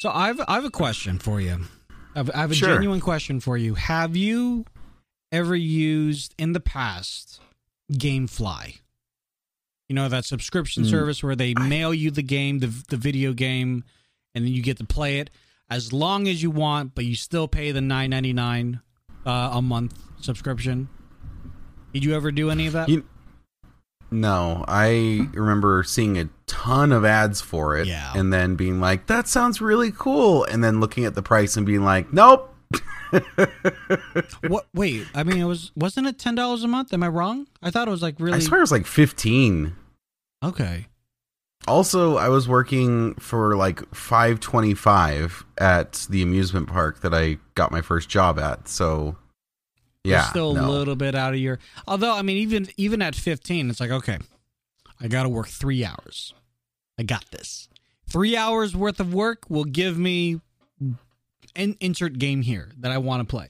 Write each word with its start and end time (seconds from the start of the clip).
So 0.00 0.10
I've 0.10 0.40
I 0.48 0.54
have 0.54 0.64
a 0.64 0.70
question 0.70 1.18
for 1.18 1.40
you. 1.40 1.60
I've, 2.14 2.30
I 2.30 2.38
have 2.38 2.50
a 2.50 2.54
Sure. 2.54 2.74
genuine 2.74 3.00
question 3.00 3.38
for 3.38 3.56
you. 3.58 3.74
Have 3.74 4.16
you 4.16 4.64
ever 5.30 5.54
used 5.54 6.34
in 6.38 6.52
the 6.54 6.60
past 6.60 7.40
GameFly? 7.92 8.78
You 9.90 9.94
know 9.94 10.08
that 10.08 10.24
subscription 10.24 10.84
Mm. 10.84 10.90
service 10.90 11.22
where 11.22 11.36
they 11.36 11.52
mail 11.54 11.92
you 11.92 12.10
the 12.10 12.22
game, 12.22 12.60
the 12.60 12.68
the 12.88 12.96
video 12.96 13.32
game, 13.34 13.84
and 14.34 14.44
then 14.44 14.52
you 14.52 14.62
get 14.62 14.78
to 14.78 14.84
play 14.84 15.18
it 15.18 15.28
as 15.68 15.92
long 15.92 16.26
as 16.28 16.42
you 16.42 16.50
want, 16.50 16.94
but 16.94 17.04
you 17.04 17.14
still 17.14 17.46
pay 17.46 17.70
the 17.70 17.80
nine 17.82 18.08
ninety 18.10 18.32
nine 18.32 18.80
uh, 19.26 19.50
a 19.52 19.60
month 19.60 19.98
subscription. 20.20 20.88
Did 21.92 22.04
you 22.04 22.14
ever 22.14 22.32
do 22.32 22.50
any 22.50 22.66
of 22.66 22.72
that? 22.72 22.88
You- 22.88 23.04
No, 24.10 24.64
I 24.68 25.28
remember 25.32 25.82
seeing 25.84 26.18
a 26.18 26.28
ton 26.46 26.92
of 26.92 27.04
ads 27.04 27.40
for 27.40 27.76
it, 27.76 27.86
Yeah. 27.86 28.12
and 28.14 28.32
then 28.32 28.56
being 28.56 28.80
like, 28.80 29.06
"That 29.06 29.28
sounds 29.28 29.60
really 29.60 29.92
cool," 29.92 30.44
and 30.44 30.62
then 30.64 30.80
looking 30.80 31.04
at 31.04 31.14
the 31.14 31.22
price 31.22 31.56
and 31.56 31.64
being 31.64 31.84
like, 31.84 32.12
"Nope." 32.12 32.48
what? 34.48 34.66
Wait, 34.74 35.06
I 35.14 35.22
mean, 35.24 35.38
it 35.38 35.44
was 35.44 35.72
wasn't 35.74 36.06
it 36.06 36.18
ten 36.18 36.34
dollars 36.34 36.62
a 36.64 36.68
month? 36.68 36.92
Am 36.92 37.02
I 37.02 37.08
wrong? 37.08 37.46
I 37.62 37.70
thought 37.70 37.88
it 37.88 37.90
was 37.90 38.02
like 38.02 38.16
really 38.18 38.36
I 38.36 38.40
swear 38.40 38.60
it 38.60 38.62
was 38.62 38.72
like 38.72 38.86
fifteen. 38.86 39.74
okay. 40.44 40.86
Also, 41.68 42.16
I 42.16 42.30
was 42.30 42.48
working 42.48 43.14
for 43.16 43.54
like 43.54 43.94
five 43.94 44.40
twenty 44.40 44.72
five 44.74 45.44
at 45.58 46.06
the 46.08 46.22
amusement 46.22 46.68
park 46.68 47.00
that 47.02 47.12
I 47.12 47.36
got 47.54 47.70
my 47.70 47.82
first 47.82 48.08
job 48.08 48.38
at. 48.38 48.66
So, 48.66 49.16
You're 50.04 50.16
yeah, 50.16 50.30
still 50.30 50.54
no. 50.54 50.66
a 50.66 50.68
little 50.70 50.96
bit 50.96 51.14
out 51.14 51.34
of 51.34 51.40
your. 51.40 51.58
Although, 51.86 52.14
I 52.14 52.22
mean, 52.22 52.38
even 52.38 52.68
even 52.76 53.02
at 53.02 53.14
15, 53.14 53.68
it's 53.68 53.80
like, 53.80 53.90
okay, 53.90 54.18
I 55.00 55.08
got 55.08 55.24
to 55.24 55.28
work 55.28 55.48
three 55.48 55.84
hours. 55.84 56.34
I 56.98 57.02
got 57.02 57.30
this. 57.30 57.68
Three 58.08 58.36
hours 58.36 58.74
worth 58.74 58.98
of 58.98 59.12
work 59.12 59.44
will 59.48 59.64
give 59.64 59.98
me 59.98 60.40
an 61.54 61.76
insert 61.80 62.18
game 62.18 62.42
here 62.42 62.70
that 62.78 62.90
I 62.90 62.98
want 62.98 63.20
to 63.20 63.30
play. 63.30 63.48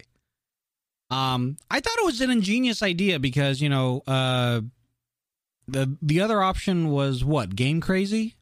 Um, 1.11 1.57
I 1.71 1.81
thought 1.81 1.99
it 1.99 2.05
was 2.05 2.21
an 2.21 2.31
ingenious 2.31 2.83
idea 2.83 3.19
because 3.19 3.61
you 3.61 3.69
know, 3.69 4.03
uh, 4.07 4.61
the 5.69 5.97
the 6.03 6.21
other 6.21 6.43
option 6.43 6.91
was 6.91 7.25
what 7.25 7.55
Game 7.55 7.81
Crazy, 7.81 8.35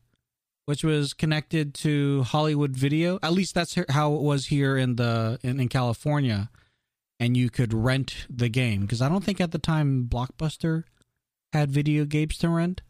which 0.65 0.83
was 0.83 1.13
connected 1.13 1.75
to 1.75 2.23
Hollywood 2.23 2.75
Video. 2.75 3.19
At 3.23 3.33
least 3.33 3.55
that's 3.55 3.77
how 3.91 4.15
it 4.15 4.23
was 4.23 4.47
here 4.47 4.79
in 4.79 4.97
the 4.97 5.39
in, 5.43 5.61
in 5.61 5.69
California 5.69 6.51
and 7.21 7.37
you 7.37 7.51
could 7.51 7.73
rent 7.75 8.27
the 8.31 8.49
game 8.49 8.83
because 8.83 9.03
I 9.03 9.09
don't 9.09 9.25
think 9.25 9.41
at 9.41 9.51
the 9.53 9.59
time 9.59 10.07
Blockbuster 10.09 10.85
had 11.53 11.71
video 11.71 12.05
games 12.05 12.37
to 12.39 12.49
rent. 12.49 12.83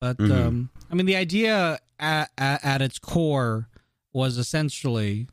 But 0.00 0.18
Mhm. 0.18 0.30
um, 0.46 0.70
I 0.90 0.94
mean, 0.94 1.06
the 1.06 1.16
idea 1.16 1.78
at, 1.98 2.30
at, 2.38 2.64
at 2.64 2.82
its 2.82 2.98
core 2.98 3.68
was 4.12 4.38
essentially 4.38 5.28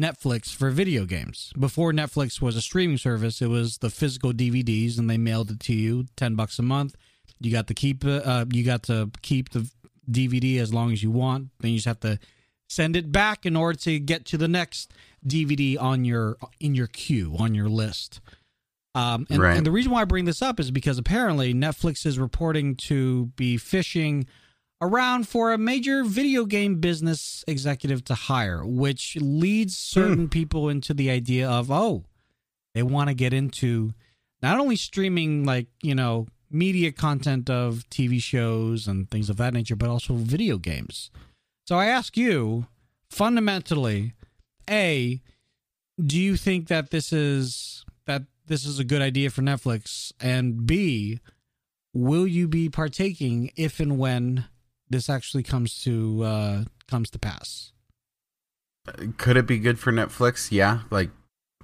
Netflix 0.00 0.54
for 0.54 0.70
video 0.70 1.04
games. 1.04 1.52
Before 1.58 1.92
Netflix 1.92 2.40
was 2.40 2.56
a 2.56 2.62
streaming 2.62 2.98
service, 2.98 3.42
it 3.42 3.48
was 3.48 3.78
the 3.78 3.90
physical 3.90 4.32
DVDs, 4.32 4.98
and 4.98 5.08
they 5.08 5.18
mailed 5.18 5.50
it 5.50 5.60
to 5.60 5.74
you, 5.74 6.06
ten 6.16 6.34
bucks 6.34 6.58
a 6.58 6.62
month. 6.62 6.96
You 7.40 7.50
got 7.52 7.66
to 7.68 7.74
keep. 7.74 8.04
Uh, 8.04 8.46
you 8.52 8.64
got 8.64 8.82
to 8.84 9.10
keep 9.20 9.50
the 9.50 9.70
DVD 10.10 10.58
as 10.58 10.72
long 10.72 10.92
as 10.92 11.02
you 11.02 11.10
want. 11.10 11.48
Then 11.60 11.72
you 11.72 11.76
just 11.78 11.86
have 11.86 12.00
to 12.00 12.18
send 12.68 12.96
it 12.96 13.12
back 13.12 13.44
in 13.44 13.54
order 13.54 13.78
to 13.80 13.98
get 13.98 14.24
to 14.26 14.38
the 14.38 14.48
next 14.48 14.92
DVD 15.26 15.80
on 15.80 16.04
your 16.04 16.36
in 16.60 16.74
your 16.74 16.86
queue 16.88 17.34
on 17.38 17.54
your 17.54 17.68
list. 17.68 18.20
Um, 18.94 19.26
and, 19.30 19.40
Right. 19.40 19.56
and 19.56 19.64
the 19.64 19.70
reason 19.70 19.90
why 19.90 20.02
I 20.02 20.04
bring 20.04 20.26
this 20.26 20.42
up 20.42 20.60
is 20.60 20.70
because 20.70 20.98
apparently 20.98 21.54
Netflix 21.54 22.04
is 22.04 22.18
reporting 22.18 22.76
to 22.76 23.26
be 23.36 23.56
fishing 23.56 24.26
around 24.82 25.26
for 25.28 25.52
a 25.52 25.56
major 25.56 26.04
video 26.04 26.44
game 26.44 26.78
business 26.80 27.42
executive 27.46 28.04
to 28.04 28.14
hire, 28.14 28.66
which 28.66 29.16
leads 29.20 29.78
certain 29.78 30.28
people 30.28 30.68
into 30.68 30.92
the 30.92 31.08
idea 31.10 31.48
of 31.48 31.70
oh, 31.70 32.04
they 32.74 32.82
want 32.82 33.08
to 33.08 33.14
get 33.14 33.32
into 33.32 33.94
not 34.42 34.58
only 34.58 34.76
streaming 34.76 35.44
like 35.44 35.68
you 35.82 35.94
know 35.94 36.26
media 36.50 36.92
content 36.92 37.48
of 37.48 37.88
TV 37.88 38.20
shows 38.20 38.86
and 38.86 39.08
things 39.10 39.30
of 39.30 39.38
that 39.38 39.54
nature, 39.54 39.76
but 39.76 39.88
also 39.88 40.12
video 40.14 40.58
games. 40.58 41.10
So 41.66 41.76
I 41.78 41.86
ask 41.86 42.14
you, 42.16 42.66
fundamentally, 43.08 44.12
a, 44.68 45.20
do 46.04 46.18
you 46.18 46.36
think 46.36 46.68
that 46.68 46.90
this 46.90 47.12
is 47.12 47.84
that 48.06 48.22
this 48.46 48.64
is 48.64 48.78
a 48.78 48.84
good 48.84 49.02
idea 49.02 49.30
for 49.30 49.42
Netflix? 49.42 50.12
And 50.20 50.66
B, 50.66 51.20
will 51.94 52.26
you 52.26 52.48
be 52.48 52.68
partaking 52.68 53.50
if 53.56 53.80
and 53.80 53.98
when 53.98 54.46
this 54.88 55.08
actually 55.08 55.42
comes 55.42 55.82
to 55.82 56.22
uh, 56.22 56.64
comes 56.88 57.10
to 57.10 57.18
pass? 57.18 57.72
Could 59.16 59.36
it 59.36 59.46
be 59.46 59.58
good 59.58 59.78
for 59.78 59.92
Netflix? 59.92 60.50
Yeah, 60.50 60.80
like 60.90 61.10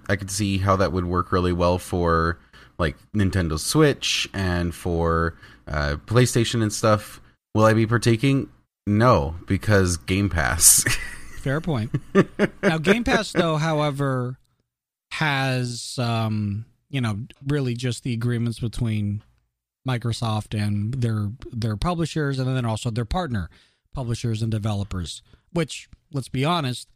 I 0.09 0.17
could 0.17 0.31
see 0.31 0.59
how 0.59 0.77
that 0.77 0.93
would 0.93 1.05
work 1.05 1.33
really 1.33 1.53
well 1.53 1.79
for 1.79 2.39
like 2.79 2.97
Nintendo 3.13 3.59
Switch 3.59 4.29
and 4.33 4.75
for 4.75 5.37
uh, 5.67 5.97
PlayStation 6.07 6.63
and 6.63 6.73
stuff. 6.73 7.21
Will 7.55 7.65
I 7.65 7.75
be 7.75 7.87
partaking? 7.87 8.51
No, 8.87 9.37
because 9.47 9.97
Game 9.97 10.31
Pass. 10.31 10.85
Fair 11.49 11.61
point. 11.63 11.91
now, 12.63 12.77
Game 12.79 13.05
Pass, 13.05 13.33
though, 13.33 13.57
however, 13.57 14.39
has 15.13 15.99
um, 15.99 16.67
you 16.91 17.01
know 17.01 17.21
really 17.47 17.75
just 17.75 18.03
the 18.03 18.13
agreements 18.13 18.59
between 18.59 19.23
Microsoft 19.89 20.53
and 20.59 20.93
their 20.95 21.31
their 21.51 21.77
publishers, 21.77 22.39
and 22.39 22.55
then 22.55 22.65
also 22.67 22.91
their 22.91 23.07
partner 23.07 23.49
publishers 23.95 24.43
and 24.43 24.51
developers. 24.51 25.23
Which, 25.53 25.89
let's 26.13 26.29
be 26.29 26.45
honest, 26.45 26.87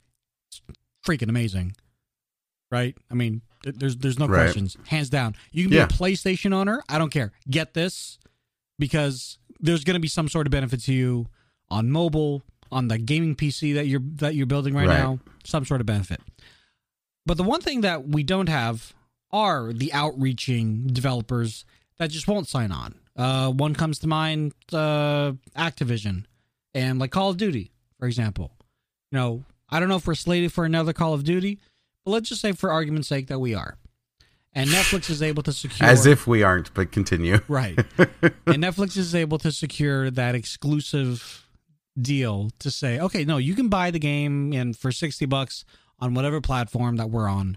it's 0.50 0.60
freaking 1.06 1.30
amazing, 1.30 1.74
right? 2.70 2.94
I 3.10 3.14
mean, 3.14 3.40
there's 3.64 3.96
there's 3.96 4.18
no 4.18 4.26
Right. 4.26 4.42
questions, 4.42 4.76
hands 4.88 5.08
down. 5.08 5.34
You 5.50 5.64
can 5.64 5.70
be 5.70 5.76
Yeah. 5.76 5.84
a 5.84 5.88
PlayStation 5.88 6.52
owner. 6.52 6.82
I 6.90 6.98
don't 6.98 7.10
care. 7.10 7.32
Get 7.50 7.72
this 7.72 8.18
because 8.78 9.38
there's 9.60 9.84
going 9.84 9.94
to 9.94 10.00
be 10.00 10.08
some 10.08 10.28
sort 10.28 10.46
of 10.46 10.50
benefit 10.50 10.80
to 10.82 10.92
you 10.92 11.28
on 11.70 11.90
mobile, 11.90 12.42
on 12.72 12.88
the 12.88 12.98
gaming 12.98 13.36
PC 13.36 13.74
that 13.74 13.86
you're 13.86 14.02
that 14.16 14.34
you're 14.34 14.46
building 14.46 14.74
right, 14.74 14.88
Right. 14.88 14.98
now, 14.98 15.20
some 15.44 15.64
sort 15.64 15.80
of 15.80 15.86
benefit. 15.86 16.20
But 17.26 17.36
the 17.36 17.44
one 17.44 17.60
thing 17.60 17.82
that 17.82 18.08
we 18.08 18.22
don't 18.24 18.48
have 18.48 18.94
are 19.30 19.72
the 19.72 19.92
outreaching 19.92 20.88
developers 20.88 21.64
that 21.98 22.10
just 22.10 22.26
won't 22.26 22.48
sign 22.48 22.72
on. 22.72 22.96
Uh, 23.16 23.50
one 23.50 23.74
comes 23.74 23.98
to 24.00 24.06
mind, 24.08 24.52
uh, 24.72 25.32
Activision, 25.56 26.24
and 26.74 26.98
like 26.98 27.10
Call 27.12 27.30
of 27.30 27.36
Duty, 27.36 27.70
for 27.98 28.06
example. 28.06 28.50
You 29.10 29.18
know, 29.18 29.44
I 29.70 29.78
don't 29.78 29.88
know 29.88 29.96
if 29.96 30.06
we're 30.06 30.14
slated 30.14 30.52
for 30.52 30.64
another 30.64 30.92
Call 30.92 31.14
of 31.14 31.22
Duty, 31.24 31.60
but 32.04 32.10
let's 32.12 32.28
just 32.28 32.40
say, 32.40 32.52
for 32.52 32.72
argument's 32.72 33.08
sake, 33.08 33.28
that 33.28 33.38
we 33.38 33.54
are. 33.54 33.76
And 34.54 34.68
Netflix 34.68 35.08
is 35.08 35.22
able 35.22 35.42
to 35.44 35.52
secure 35.52 35.88
As 35.88 36.04
if 36.04 36.26
we 36.26 36.42
aren't, 36.42 36.74
but 36.74 36.92
continue. 36.92 37.38
Right. 37.48 37.78
and 37.98 38.62
Netflix 38.62 38.96
is 38.98 39.14
able 39.14 39.38
to 39.38 39.52
secure 39.52 40.10
that 40.10 40.34
exclusive 40.34 41.41
deal 42.00 42.50
to 42.58 42.70
say, 42.70 42.98
okay, 42.98 43.24
no, 43.24 43.36
you 43.36 43.54
can 43.54 43.68
buy 43.68 43.90
the 43.90 43.98
game 43.98 44.52
and 44.52 44.76
for 44.76 44.90
60 44.92 45.26
bucks 45.26 45.64
on 45.98 46.14
whatever 46.14 46.40
platform 46.40 46.96
that 46.96 47.10
we're 47.10 47.28
on. 47.28 47.56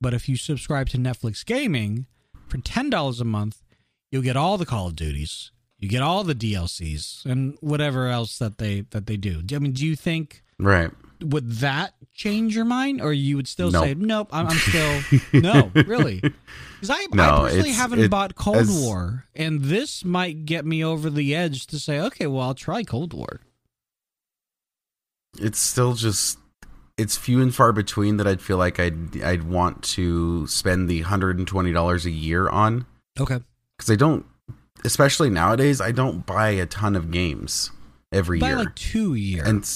But 0.00 0.14
if 0.14 0.28
you 0.28 0.36
subscribe 0.36 0.88
to 0.90 0.98
Netflix 0.98 1.44
Gaming 1.44 2.06
for 2.48 2.58
$10 2.58 3.20
a 3.20 3.24
month, 3.24 3.62
you'll 4.10 4.22
get 4.22 4.36
all 4.36 4.58
the 4.58 4.66
Call 4.66 4.88
of 4.88 4.96
Duties. 4.96 5.50
You 5.78 5.88
get 5.88 6.02
all 6.02 6.24
the 6.24 6.34
DLCs 6.34 7.24
and 7.26 7.56
whatever 7.60 8.08
else 8.08 8.38
that 8.38 8.56
they 8.58 8.82
that 8.92 9.06
they 9.06 9.18
do. 9.18 9.42
I 9.54 9.58
mean, 9.58 9.72
do 9.72 9.84
you 9.86 9.94
think 9.94 10.42
Right. 10.58 10.90
would 11.20 11.50
that 11.56 11.92
change 12.14 12.56
your 12.56 12.64
mind, 12.64 13.02
or 13.02 13.12
you 13.12 13.36
would 13.36 13.46
still 13.46 13.70
Nope. 13.70 13.84
say, 13.84 13.92
"Nope, 13.94 14.28
I'm, 14.32 14.46
I'm 14.46 14.56
still 14.56 15.02
no, 15.34 15.70
really"? 15.74 16.20
Because 16.20 16.88
I, 16.88 16.94
I 16.94 17.06
No, 17.12 17.40
personally 17.42 17.72
haven't 17.72 17.98
it- 18.00 18.10
bought 18.10 18.34
Cold 18.36 18.56
as- 18.56 18.70
War, 18.70 19.26
and 19.34 19.64
this 19.64 20.02
might 20.02 20.46
get 20.46 20.64
me 20.64 20.82
over 20.82 21.10
the 21.10 21.34
edge 21.34 21.66
to 21.66 21.78
say, 21.78 22.00
"Okay, 22.00 22.26
well, 22.26 22.40
I'll 22.40 22.54
try 22.54 22.82
Cold 22.82 23.12
War." 23.12 23.40
It's 25.40 25.58
still 25.58 25.94
just 25.94 26.38
it's 26.98 27.16
few 27.16 27.42
and 27.42 27.54
far 27.54 27.72
between 27.72 28.16
that 28.16 28.26
I'd 28.26 28.40
feel 28.40 28.56
like 28.56 28.80
I'd 28.80 29.22
I'd 29.22 29.44
want 29.44 29.82
to 29.84 30.46
spend 30.46 30.88
the 30.88 31.02
hundred 31.02 31.38
and 31.38 31.46
twenty 31.46 31.72
dollars 31.72 32.06
a 32.06 32.10
year 32.10 32.48
on 32.48 32.86
Okay, 33.18 33.38
because 33.76 33.90
I 33.90 33.96
don't, 33.96 34.26
especially 34.84 35.30
nowadays, 35.30 35.80
I 35.80 35.90
don't 35.92 36.26
buy 36.26 36.50
a 36.50 36.66
ton 36.66 36.96
of 36.96 37.10
games 37.10 37.70
every 38.12 38.38
buy 38.38 38.48
year. 38.48 38.58
like 38.58 38.74
two 38.74 39.14
a 39.14 39.18
year. 39.18 39.44
and 39.44 39.66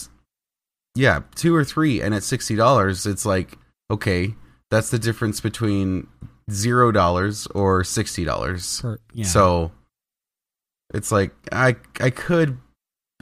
yeah, 0.94 1.20
two 1.34 1.54
or 1.54 1.64
three, 1.64 2.00
and 2.02 2.14
at 2.14 2.22
sixty 2.22 2.56
dollars, 2.56 3.06
it's 3.06 3.24
like 3.24 3.58
okay, 3.90 4.34
that's 4.70 4.90
the 4.90 4.98
difference 4.98 5.40
between 5.40 6.06
zero 6.50 6.90
dollars 6.92 7.46
or 7.48 7.84
sixty 7.84 8.24
dollars. 8.24 8.82
yeah. 9.12 9.24
So 9.24 9.72
it's 10.92 11.12
like 11.12 11.32
I 11.52 11.76
I 12.00 12.10
could 12.10 12.58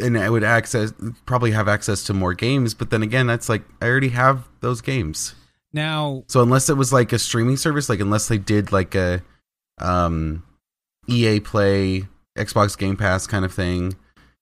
and 0.01 0.19
I 0.19 0.29
would 0.31 0.45
access 0.45 0.93
probably 1.27 1.53
have 1.53 1.69
access 1.69 2.05
to 2.05 2.15
more 2.15 2.35
games, 2.35 2.75
but 2.75 2.91
then 2.91 3.03
again, 3.03 3.27
that's 3.27 3.49
like 3.49 3.63
I 3.81 3.87
already 3.87 4.11
have 4.11 4.49
those 4.61 4.81
games. 4.81 5.35
now, 5.73 6.25
So 6.29 6.43
unless 6.43 6.69
it 6.69 6.77
was 6.77 6.93
like 6.93 7.13
a 7.13 7.19
streaming 7.19 7.57
service, 7.57 7.89
like 7.89 8.01
unless 8.01 8.29
they 8.29 8.39
did 8.39 8.73
like 8.73 8.95
a 8.95 9.23
um 9.79 10.43
EA 11.07 11.41
Play, 11.41 12.07
Xbox 12.37 12.77
Game 12.77 12.97
Pass 12.97 13.27
kind 13.27 13.45
of 13.45 13.53
thing, 13.53 13.97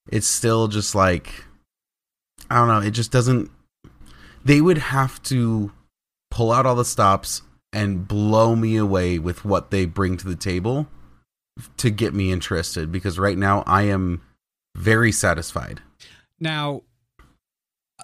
it's 0.09 0.27
still 0.27 0.69
just 0.69 0.95
like 0.95 1.45
I 2.51 2.57
don't 2.57 2.69
know, 2.69 2.81
it 2.81 2.93
just 2.93 3.13
doesn't 3.13 3.51
they 4.45 4.61
would 4.61 4.79
have 4.79 5.23
to 5.25 5.73
pull 6.31 6.53
out 6.53 6.67
all 6.67 6.77
the 6.77 6.85
stops 6.85 7.43
and 7.73 8.07
blow 8.07 8.55
me 8.55 8.77
away 8.77 9.19
with 9.19 9.45
what 9.45 9.71
they 9.71 9.85
bring 9.85 10.17
to 10.17 10.29
the 10.29 10.37
table 10.37 10.87
to 11.77 11.91
get 11.91 12.15
me 12.15 12.31
interested 12.31 12.93
because 12.93 13.19
right 13.19 13.37
now 13.37 13.63
I 13.67 13.83
am 13.83 14.23
very 14.77 15.13
satisfied. 15.13 15.81
Now, 16.39 16.83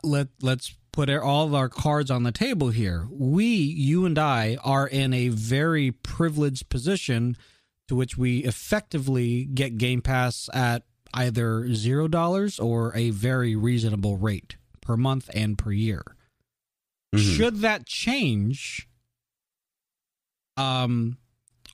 let 0.02 0.28
let's 0.40 0.74
put 0.92 1.08
all 1.08 1.46
of 1.46 1.54
our 1.54 1.68
cards 1.68 2.10
on 2.10 2.22
the 2.22 2.32
table 2.32 2.70
here. 2.70 3.06
We, 3.10 3.46
you 3.46 4.04
and 4.04 4.18
I, 4.18 4.58
are 4.62 4.86
in 4.86 5.12
a 5.12 5.28
very 5.28 5.90
privileged 5.90 6.68
position 6.68 7.36
to 7.88 7.94
which 7.94 8.16
we 8.16 8.38
effectively 8.38 9.44
get 9.44 9.78
Game 9.78 10.02
Pass 10.02 10.50
at 10.52 10.82
either 11.14 11.72
zero 11.74 12.08
dollars 12.08 12.58
or 12.58 12.94
a 12.94 13.10
very 13.10 13.56
reasonable 13.56 14.16
rate 14.16 14.56
per 14.80 14.96
month 14.96 15.30
and 15.34 15.56
per 15.56 15.72
year. 15.72 16.02
Mm-hmm. 17.14 17.36
Should 17.36 17.60
that 17.60 17.86
change, 17.86 18.88
um, 20.56 21.18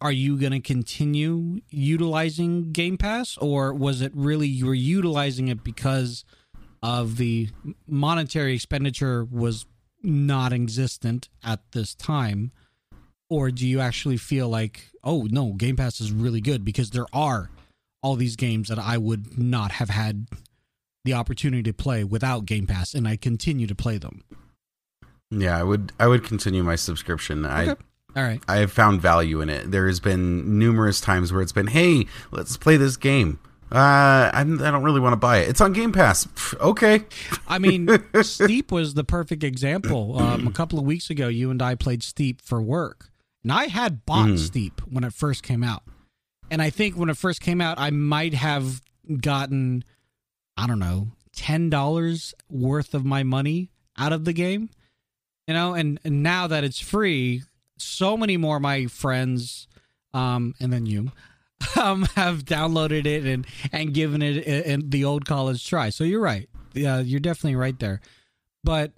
are 0.01 0.13
you 0.13 0.39
going 0.39 0.53
to 0.53 0.61
continue 0.61 1.61
utilizing 1.71 2.73
Game 2.73 2.97
Pass, 2.97 3.37
or 3.39 3.75
was 3.75 4.01
it 4.01 4.13
really 4.15 4.47
you 4.47 4.67
were 4.67 4.75
utilizing 4.75 5.49
it 5.49 5.65
because 5.65 6.25
of 6.83 7.17
the 7.17 7.49
monetary 7.87 8.55
expenditure 8.55 9.25
was 9.25 9.67
not 10.03 10.53
existent 10.53 11.29
at 11.43 11.61
this 11.73 11.95
time? 11.95 12.53
Or 13.31 13.51
do 13.51 13.67
you 13.67 13.81
actually 13.81 14.17
feel 14.17 14.49
like, 14.49 14.91
oh 15.05 15.27
no, 15.31 15.53
Game 15.53 15.77
Pass 15.77 16.01
is 16.01 16.13
really 16.13 16.41
good 16.41 16.65
because 16.65 16.91
there 16.91 17.07
are 17.13 17.51
all 18.03 18.15
these 18.15 18.37
games 18.37 18.69
that 18.69 18.79
I 18.79 18.97
would 18.97 19.39
not 19.39 19.73
have 19.73 19.91
had 19.91 20.29
the 21.05 21.15
opportunity 21.15 21.63
to 21.65 21.73
play 21.73 22.05
without 22.05 22.47
Game 22.47 22.67
Pass, 22.67 22.95
and 22.95 23.09
I 23.09 23.17
continue 23.17 23.67
to 23.67 23.75
play 23.75 23.99
them. 23.99 24.23
Yeah, 25.31 25.59
I 25.59 25.63
would. 25.63 25.93
I 25.99 26.07
would 26.07 26.25
continue 26.25 26.63
my 26.63 26.77
subscription. 26.77 27.45
Okay. 27.45 27.71
I 27.73 27.77
all 28.19 28.25
right. 28.25 28.43
I 28.49 28.57
have 28.57 28.73
found 28.73 29.01
value 29.01 29.41
in 29.41 29.49
it. 29.49 29.71
There 29.71 29.87
has 29.87 30.01
been 30.01 30.59
numerous 30.59 31.01
times 31.01 31.33
where 31.33 31.41
it's 31.41 31.53
been, 31.53 31.69
"Hey, 31.69 32.07
let's 32.33 32.57
play 32.57 32.77
this 32.77 32.97
game." 32.97 33.39
Uh, 33.71 34.31
I'm, 34.33 34.61
I 34.61 34.73
don't 34.73 34.83
really 34.83 34.99
want 34.99 35.13
to 35.13 35.19
buy 35.19 35.39
it. 35.39 35.49
It's 35.51 35.61
on 35.61 35.73
Game 35.73 35.93
Pass. 35.93 36.27
Okay. 36.55 37.05
I 37.47 37.59
mean, 37.59 37.89
Steep 38.23 38.73
was 38.73 38.95
the 38.95 39.05
perfect 39.05 39.45
example. 39.45 40.19
Um, 40.19 40.49
a 40.49 40.51
couple 40.51 40.81
of 40.81 40.85
weeks 40.85 41.11
ago, 41.11 41.29
you 41.29 41.51
and 41.51 41.63
I 41.63 41.77
played 41.77 42.03
Steep 42.03 42.41
for 42.41 42.61
work, 42.61 43.11
and 43.45 43.53
I 43.53 43.67
had 43.67 44.05
bought 44.05 44.31
mm. 44.31 44.39
Steep 44.39 44.81
when 44.91 45.05
it 45.05 45.13
first 45.13 45.45
came 45.45 45.63
out. 45.63 45.83
And 46.51 46.61
I 46.61 46.71
think 46.71 46.97
when 46.97 47.11
it 47.11 47.17
first 47.17 47.41
came 47.41 47.61
out, 47.61 47.79
I 47.79 47.91
might 47.91 48.35
have 48.35 48.83
gotten, 49.21 49.85
I 50.57 50.67
don't 50.67 50.81
know, 50.81 51.09
ten 51.33 51.71
dollars 51.71 52.35
worth 52.51 52.95
of 52.95 53.05
my 53.05 53.23
money 53.23 53.71
out 53.97 54.13
of 54.13 54.25
the 54.25 54.33
game. 54.33 54.71
You 55.47 55.55
know, 55.55 55.73
and, 55.75 56.01
and 56.05 56.23
now 56.23 56.47
that 56.49 56.65
it's 56.65 56.81
free, 56.81 57.43
so 57.79 58.17
many 58.17 58.37
more 58.37 58.57
of 58.57 58.63
my 58.63 58.87
friends, 58.87 59.69
um, 60.15 60.55
and 60.61 60.73
then 60.73 60.87
you, 60.87 61.13
um, 61.81 62.03
have 62.15 62.45
downloaded 62.45 63.07
it 63.07 63.25
and 63.25 63.47
and 63.73 63.95
given 63.95 64.23
it 64.23 64.47
a, 64.47 64.73
a, 64.73 64.77
the 64.77 65.05
old 65.05 65.27
college 65.27 65.67
try. 65.67 65.91
So 65.91 66.05
you're 66.05 66.21
right. 66.21 66.49
Yeah, 66.75 67.01
you're 67.01 67.21
definitely 67.21 67.57
right 67.57 67.79
there. 67.79 68.01
But 68.63 68.93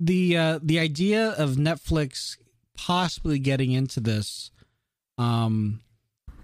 the 0.00 0.36
uh, 0.36 0.58
the 0.62 0.78
idea 0.78 1.30
of 1.30 1.52
Netflix 1.52 2.36
possibly 2.76 3.38
getting 3.38 3.72
into 3.72 4.00
this, 4.00 4.50
um, 5.18 5.80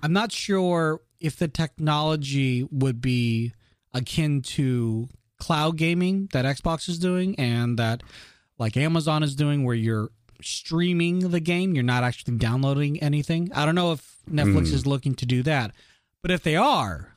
I'm 0.03 0.13
not 0.13 0.33
sure 0.33 1.01
if 1.21 1.37
the 1.37 1.49
technology 1.49 2.67
would 2.71 3.01
be 3.01 3.53
akin 3.93 4.41
to 4.43 5.09
cloud 5.39 5.77
gaming 5.77 6.29
that 6.33 6.45
Xbox 6.45 6.89
is 6.89 6.99
doing 6.99 7.35
and 7.39 7.79
that 7.79 8.03
like 8.59 8.77
Amazon 8.77 9.23
is 9.23 9.35
doing, 9.35 9.65
where 9.65 9.75
you're 9.75 10.11
streaming 10.45 11.31
the 11.31 11.41
game. 11.41 11.75
You're 11.75 11.85
not 11.85 12.05
actually 12.05 12.37
downloading 12.37 13.03
anything. 13.03 13.51
I 13.55 13.65
don't 13.65 13.75
know 13.75 13.93
if 13.93 14.19
Netflix 14.31 14.69
mm. 14.69 14.75
is 14.75 14.87
looking 14.87 15.15
to 15.17 15.27
do 15.27 15.43
that, 15.43 15.73
but 16.23 16.31
if 16.31 16.43
they 16.43 16.57
are, 16.57 17.17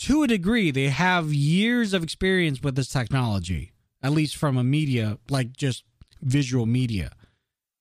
to 0.00 0.22
a 0.22 0.28
degree, 0.28 0.70
they 0.70 0.88
have 0.88 1.32
years 1.32 1.92
of 1.92 2.02
experience 2.02 2.62
with 2.62 2.76
this 2.76 2.88
technology, 2.88 3.72
at 4.02 4.12
least 4.12 4.36
from 4.36 4.56
a 4.56 4.64
media, 4.64 5.18
like 5.28 5.56
just 5.56 5.84
visual 6.22 6.66
media. 6.66 7.10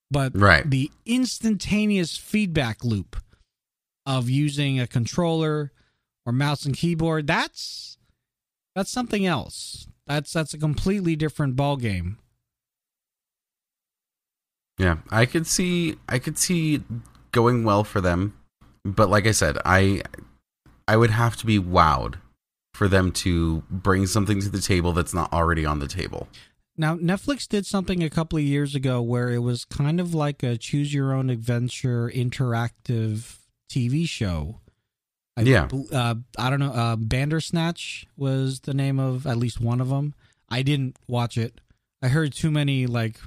But 0.10 0.32
right. 0.36 0.68
the 0.68 0.90
instantaneous 1.06 2.18
feedback 2.18 2.84
loop 2.84 3.18
of 4.06 4.30
using 4.30 4.80
a 4.80 4.88
controller 4.88 5.72
or 6.26 6.32
mouse 6.32 6.66
and 6.66 6.76
keyboard, 6.76 7.28
that's 7.28 7.98
that's 8.74 8.92
something 8.92 9.26
else. 9.26 9.88
That's 10.06 10.32
that's 10.32 10.54
a 10.54 10.58
completely 10.58 11.16
different 11.16 11.56
ball 11.56 11.78
game. 11.78 12.18
Yeah, 14.78 14.98
I 15.10 15.26
could 15.26 15.48
see 15.48 15.96
I 16.08 16.20
could 16.20 16.38
see 16.38 16.84
going 17.32 17.64
well 17.64 17.84
for 17.84 18.02
them, 18.02 18.38
but 18.86 19.10
like 19.10 19.26
I 19.26 19.32
said, 19.32 19.58
I 19.66 20.04
I 20.88 20.98
would 20.98 21.12
have 21.12 21.36
to 21.38 21.46
be 21.46 21.60
wowed 21.60 22.16
for 22.74 22.88
them 22.88 23.12
to 23.12 23.64
bring 23.72 24.06
something 24.06 24.40
to 24.42 24.50
the 24.50 24.62
table 24.62 24.94
that's 24.94 25.14
not 25.14 25.34
already 25.34 25.66
on 25.66 25.80
the 25.80 25.88
table. 25.88 26.28
Now, 26.78 26.96
Netflix 26.96 27.48
did 27.48 27.66
something 27.66 28.04
a 28.04 28.10
couple 28.10 28.38
of 28.38 28.44
years 28.44 28.76
ago 28.76 29.02
where 29.02 29.32
it 29.32 29.40
was 29.40 29.66
kind 29.66 30.00
of 30.00 30.14
like 30.14 30.44
a 30.44 30.58
choose 30.58 30.94
your 30.94 31.12
own 31.12 31.32
adventure 31.32 32.12
interactive 32.14 33.38
TV 33.68 34.08
show. 34.08 34.60
I, 35.36 35.42
yeah. 35.42 35.68
Uh, 35.92 36.16
I 36.38 36.50
don't 36.52 36.60
know. 36.60 36.72
Uh, 36.72 36.96
Bandersnatch 36.96 38.06
was 38.16 38.62
the 38.62 38.76
name 38.76 39.00
of 39.00 39.26
at 39.26 39.38
least 39.38 39.60
one 39.60 39.82
of 39.82 39.90
them. 39.90 40.14
I 40.50 40.62
didn't 40.62 40.98
watch 41.08 41.36
it. 41.36 41.60
I 42.02 42.10
heard 42.10 42.32
too 42.32 42.52
many 42.52 42.86
like 42.86 43.20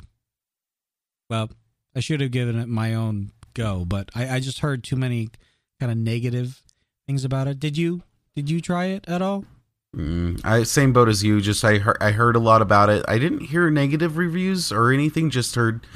well, 1.31 1.51
I 1.97 2.01
should 2.01 2.21
have 2.21 2.33
given 2.33 2.59
it 2.59 2.69
my 2.69 2.95
own 2.95 3.31
go, 3.55 3.85
but 3.87 4.11
I, 4.15 4.37
I 4.37 4.41
just 4.41 4.59
heard 4.59 4.85
too 4.85 4.97
many 4.97 5.31
kind 5.79 5.91
of 5.91 5.97
negative 5.97 6.61
things 7.07 7.25
about 7.25 7.49
it. 7.49 7.59
Did 7.59 7.79
you? 7.79 8.03
Did 8.37 8.51
you 8.51 8.61
try 8.61 8.87
it 8.87 9.09
at 9.09 9.23
all? 9.23 9.45
Mm, 9.97 10.41
I 10.45 10.63
same 10.65 10.93
boat 10.93 11.09
as 11.09 11.25
you. 11.25 11.41
Just 11.41 11.65
I 11.65 11.79
heard 11.79 11.97
I 12.01 12.11
heard 12.13 12.37
a 12.37 12.41
lot 12.41 12.63
about 12.63 12.91
it. 12.91 13.05
I 13.09 13.19
didn't 13.19 13.41
hear 13.41 13.71
negative 13.71 14.17
reviews 14.17 14.71
or 14.71 14.93
anything. 14.93 15.31
Just 15.31 15.55
heard 15.55 15.87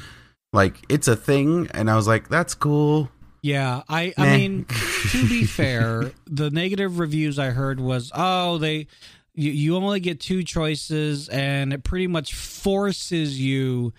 like 0.53 0.85
it's 0.89 1.07
a 1.07 1.15
thing, 1.17 1.69
and 1.73 1.91
I 1.91 1.97
was 1.97 2.09
like, 2.09 2.29
that's 2.29 2.55
cool. 2.55 3.11
Yeah, 3.43 3.83
I 3.89 4.13
I 4.17 4.37
mean, 4.37 4.65
to 5.11 5.29
be 5.29 5.45
fair, 5.45 6.13
the 6.27 6.51
negative 6.51 6.99
reviews 6.99 7.39
I 7.39 7.51
heard 7.51 7.79
was, 7.79 8.11
oh, 8.15 8.59
they 8.59 8.89
you, 9.35 9.53
you 9.53 9.77
only 9.77 10.01
get 10.01 10.19
two 10.19 10.43
choices, 10.43 11.29
and 11.29 11.73
it 11.73 11.85
pretty 11.85 12.07
much 12.07 12.35
forces 12.35 13.41
you 13.41 13.93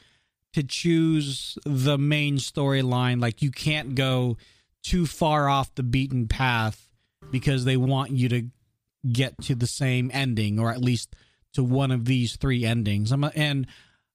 to 0.55 0.63
choose 0.63 1.57
the 1.65 1.97
main 1.97 2.37
storyline. 2.37 3.21
Like 3.21 3.41
you 3.41 3.51
can't 3.51 3.93
go 3.93 4.37
too 4.83 5.05
far 5.05 5.49
off 5.49 5.75
the 5.75 5.83
beaten 5.83 6.29
path 6.29 6.89
because 7.29 7.65
they 7.65 7.75
want 7.75 8.11
you 8.11 8.29
to 8.29 8.47
get 9.11 9.37
to 9.41 9.53
the 9.53 9.67
same 9.67 10.09
ending 10.13 10.57
or 10.57 10.71
at 10.71 10.79
least 10.79 11.13
to 11.53 11.61
one 11.61 11.91
of 11.91 12.05
these 12.05 12.37
three 12.37 12.63
endings. 12.63 13.11
and 13.11 13.67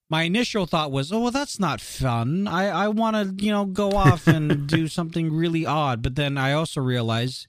my 0.09 0.23
initial 0.23 0.65
thought 0.65 0.91
was, 0.91 1.13
oh 1.13 1.19
well, 1.19 1.31
that's 1.31 1.59
not 1.59 1.79
fun. 1.79 2.47
I 2.47 2.67
I 2.67 2.87
want 2.87 3.15
to 3.15 3.45
you 3.45 3.51
know 3.51 3.65
go 3.65 3.91
off 3.91 4.27
and 4.27 4.67
do 4.67 4.87
something 4.87 5.31
really 5.31 5.65
odd. 5.65 6.01
But 6.01 6.15
then 6.15 6.37
I 6.37 6.53
also 6.53 6.81
realized, 6.81 7.47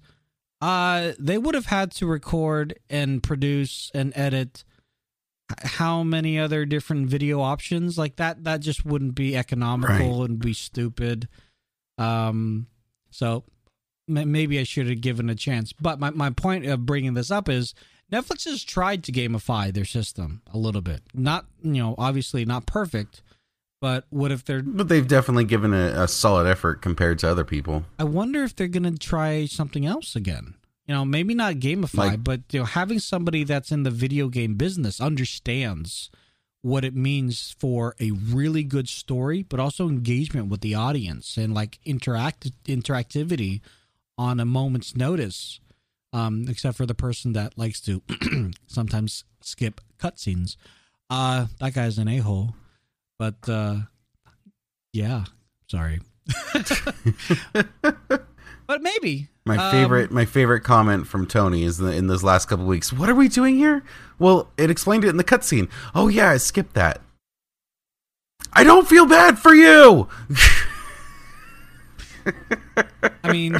uh, 0.61 1.13
they 1.19 1.39
would 1.39 1.55
have 1.55 1.67
had 1.67 1.91
to 1.93 2.07
record 2.07 2.79
and 2.89 3.23
produce 3.23 3.91
and 3.95 4.13
edit 4.15 4.65
how 5.63 6.03
many 6.03 6.39
other 6.39 6.65
different 6.65 7.09
video 7.09 7.41
options? 7.41 7.99
Like 7.99 8.17
that 8.17 8.45
that 8.45 8.61
just 8.61 8.85
wouldn't 8.85 9.15
be 9.15 9.37
economical 9.37 10.21
right. 10.21 10.31
and 10.31 10.39
be 10.39 10.53
stupid. 10.53 11.29
Um 11.99 12.67
so 13.11 13.45
maybe 14.09 14.59
i 14.59 14.65
should 14.65 14.89
have 14.89 15.01
given 15.01 15.31
a 15.31 15.35
chance. 15.35 15.73
But 15.73 16.01
my, 16.01 16.11
my 16.11 16.31
point 16.31 16.67
of 16.67 16.85
bringing 16.85 17.15
this 17.15 17.31
up 17.31 17.49
is 17.49 17.75
netflix 18.13 18.45
has 18.45 18.65
tried 18.65 19.05
to 19.05 19.13
gamify 19.13 19.73
their 19.73 19.85
system 19.85 20.43
a 20.53 20.59
little 20.59 20.83
bit. 20.83 21.03
Not 21.15 21.47
you 21.63 21.83
know 21.83 21.95
obviously 21.99 22.45
not 22.45 22.67
perfect 22.67 23.23
but 23.81 24.07
what 24.11 24.31
if 24.31 24.45
they're 24.45 24.63
but 24.63 24.89
they've 24.89 25.09
definitely 25.09 25.45
given 25.45 25.75
a, 25.75 26.03
a 26.03 26.09
solid 26.09 26.47
effort 26.47 26.81
compared 26.83 27.19
to 27.19 27.29
other 27.29 27.45
people. 27.45 27.85
I 27.99 28.05
wonder 28.05 28.45
if 28.45 28.55
they're 28.55 28.69
gonna 28.69 28.97
try 28.97 29.47
something 29.47 29.85
else 29.85 30.17
again 30.17 30.55
you 30.87 30.95
know, 30.95 31.05
maybe 31.05 31.35
not 31.35 31.55
gamify, 31.57 31.97
like, 31.97 32.25
but 32.25 32.41
you 32.51 32.61
know, 32.61 32.67
having 32.67 32.99
somebody 32.99 33.45
that's 33.45 33.71
in 33.71 33.83
the 33.85 33.91
video 33.91 34.29
game 34.29 34.55
business 34.55 35.01
understands 35.01 36.11
what 36.63 36.85
it 36.85 36.95
means 36.95 37.55
for 37.59 37.95
a 38.01 38.11
really 38.13 38.63
good 38.63 38.89
story, 38.89 39.43
but 39.43 39.61
also 39.61 39.89
engagement 39.89 40.49
with 40.49 40.61
the 40.61 40.75
audience 40.75 41.37
and 41.37 41.55
like 41.55 41.79
interact 41.85 42.51
interactivity 42.65 43.61
on 44.17 44.41
a 44.41 44.45
moment's 44.45 44.97
notice. 44.97 45.61
Um, 46.15 46.45
except 46.47 46.77
for 46.77 46.85
the 46.85 46.95
person 46.95 47.33
that 47.33 47.57
likes 47.57 47.81
to 47.83 48.03
sometimes 48.67 49.25
skip 49.41 49.81
cutscenes. 49.99 50.57
Uh, 51.09 51.47
that 51.59 51.73
guy's 51.73 51.97
an 51.97 52.07
a 52.07 52.19
hole. 52.19 52.55
But 53.19 53.49
uh, 53.49 53.77
yeah, 54.93 55.25
sorry. 55.69 56.01
but 58.67 58.83
maybe 58.83 59.29
My 59.45 59.57
Um, 59.57 59.71
favorite, 59.73 60.11
my 60.13 60.25
favorite 60.25 60.61
comment 60.61 61.07
from 61.07 61.27
Tony 61.27 61.65
is 61.65 61.79
the, 61.79 61.93
in 61.93 62.07
those 62.07 62.23
last 62.23 62.47
couple 62.49 62.65
weeks. 62.67 62.93
What 62.93 63.09
are 63.09 63.15
we 63.15 63.29
doing 63.29 63.57
here? 63.57 63.83
Well, 64.19 64.51
it 64.57 64.71
explained 64.71 65.05
it 65.05 65.09
in 65.09 65.17
the 65.17 65.25
cutscene. 65.25 65.69
Oh 65.95 66.09
yeah, 66.09 66.31
I 66.31 66.37
skipped 66.37 66.75
that. 66.75 67.01
I 68.53 68.65
don't 68.65 68.87
feel 68.87 69.07
bad 69.07 69.39
for 69.39 69.55
you. 69.55 70.09
I 73.25 73.33
mean, 73.33 73.57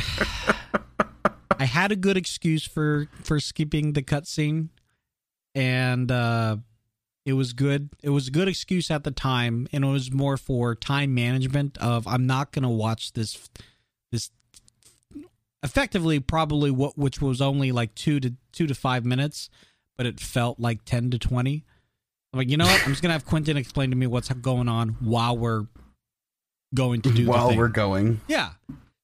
I 1.59 1.65
had 1.65 1.91
a 1.93 1.97
good 1.97 2.17
excuse 2.17 2.65
for 2.65 3.09
for 3.23 3.41
skipping 3.41 3.95
the 3.95 4.03
cutscene, 4.03 4.69
and 5.55 6.11
uh, 6.11 6.57
it 7.25 7.33
was 7.33 7.53
good. 7.53 7.91
It 8.03 8.11
was 8.11 8.29
a 8.29 8.31
good 8.31 8.49
excuse 8.49 8.91
at 8.91 9.05
the 9.05 9.11
time, 9.11 9.67
and 9.73 9.85
it 9.85 9.89
was 9.89 10.13
more 10.13 10.37
for 10.37 10.75
time 10.75 11.15
management. 11.15 11.79
Of 11.79 12.07
I'm 12.07 12.27
not 12.27 12.53
going 12.53 12.63
to 12.65 12.69
watch 12.69 13.13
this 13.15 13.51
this 14.13 14.31
effectively 15.63 16.21
probably 16.21 16.71
what 16.71 16.97
which 16.99 17.21
was 17.21 17.41
only 17.41 17.73
like 17.73 17.95
two 17.95 18.21
to 18.21 18.35
two 18.53 18.67
to 18.67 18.75
five 18.75 19.05
minutes, 19.05 19.49
but 19.97 20.07
it 20.07 20.21
felt 20.21 20.59
like 20.61 20.85
ten 20.85 21.11
to 21.11 21.19
twenty. 21.19 21.65
I'm 22.33 22.39
like, 22.39 22.49
you 22.51 22.57
know 22.57 22.65
what? 22.65 22.83
I'm 22.85 22.91
just 22.91 23.03
gonna 23.03 23.13
have 23.13 23.27
Quentin 23.27 23.57
explain 23.57 23.91
to 23.91 23.97
me 23.97 24.07
what's 24.07 24.29
going 24.31 24.69
on 24.69 24.91
while 25.01 25.37
we're 25.37 25.67
going 26.75 27.03
to 27.03 27.11
do 27.13 27.25
the 27.25 27.31
While 27.31 27.49
thing. 27.51 27.59
we're 27.59 27.69
going, 27.69 28.21
Yeah. 28.29 28.51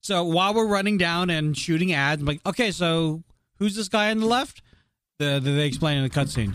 So 0.01 0.25
while 0.25 0.55
we're 0.55 0.69
running 0.69 0.97
down 0.97 1.29
and 1.29 1.55
shooting 1.57 1.93
ads, 1.93 2.23
I'm 2.23 2.27
like, 2.27 2.41
okay, 2.47 2.71
so 2.71 3.23
who's 3.59 3.75
this 3.77 3.89
guy 3.89 4.11
on 4.11 4.21
the 4.21 4.27
left? 4.27 4.63
The, 5.19 5.39
the 5.43 5.51
they 5.51 5.67
explain 5.67 5.99
in 5.99 6.05
the 6.05 6.09
cutscene. 6.09 6.55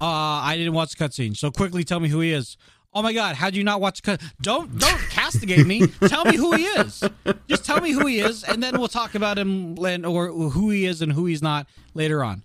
Uh, 0.00 0.04
I 0.04 0.56
didn't 0.58 0.74
watch 0.74 0.94
the 0.94 1.02
cutscene, 1.04 1.34
so 1.36 1.50
quickly 1.50 1.84
tell 1.84 2.00
me 2.00 2.08
who 2.10 2.20
he 2.20 2.32
is. 2.32 2.56
Oh 2.92 3.02
my 3.02 3.12
god, 3.12 3.36
how'd 3.36 3.54
you 3.54 3.62
not 3.62 3.80
watch? 3.80 4.02
Don't 4.40 4.78
don't 4.78 4.98
castigate 5.10 5.66
me. 5.66 5.86
tell 6.08 6.24
me 6.24 6.36
who 6.36 6.52
he 6.52 6.64
is. 6.64 7.04
Just 7.48 7.64
tell 7.64 7.80
me 7.80 7.92
who 7.92 8.06
he 8.06 8.18
is, 8.18 8.42
and 8.42 8.62
then 8.62 8.78
we'll 8.78 8.88
talk 8.88 9.14
about 9.14 9.38
him 9.38 9.76
and 9.84 10.04
or 10.04 10.28
who 10.28 10.70
he 10.70 10.86
is 10.86 11.00
and 11.00 11.12
who 11.12 11.26
he's 11.26 11.42
not 11.42 11.68
later 11.94 12.24
on. 12.24 12.42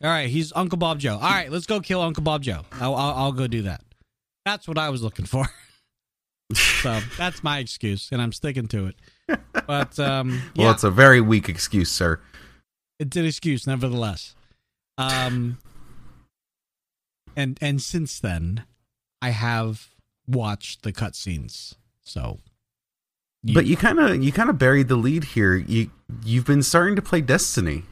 All 0.00 0.08
right, 0.08 0.28
he's 0.28 0.52
Uncle 0.54 0.78
Bob 0.78 1.00
Joe. 1.00 1.14
All 1.14 1.30
right, 1.30 1.50
let's 1.50 1.66
go 1.66 1.80
kill 1.80 2.00
Uncle 2.00 2.22
Bob 2.22 2.42
Joe. 2.42 2.64
I'll, 2.72 2.94
I'll, 2.94 3.14
I'll 3.14 3.32
go 3.32 3.48
do 3.48 3.62
that. 3.62 3.82
That's 4.44 4.68
what 4.68 4.78
I 4.78 4.90
was 4.90 5.02
looking 5.02 5.26
for. 5.26 5.46
so 6.54 7.00
that's 7.16 7.42
my 7.42 7.58
excuse, 7.58 8.10
and 8.12 8.22
I'm 8.22 8.32
sticking 8.32 8.68
to 8.68 8.86
it. 8.86 9.40
But 9.66 9.98
um, 9.98 10.40
yeah, 10.54 10.64
well, 10.64 10.72
it's 10.72 10.84
a 10.84 10.90
very 10.90 11.20
weak 11.20 11.48
excuse, 11.48 11.90
sir. 11.90 12.20
it's 13.00 13.16
an 13.16 13.26
excuse, 13.26 13.66
nevertheless. 13.66 14.36
Um, 14.96 15.58
and 17.36 17.58
and 17.60 17.82
since 17.82 18.20
then, 18.20 18.64
I 19.20 19.30
have 19.30 19.88
watched 20.26 20.82
the 20.82 20.92
cutscenes. 20.92 21.74
So, 22.02 22.38
But 23.44 23.66
you 23.66 23.76
kind 23.76 23.98
of, 23.98 24.22
you 24.22 24.32
kind 24.32 24.50
of 24.50 24.58
buried 24.58 24.88
the 24.88 24.96
lead 24.96 25.24
here. 25.24 25.56
You, 25.56 25.90
you've 26.24 26.46
been 26.46 26.62
starting 26.62 26.96
to 26.96 27.02
play 27.02 27.20
Destiny. 27.20 27.84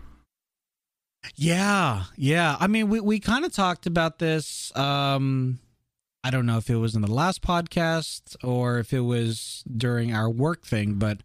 yeah, 1.34 2.04
yeah. 2.16 2.56
I 2.60 2.66
mean, 2.66 2.88
we 2.88 3.00
we 3.00 3.18
kind 3.20 3.44
of 3.44 3.52
talked 3.52 3.86
about 3.86 4.18
this. 4.18 4.74
Um, 4.76 5.58
I 6.22 6.30
don't 6.30 6.46
know 6.46 6.58
if 6.58 6.70
it 6.70 6.76
was 6.76 6.94
in 6.94 7.02
the 7.02 7.10
last 7.12 7.42
podcast 7.42 8.36
or 8.44 8.78
if 8.78 8.92
it 8.92 9.00
was 9.00 9.62
during 9.76 10.12
our 10.14 10.30
work 10.30 10.64
thing, 10.64 10.94
but 10.94 11.18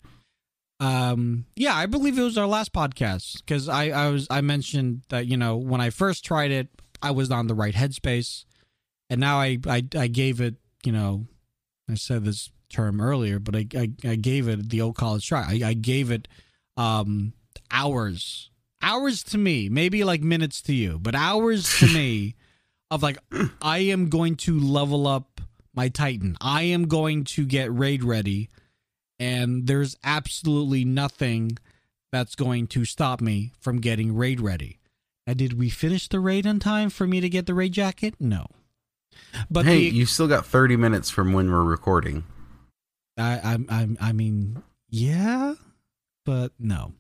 um, 0.80 1.46
yeah, 1.56 1.76
I 1.76 1.86
believe 1.86 2.18
it 2.18 2.24
was 2.24 2.38
our 2.38 2.48
last 2.48 2.74
podcast 2.74 3.38
because 3.40 3.70
I 3.70 3.90
I 3.90 4.10
was 4.10 4.28
I 4.30 4.42
mentioned 4.42 5.04
that 5.10 5.28
you 5.28 5.38
know 5.38 5.56
when 5.56 5.82
I 5.82 5.92
first 5.92 6.26
tried 6.26 6.52
it, 6.52 6.68
I 7.02 7.12
was 7.12 7.30
on 7.32 7.48
the 7.48 7.56
right 7.56 7.76
headspace, 7.76 8.46
and 9.12 9.20
now 9.20 9.38
I 9.38 9.60
I, 9.68 9.84
I 9.96 10.08
gave 10.08 10.42
it 10.42 10.56
you 10.84 10.92
know 10.92 11.28
I 11.90 11.96
said 11.96 12.26
this 12.26 12.50
term 12.70 13.00
earlier, 13.00 13.38
but 13.38 13.56
I 13.56 13.68
I, 13.76 13.92
I 14.04 14.16
gave 14.16 14.48
it 14.48 14.70
the 14.70 14.82
old 14.82 14.96
college 14.96 15.28
try. 15.28 15.42
I, 15.42 15.70
I 15.70 15.74
gave 15.74 16.10
it 16.10 16.28
um 16.78 17.34
hours 17.70 18.50
hours 18.82 19.22
to 19.24 19.38
me, 19.38 19.70
maybe 19.70 20.04
like 20.04 20.22
minutes 20.22 20.62
to 20.64 20.74
you, 20.74 20.98
but 20.98 21.14
hours 21.14 21.78
to 21.80 21.94
me 21.94 22.36
of 22.92 23.04
like 23.04 23.20
I 23.62 23.80
am 23.80 24.10
going 24.10 24.36
to 24.38 24.60
level 24.60 25.06
up 25.06 25.42
my 25.76 25.90
Titan. 25.90 26.38
I 26.42 26.64
am 26.64 26.88
going 26.88 27.24
to 27.26 27.46
get 27.46 27.72
raid 27.72 28.04
ready 28.04 28.50
and 29.20 29.68
there's 29.68 29.96
absolutely 30.04 30.84
nothing 30.84 31.58
that's 32.12 32.36
going 32.36 32.68
to 32.68 32.86
stop 32.86 33.22
me 33.22 33.54
from 33.60 33.80
getting 33.80 34.16
raid 34.16 34.42
ready. 34.42 34.80
Now, 35.28 35.34
did 35.34 35.58
we 35.58 35.70
finish 35.70 36.08
the 36.08 36.20
raid 36.20 36.46
in 36.46 36.60
time 36.60 36.90
for 36.90 37.06
me 37.06 37.22
to 37.22 37.30
get 37.30 37.46
the 37.46 37.54
raid 37.54 37.74
jacket? 37.74 38.16
No. 38.20 38.48
But 39.50 39.66
hey, 39.66 39.90
the, 39.90 39.96
you've 39.96 40.10
still 40.10 40.28
got 40.28 40.46
30 40.46 40.78
minutes 40.78 41.10
from 41.10 41.34
when 41.34 41.52
we're 41.52 41.64
recording. 41.64 42.24
I, 43.18 43.58
I, 43.70 43.82
I, 43.82 43.88
I 44.00 44.12
mean, 44.12 44.62
yeah, 44.90 45.56
but 46.26 46.52
no. 46.60 46.94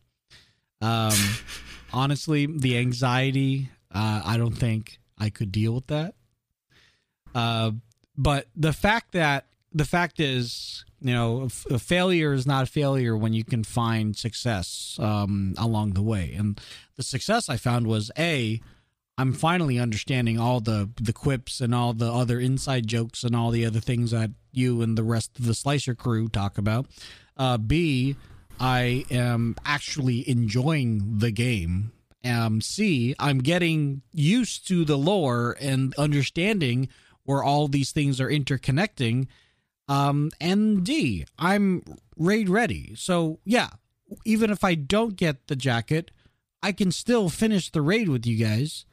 Um, 0.81 1.13
honestly, 1.93 2.45
the 2.45 2.77
anxiety, 2.77 3.69
uh, 3.93 4.21
I 4.23 4.37
don't 4.37 4.55
think 4.55 4.99
I 5.17 5.29
could 5.29 5.51
deal 5.51 5.73
with 5.73 5.87
that. 5.87 6.15
Uh, 7.33 7.71
but 8.17 8.47
the 8.55 8.73
fact 8.73 9.13
that 9.13 9.45
the 9.73 9.85
fact 9.85 10.19
is, 10.19 10.83
you 10.99 11.13
know, 11.13 11.45
f- 11.45 11.65
a 11.69 11.79
failure 11.79 12.33
is 12.33 12.45
not 12.45 12.63
a 12.63 12.67
failure 12.67 13.15
when 13.15 13.33
you 13.33 13.43
can 13.43 13.63
find 13.63 14.15
success 14.15 14.97
um, 14.99 15.53
along 15.57 15.93
the 15.93 16.01
way. 16.01 16.33
And 16.37 16.59
the 16.97 17.03
success 17.03 17.49
I 17.49 17.57
found 17.57 17.87
was 17.87 18.11
a, 18.17 18.59
I'm 19.21 19.33
finally 19.33 19.77
understanding 19.77 20.39
all 20.39 20.59
the 20.59 20.89
the 20.99 21.13
quips 21.13 21.61
and 21.61 21.75
all 21.75 21.93
the 21.93 22.11
other 22.11 22.39
inside 22.39 22.87
jokes 22.87 23.23
and 23.23 23.35
all 23.35 23.51
the 23.51 23.65
other 23.65 23.79
things 23.79 24.11
that 24.11 24.31
you 24.51 24.81
and 24.81 24.97
the 24.97 25.03
rest 25.03 25.37
of 25.37 25.45
the 25.45 25.53
Slicer 25.53 25.93
crew 25.93 26.27
talk 26.27 26.57
about. 26.57 26.87
Uh, 27.37 27.57
B, 27.57 28.15
I 28.59 29.05
am 29.11 29.55
actually 29.63 30.27
enjoying 30.27 31.19
the 31.19 31.31
game. 31.31 31.91
Um, 32.25 32.61
C, 32.61 33.15
I'm 33.19 33.39
getting 33.39 34.01
used 34.11 34.67
to 34.67 34.85
the 34.85 34.97
lore 34.97 35.55
and 35.59 35.95
understanding 35.95 36.89
where 37.23 37.43
all 37.43 37.67
these 37.67 37.91
things 37.91 38.19
are 38.19 38.29
interconnecting. 38.29 39.27
Um, 39.87 40.31
and 40.39 40.83
D, 40.83 41.25
I'm 41.37 41.83
raid 42.17 42.49
ready. 42.49 42.93
So 42.95 43.39
yeah, 43.45 43.69
even 44.25 44.49
if 44.49 44.63
I 44.63 44.75
don't 44.75 45.15
get 45.15 45.47
the 45.47 45.55
jacket, 45.55 46.09
I 46.63 46.71
can 46.71 46.91
still 46.91 47.29
finish 47.29 47.71
the 47.71 47.81
raid 47.81 48.09
with 48.09 48.25
you 48.25 48.43
guys, 48.43 48.85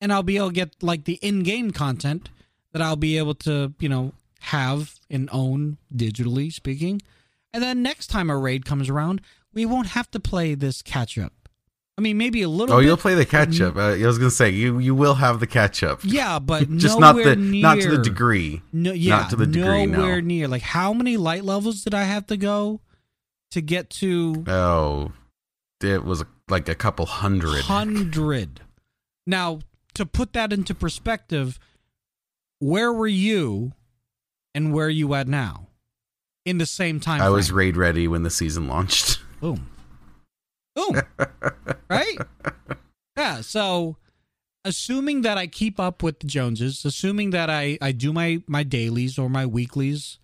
and 0.00 0.12
I'll 0.12 0.22
be 0.22 0.36
able 0.36 0.48
to 0.48 0.54
get 0.54 0.82
like 0.82 1.04
the 1.04 1.18
in-game 1.22 1.72
content 1.72 2.30
that 2.72 2.82
I'll 2.82 2.96
be 2.96 3.18
able 3.18 3.34
to, 3.36 3.72
you 3.80 3.88
know, 3.88 4.12
have 4.40 4.94
and 5.10 5.28
own 5.32 5.78
digitally 5.94 6.52
speaking. 6.52 7.00
And 7.52 7.62
then 7.62 7.82
next 7.82 8.08
time 8.08 8.30
a 8.30 8.36
raid 8.36 8.64
comes 8.64 8.88
around, 8.88 9.20
we 9.52 9.66
won't 9.66 9.88
have 9.88 10.10
to 10.12 10.20
play 10.20 10.54
this 10.54 10.82
catch 10.82 11.18
up. 11.18 11.32
I 11.96 12.00
mean, 12.00 12.16
maybe 12.16 12.42
a 12.42 12.48
little. 12.48 12.76
Oh, 12.76 12.78
bit, 12.78 12.86
you'll 12.86 12.96
play 12.96 13.14
the 13.14 13.26
catch 13.26 13.60
up. 13.60 13.74
Uh, 13.74 13.94
I 13.94 14.06
was 14.06 14.18
gonna 14.18 14.30
say 14.30 14.50
you 14.50 14.78
you 14.78 14.94
will 14.94 15.14
have 15.14 15.40
the 15.40 15.48
catch 15.48 15.82
up. 15.82 15.98
Yeah, 16.04 16.38
but 16.38 16.70
just 16.76 17.00
not 17.00 17.16
the 17.16 17.34
near, 17.34 17.60
not 17.60 17.80
to 17.80 17.90
the 17.90 17.98
degree. 17.98 18.62
No, 18.72 18.92
yeah, 18.92 19.16
not 19.16 19.30
to 19.30 19.36
the 19.36 19.46
degree, 19.46 19.84
no. 19.84 19.98
nowhere 19.98 20.22
near. 20.22 20.46
Like, 20.46 20.62
how 20.62 20.92
many 20.92 21.16
light 21.16 21.44
levels 21.44 21.82
did 21.82 21.94
I 21.94 22.04
have 22.04 22.26
to 22.28 22.36
go 22.36 22.80
to 23.50 23.60
get 23.60 23.90
to 23.90 24.44
Oh, 24.46 25.10
it 25.82 26.04
was 26.04 26.24
like 26.48 26.68
a 26.68 26.76
couple 26.76 27.04
hundred. 27.04 27.62
hundred? 27.62 28.60
Now, 29.26 29.58
to 29.98 30.06
put 30.06 30.32
that 30.32 30.52
into 30.52 30.74
perspective, 30.74 31.58
where 32.60 32.92
were 32.92 33.06
you, 33.06 33.72
and 34.54 34.72
where 34.72 34.86
are 34.86 34.90
you 34.90 35.14
at 35.14 35.28
now, 35.28 35.68
in 36.44 36.58
the 36.58 36.66
same 36.66 36.98
time? 37.00 37.20
I 37.20 37.28
was 37.28 37.52
raid 37.52 37.76
ready 37.76 38.08
when 38.08 38.22
the 38.22 38.30
season 38.30 38.66
launched. 38.68 39.20
boom, 39.40 39.68
boom, 40.74 41.02
right? 41.90 42.18
Yeah. 43.16 43.40
So, 43.42 43.96
assuming 44.64 45.22
that 45.22 45.36
I 45.36 45.46
keep 45.46 45.78
up 45.78 46.02
with 46.02 46.20
the 46.20 46.26
Joneses, 46.26 46.84
assuming 46.84 47.30
that 47.30 47.50
I 47.50 47.78
I 47.82 47.92
do 47.92 48.12
my 48.12 48.42
my 48.46 48.62
dailies 48.62 49.18
or 49.18 49.28
my 49.28 49.46
weeklies, 49.46 50.18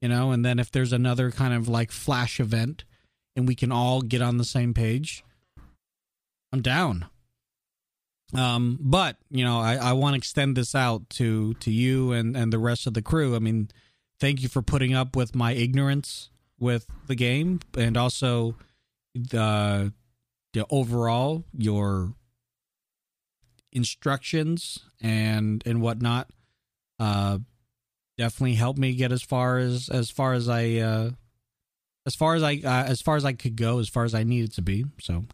you 0.00 0.08
know, 0.08 0.30
and 0.30 0.44
then 0.44 0.58
if 0.58 0.70
there's 0.70 0.92
another 0.92 1.30
kind 1.30 1.52
of 1.52 1.68
like 1.68 1.90
flash 1.92 2.40
event, 2.40 2.84
and 3.34 3.46
we 3.46 3.54
can 3.54 3.70
all 3.70 4.00
get 4.02 4.22
on 4.22 4.38
the 4.38 4.44
same 4.44 4.72
page, 4.72 5.24
I'm 6.52 6.62
down. 6.62 7.06
Um, 8.34 8.78
but 8.80 9.16
you 9.30 9.44
know, 9.44 9.60
I, 9.60 9.76
I 9.76 9.92
want 9.92 10.14
to 10.14 10.18
extend 10.18 10.56
this 10.56 10.74
out 10.74 11.08
to 11.10 11.54
to 11.54 11.70
you 11.70 12.12
and 12.12 12.36
and 12.36 12.52
the 12.52 12.58
rest 12.58 12.86
of 12.86 12.94
the 12.94 13.02
crew. 13.02 13.36
I 13.36 13.38
mean, 13.38 13.68
thank 14.20 14.42
you 14.42 14.48
for 14.48 14.62
putting 14.62 14.94
up 14.94 15.14
with 15.14 15.34
my 15.34 15.52
ignorance 15.52 16.30
with 16.58 16.86
the 17.06 17.14
game, 17.14 17.60
and 17.76 17.96
also 17.96 18.56
the 19.14 19.92
the 20.52 20.66
overall 20.70 21.44
your 21.56 22.14
instructions 23.72 24.80
and 25.00 25.62
and 25.66 25.80
whatnot. 25.80 26.28
Uh, 26.98 27.38
definitely 28.18 28.54
helped 28.54 28.78
me 28.78 28.94
get 28.94 29.12
as 29.12 29.22
far 29.22 29.58
as 29.58 29.88
as 29.88 30.10
far 30.10 30.32
as 30.32 30.48
I 30.48 30.76
uh, 30.76 31.10
as 32.06 32.14
far 32.14 32.34
as 32.34 32.42
I 32.42 32.54
uh, 32.64 32.84
as 32.84 33.00
far 33.00 33.16
as 33.16 33.24
I 33.24 33.34
could 33.34 33.56
go, 33.56 33.78
as 33.78 33.88
far 33.88 34.04
as 34.04 34.14
I 34.14 34.24
needed 34.24 34.52
to 34.54 34.62
be. 34.62 34.86
So, 35.00 35.24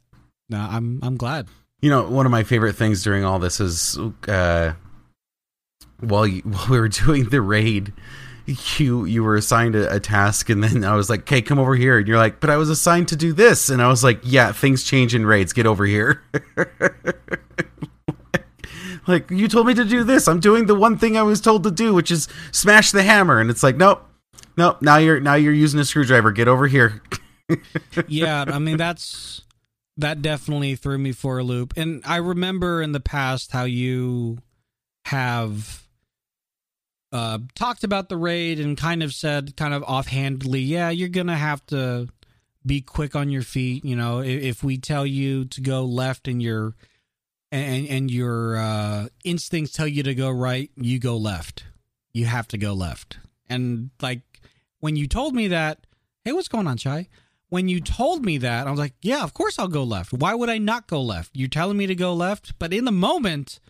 no, 0.50 0.58
I'm 0.58 0.98
I'm 1.02 1.16
glad. 1.16 1.48
You 1.82 1.90
know, 1.90 2.08
one 2.08 2.24
of 2.26 2.32
my 2.32 2.44
favorite 2.44 2.74
things 2.74 3.02
during 3.02 3.24
all 3.24 3.38
this 3.38 3.60
is 3.60 3.98
uh, 4.28 4.72
while 6.00 6.26
you, 6.26 6.42
while 6.44 6.68
we 6.70 6.80
were 6.80 6.88
doing 6.88 7.28
the 7.28 7.42
raid, 7.42 7.92
you 8.76 9.04
you 9.04 9.22
were 9.22 9.36
assigned 9.36 9.74
a, 9.74 9.96
a 9.96 10.00
task, 10.00 10.48
and 10.48 10.62
then 10.64 10.84
I 10.84 10.94
was 10.94 11.10
like, 11.10 11.20
"Okay, 11.22 11.42
come 11.42 11.58
over 11.58 11.74
here," 11.74 11.98
and 11.98 12.08
you're 12.08 12.16
like, 12.16 12.40
"But 12.40 12.50
I 12.50 12.56
was 12.56 12.70
assigned 12.70 13.08
to 13.08 13.16
do 13.16 13.32
this," 13.32 13.68
and 13.68 13.82
I 13.82 13.88
was 13.88 14.02
like, 14.02 14.20
"Yeah, 14.22 14.52
things 14.52 14.84
change 14.84 15.14
in 15.14 15.26
raids. 15.26 15.52
Get 15.52 15.66
over 15.66 15.84
here." 15.84 16.22
like 19.06 19.30
you 19.30 19.48
told 19.48 19.66
me 19.66 19.74
to 19.74 19.84
do 19.84 20.04
this. 20.04 20.28
I'm 20.28 20.40
doing 20.40 20.66
the 20.66 20.74
one 20.74 20.98
thing 20.98 21.16
I 21.16 21.22
was 21.22 21.40
told 21.40 21.64
to 21.64 21.70
do, 21.70 21.94
which 21.94 22.10
is 22.10 22.28
smash 22.50 22.92
the 22.92 23.02
hammer, 23.02 23.40
and 23.40 23.50
it's 23.50 23.62
like, 23.62 23.76
nope, 23.76 24.04
nope. 24.56 24.82
Now 24.82 24.96
you're 24.96 25.20
now 25.20 25.34
you're 25.34 25.52
using 25.52 25.80
a 25.80 25.84
screwdriver. 25.84 26.32
Get 26.32 26.48
over 26.48 26.66
here. 26.66 27.02
yeah, 28.06 28.44
I 28.46 28.58
mean 28.58 28.76
that's 28.76 29.42
that 29.96 30.22
definitely 30.22 30.74
threw 30.74 30.98
me 30.98 31.12
for 31.12 31.38
a 31.38 31.44
loop. 31.44 31.74
And 31.76 32.02
I 32.04 32.16
remember 32.16 32.80
in 32.80 32.92
the 32.92 33.00
past 33.00 33.52
how 33.52 33.64
you 33.64 34.38
have 35.06 35.86
uh, 37.12 37.38
talked 37.54 37.84
about 37.84 38.08
the 38.08 38.16
raid 38.16 38.58
and 38.58 38.76
kind 38.76 39.02
of 39.02 39.12
said, 39.12 39.56
kind 39.56 39.74
of 39.74 39.82
offhandedly, 39.82 40.60
yeah, 40.60 40.88
you're 40.90 41.08
gonna 41.08 41.36
have 41.36 41.64
to 41.66 42.08
be 42.64 42.80
quick 42.80 43.14
on 43.14 43.28
your 43.28 43.42
feet. 43.42 43.84
You 43.84 43.96
know, 43.96 44.20
if, 44.20 44.42
if 44.42 44.64
we 44.64 44.78
tell 44.78 45.06
you 45.06 45.44
to 45.46 45.60
go 45.60 45.84
left 45.84 46.26
and 46.26 46.42
your 46.42 46.74
and 47.50 47.86
and 47.86 48.10
your 48.10 48.56
uh, 48.56 49.08
instincts 49.24 49.72
tell 49.72 49.86
you 49.86 50.02
to 50.04 50.14
go 50.14 50.30
right, 50.30 50.70
you 50.76 50.98
go 50.98 51.16
left. 51.16 51.64
You 52.14 52.26
have 52.26 52.48
to 52.48 52.58
go 52.58 52.72
left. 52.72 53.18
And 53.48 53.90
like 54.00 54.22
when 54.80 54.96
you 54.96 55.06
told 55.06 55.34
me 55.34 55.48
that, 55.48 55.86
hey, 56.24 56.32
what's 56.32 56.48
going 56.48 56.66
on, 56.66 56.78
Chai? 56.78 57.08
When 57.52 57.68
you 57.68 57.82
told 57.82 58.24
me 58.24 58.38
that, 58.38 58.66
I 58.66 58.70
was 58.70 58.80
like, 58.80 58.94
yeah, 59.02 59.22
of 59.22 59.34
course 59.34 59.58
I'll 59.58 59.68
go 59.68 59.84
left. 59.84 60.14
Why 60.14 60.32
would 60.32 60.48
I 60.48 60.56
not 60.56 60.86
go 60.86 61.02
left? 61.02 61.32
You're 61.34 61.48
telling 61.50 61.76
me 61.76 61.86
to 61.86 61.94
go 61.94 62.14
left, 62.14 62.58
but 62.58 62.72
in 62.72 62.86
the 62.86 62.90
moment, 62.90 63.60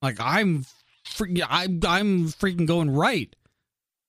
like 0.00 0.20
I'm, 0.20 0.64
free- 1.04 1.42
I'm, 1.48 1.80
I'm 1.84 2.28
freaking 2.28 2.68
going 2.68 2.88
right. 2.90 3.34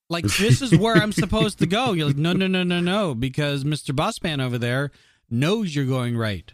Like 0.07 0.25
this 0.25 0.61
is 0.61 0.77
where 0.77 0.93
I'm 0.93 1.11
supposed 1.11 1.57
to 1.57 1.65
go. 1.65 1.93
You're 1.93 2.09
like, 2.09 2.15
no, 2.17 2.31
no, 2.33 2.45
no, 2.45 2.61
no, 2.61 2.79
no, 2.79 3.15
because 3.15 3.63
Mr. 3.63 3.89
Bossman 3.91 4.39
over 4.39 4.59
there 4.59 4.91
knows 5.31 5.75
you're 5.75 5.85
going 5.85 6.15
right. 6.15 6.53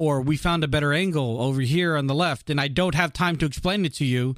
Or 0.00 0.20
we 0.20 0.36
found 0.36 0.64
a 0.64 0.68
better 0.68 0.92
angle 0.92 1.40
over 1.40 1.60
here 1.60 1.96
on 1.96 2.08
the 2.08 2.16
left, 2.16 2.50
and 2.50 2.60
I 2.60 2.66
don't 2.66 2.96
have 2.96 3.12
time 3.12 3.36
to 3.36 3.46
explain 3.46 3.84
it 3.84 3.94
to 3.94 4.04
you. 4.04 4.34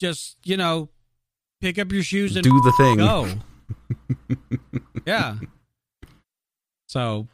Just 0.00 0.36
you 0.44 0.56
know, 0.56 0.90
pick 1.60 1.76
up 1.76 1.90
your 1.90 2.04
shoes 2.04 2.36
and 2.36 2.44
Do 2.44 2.60
the 2.62 2.72
thing. 2.78 2.98
go. 2.98 3.28
yeah. 5.06 5.34
So 6.90 7.28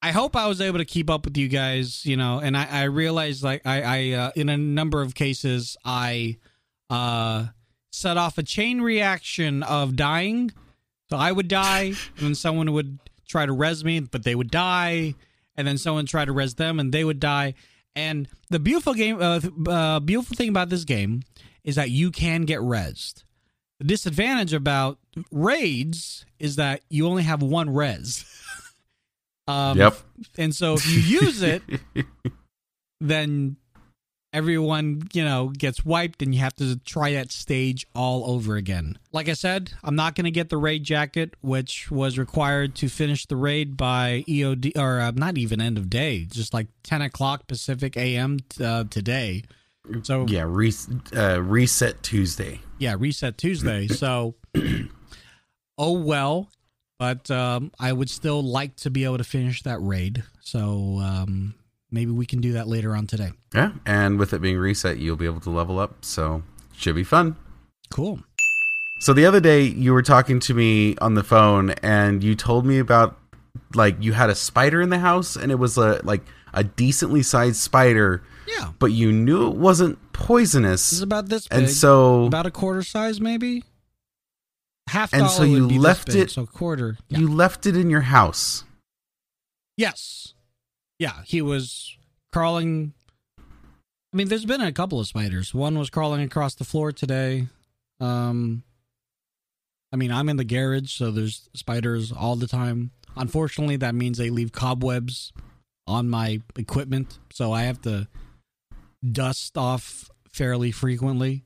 I 0.00 0.10
hope 0.10 0.34
I 0.36 0.46
was 0.46 0.62
able 0.62 0.78
to 0.78 0.86
keep 0.86 1.10
up 1.10 1.26
with 1.26 1.36
you 1.36 1.48
guys, 1.48 2.06
you 2.06 2.16
know, 2.16 2.38
and 2.38 2.56
I, 2.56 2.66
I 2.70 2.82
realized 2.84 3.44
like 3.44 3.60
I, 3.66 3.82
I 3.82 4.12
uh, 4.12 4.30
in 4.34 4.48
a 4.48 4.56
number 4.56 5.02
of 5.02 5.14
cases 5.14 5.76
I 5.84 6.38
uh 6.88 7.48
set 7.92 8.16
off 8.16 8.38
a 8.38 8.42
chain 8.42 8.80
reaction 8.80 9.62
of 9.62 9.96
dying. 9.96 10.50
So 11.10 11.18
I 11.18 11.30
would 11.30 11.46
die, 11.46 11.92
and 12.16 12.26
then 12.26 12.34
someone 12.34 12.72
would 12.72 12.98
try 13.28 13.44
to 13.44 13.52
res 13.52 13.84
me, 13.84 14.00
but 14.00 14.24
they 14.24 14.34
would 14.34 14.50
die, 14.50 15.14
and 15.56 15.68
then 15.68 15.76
someone 15.76 16.06
tried 16.06 16.24
to 16.24 16.32
res 16.32 16.54
them, 16.54 16.80
and 16.80 16.90
they 16.90 17.04
would 17.04 17.20
die. 17.20 17.52
And 17.94 18.28
the 18.48 18.58
beautiful 18.58 18.94
game, 18.94 19.20
uh, 19.20 19.40
uh, 19.68 20.00
beautiful 20.00 20.36
thing 20.36 20.48
about 20.48 20.70
this 20.70 20.84
game 20.84 21.22
is 21.64 21.76
that 21.76 21.90
you 21.90 22.10
can 22.10 22.42
get 22.42 22.60
resed. 22.60 23.24
The 23.78 23.84
disadvantage 23.84 24.54
about 24.54 24.98
raids 25.30 26.24
is 26.38 26.56
that 26.56 26.80
you 26.88 27.06
only 27.06 27.24
have 27.24 27.42
one 27.42 27.68
res. 27.68 28.24
Um, 29.48 29.78
Yep. 29.78 29.96
And 30.38 30.54
so 30.54 30.74
if 30.74 30.86
you 30.90 30.98
use 31.20 31.42
it, 31.42 31.62
then 33.00 33.56
everyone, 34.32 35.02
you 35.12 35.24
know, 35.24 35.48
gets 35.48 35.84
wiped 35.84 36.20
and 36.22 36.34
you 36.34 36.40
have 36.40 36.54
to 36.56 36.76
try 36.80 37.12
that 37.12 37.32
stage 37.32 37.86
all 37.94 38.30
over 38.30 38.56
again. 38.56 38.98
Like 39.12 39.28
I 39.28 39.32
said, 39.32 39.72
I'm 39.82 39.96
not 39.96 40.14
going 40.14 40.24
to 40.24 40.30
get 40.30 40.50
the 40.50 40.58
raid 40.58 40.84
jacket, 40.84 41.34
which 41.40 41.90
was 41.90 42.18
required 42.18 42.74
to 42.76 42.88
finish 42.88 43.26
the 43.26 43.36
raid 43.36 43.76
by 43.76 44.24
EOD, 44.28 44.76
or 44.76 45.00
uh, 45.00 45.12
not 45.14 45.38
even 45.38 45.60
end 45.60 45.78
of 45.78 45.88
day, 45.88 46.24
just 46.24 46.52
like 46.52 46.66
10 46.82 47.02
o'clock 47.02 47.46
Pacific 47.46 47.96
AM 47.96 48.38
uh, 48.62 48.84
today. 48.90 49.44
So 50.02 50.26
Yeah, 50.28 50.44
re- 50.46 50.72
uh, 51.14 51.40
reset 51.42 52.02
Tuesday. 52.02 52.60
yeah, 52.78 52.96
reset 52.98 53.38
Tuesday. 53.38 53.86
So, 53.86 54.34
oh 55.78 55.92
well. 55.92 56.50
But 56.98 57.30
um, 57.30 57.72
I 57.78 57.92
would 57.92 58.08
still 58.08 58.42
like 58.42 58.76
to 58.76 58.90
be 58.90 59.04
able 59.04 59.18
to 59.18 59.24
finish 59.24 59.62
that 59.62 59.78
raid. 59.80 60.22
So 60.40 60.98
um, 61.02 61.54
maybe 61.90 62.10
we 62.10 62.24
can 62.26 62.40
do 62.40 62.52
that 62.54 62.66
later 62.68 62.94
on 62.96 63.06
today. 63.06 63.32
Yeah, 63.54 63.72
and 63.84 64.18
with 64.18 64.32
it 64.32 64.40
being 64.40 64.56
reset, 64.58 64.98
you'll 64.98 65.16
be 65.16 65.26
able 65.26 65.40
to 65.40 65.50
level 65.50 65.78
up. 65.78 66.04
So 66.04 66.42
it 66.70 66.76
should 66.80 66.94
be 66.94 67.04
fun. 67.04 67.36
Cool. 67.90 68.20
So 69.00 69.12
the 69.12 69.26
other 69.26 69.40
day, 69.40 69.62
you 69.62 69.92
were 69.92 70.02
talking 70.02 70.40
to 70.40 70.54
me 70.54 70.96
on 70.98 71.14
the 71.14 71.22
phone, 71.22 71.70
and 71.82 72.24
you 72.24 72.34
told 72.34 72.64
me 72.64 72.78
about 72.78 73.18
like 73.74 73.96
you 74.00 74.12
had 74.14 74.30
a 74.30 74.34
spider 74.34 74.80
in 74.80 74.88
the 74.88 74.98
house, 74.98 75.36
and 75.36 75.52
it 75.52 75.56
was 75.56 75.76
a 75.76 76.00
like 76.02 76.22
a 76.54 76.64
decently 76.64 77.22
sized 77.22 77.56
spider, 77.56 78.22
Yeah. 78.48 78.70
but 78.78 78.86
you 78.86 79.12
knew 79.12 79.48
it 79.48 79.56
wasn't 79.56 79.98
poisonous, 80.14 81.02
about 81.02 81.28
this 81.28 81.46
big. 81.46 81.58
and 81.58 81.70
so 81.70 82.24
about 82.24 82.46
a 82.46 82.50
quarter 82.50 82.82
size, 82.82 83.20
maybe. 83.20 83.64
Half 84.88 85.12
And 85.12 85.22
dollar 85.22 85.32
so 85.34 85.42
you 85.42 85.60
would 85.62 85.68
be 85.68 85.78
left 85.78 86.06
big, 86.06 86.16
it- 86.16 86.30
So 86.30 86.46
quarter. 86.46 86.96
Yeah. 87.08 87.18
you 87.18 87.28
left 87.32 87.66
it 87.66 87.76
in 87.76 87.90
your 87.90 88.02
house. 88.02 88.64
Yes. 89.76 90.34
Yeah, 90.98 91.22
he 91.26 91.42
was 91.42 91.96
crawling. 92.32 92.94
I 93.38 94.16
mean, 94.16 94.28
there's 94.28 94.46
been 94.46 94.60
a 94.62 94.72
couple 94.72 94.98
of 95.00 95.06
spiders. 95.06 95.52
One 95.52 95.78
was 95.78 95.90
crawling 95.90 96.22
across 96.22 96.54
the 96.54 96.64
floor 96.64 96.92
today. 96.92 97.48
Um, 98.00 98.62
I 99.92 99.96
mean, 99.96 100.10
I'm 100.12 100.28
in 100.28 100.36
the 100.36 100.44
garage, 100.44 100.92
so 100.92 101.10
there's 101.10 101.48
spiders 101.54 102.12
all 102.12 102.36
the 102.36 102.46
time. 102.46 102.92
Unfortunately, 103.16 103.76
that 103.76 103.94
means 103.94 104.18
they 104.18 104.30
leave 104.30 104.52
cobwebs 104.52 105.32
on 105.86 106.08
my 106.08 106.40
equipment, 106.56 107.18
so 107.32 107.52
I 107.52 107.62
have 107.64 107.80
to 107.82 108.08
dust 109.12 109.56
off 109.58 110.10
fairly 110.32 110.70
frequently. 110.70 111.44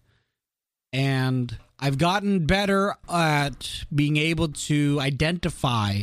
And 0.92 1.56
I've 1.80 1.98
gotten 1.98 2.46
better 2.46 2.94
at 3.08 3.84
being 3.92 4.18
able 4.18 4.48
to 4.48 4.98
identify 5.00 6.02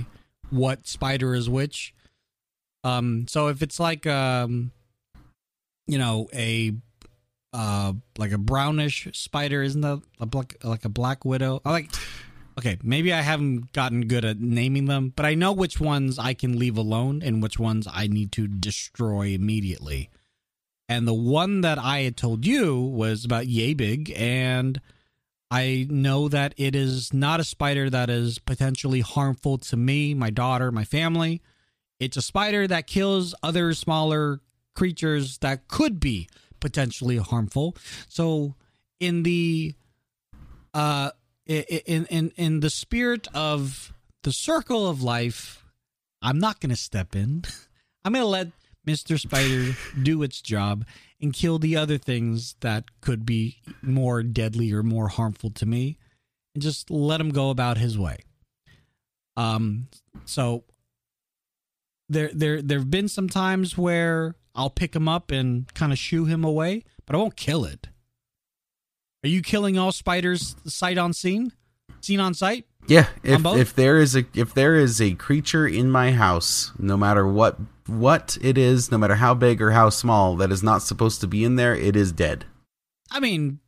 what 0.50 0.88
spider 0.88 1.36
is 1.36 1.50
which. 1.50 1.94
Um, 2.84 3.28
so 3.28 3.48
if 3.48 3.62
it's 3.62 3.80
like 3.80 4.08
um, 4.08 4.72
you 5.86 5.98
know, 5.98 6.28
a 6.34 6.74
uh, 7.54 7.94
like 8.18 8.32
a 8.32 8.38
brownish 8.38 9.08
spider, 9.14 9.62
isn't 9.62 9.82
that 9.82 10.02
a 10.20 10.26
black 10.26 10.56
like 10.64 10.86
a 10.86 10.90
black 10.90 11.26
widow? 11.26 11.62
I 11.66 11.72
like. 11.72 11.92
Okay, 12.60 12.80
maybe 12.82 13.14
I 13.14 13.22
haven't 13.22 13.72
gotten 13.72 14.08
good 14.08 14.26
at 14.26 14.40
naming 14.40 14.86
them, 14.86 15.14
but 15.16 15.28
I 15.28 15.36
know 15.36 15.54
which 15.54 15.80
ones 15.80 16.18
I 16.18 16.34
can 16.34 16.58
leave 16.58 16.76
alone 16.76 17.22
and 17.24 17.44
which 17.44 17.60
ones 17.60 17.88
I 17.92 18.08
need 18.08 18.32
to 18.32 18.48
destroy 18.48 19.28
immediately. 19.28 20.10
And 20.90 21.08
the 21.08 21.14
one 21.14 21.62
that 21.62 21.78
I 21.78 22.00
had 22.00 22.18
told 22.18 22.48
you 22.48 22.80
was 22.80 23.24
about 23.24 23.46
yay 23.46 23.76
big, 23.76 24.12
and 24.18 24.82
I 25.50 25.88
know 25.90 26.28
that 26.28 26.54
it 26.58 26.76
is 26.76 27.14
not 27.14 27.40
a 27.40 27.46
spider 27.46 27.90
that 27.90 28.10
is 28.10 28.38
potentially 28.40 29.00
harmful 29.00 29.58
to 29.60 29.78
me, 29.78 30.14
my 30.14 30.30
daughter, 30.30 30.72
my 30.72 30.84
family. 30.84 31.42
It's 32.00 32.18
a 32.18 32.22
spider 32.22 32.68
that 32.68 32.86
kills 32.86 33.34
other 33.42 33.74
smaller 33.74 34.42
creatures 34.76 35.38
that 35.40 35.68
could 35.68 36.00
be 36.00 36.28
potentially 36.60 37.18
harmful. 37.18 37.76
So, 38.10 38.56
in 39.00 39.24
the 39.24 39.74
uh, 40.74 41.12
in 41.46 42.06
in 42.06 42.32
in 42.36 42.60
the 42.60 42.70
spirit 42.70 43.28
of 43.34 43.94
the 44.24 44.34
circle 44.34 44.88
of 44.88 45.02
life, 45.02 45.64
I'm 46.22 46.40
not 46.40 46.60
going 46.60 46.72
to 46.72 46.76
step 46.76 47.16
in. 47.16 47.46
I'm 48.06 48.14
going 48.14 48.24
to 48.24 48.28
let 48.28 48.48
Mr. 48.88 49.20
Spider 49.20 49.76
do 50.02 50.24
its 50.24 50.42
job 50.42 50.86
and 51.22 51.34
kill 51.34 51.60
the 51.60 51.76
other 51.76 51.98
things 51.98 52.56
that 52.62 52.86
could 53.02 53.26
be 53.26 53.58
more 53.82 54.24
deadly 54.24 54.72
or 54.72 54.82
more 54.82 55.10
harmful 55.10 55.50
to 55.52 55.66
me 55.66 55.98
and 56.56 56.62
just 56.64 56.90
let 56.90 57.20
him 57.20 57.30
go 57.30 57.50
about 57.50 57.78
his 57.78 57.98
way. 57.98 58.18
Um 59.36 59.90
so 60.26 60.64
there 62.10 62.32
there 62.34 62.62
there've 62.62 62.90
been 62.90 63.10
some 63.10 63.30
times 63.30 63.78
where 63.78 64.36
I'll 64.56 64.70
pick 64.70 64.96
him 64.96 65.08
up 65.08 65.30
and 65.32 65.72
kind 65.76 65.92
of 65.92 66.00
shoo 66.00 66.26
him 66.26 66.44
away, 66.44 66.84
but 67.06 67.16
I 67.16 67.20
won't 67.20 67.36
kill 67.36 67.66
it. 67.66 67.90
Are 69.24 69.30
you 69.30 69.42
killing 69.42 69.78
all 69.78 69.92
spiders 69.92 70.56
sight 70.66 70.98
on 70.98 71.14
scene? 71.14 71.52
Seen 72.02 72.20
on 72.20 72.34
sight? 72.34 72.66
Yeah, 72.88 73.08
if 73.24 73.46
if 73.46 73.76
there 73.76 73.98
is 74.00 74.16
a 74.16 74.26
if 74.34 74.54
there 74.54 74.76
is 74.76 75.02
a 75.02 75.14
creature 75.16 75.68
in 75.68 75.90
my 75.92 76.12
house, 76.12 76.72
no 76.80 76.96
matter 76.98 77.28
what 77.28 77.58
what 77.86 78.38
it 78.42 78.58
is, 78.58 78.92
no 78.92 78.98
matter 78.98 79.16
how 79.16 79.34
big 79.34 79.62
or 79.62 79.72
how 79.72 79.90
small, 79.90 80.36
that 80.38 80.52
is 80.52 80.64
not 80.64 80.82
supposed 80.82 81.22
to 81.22 81.28
be 81.28 81.44
in 81.44 81.56
there, 81.56 81.76
it 81.76 81.96
is 81.96 82.12
dead. 82.12 82.46
I 83.12 83.20
mean, 83.20 83.60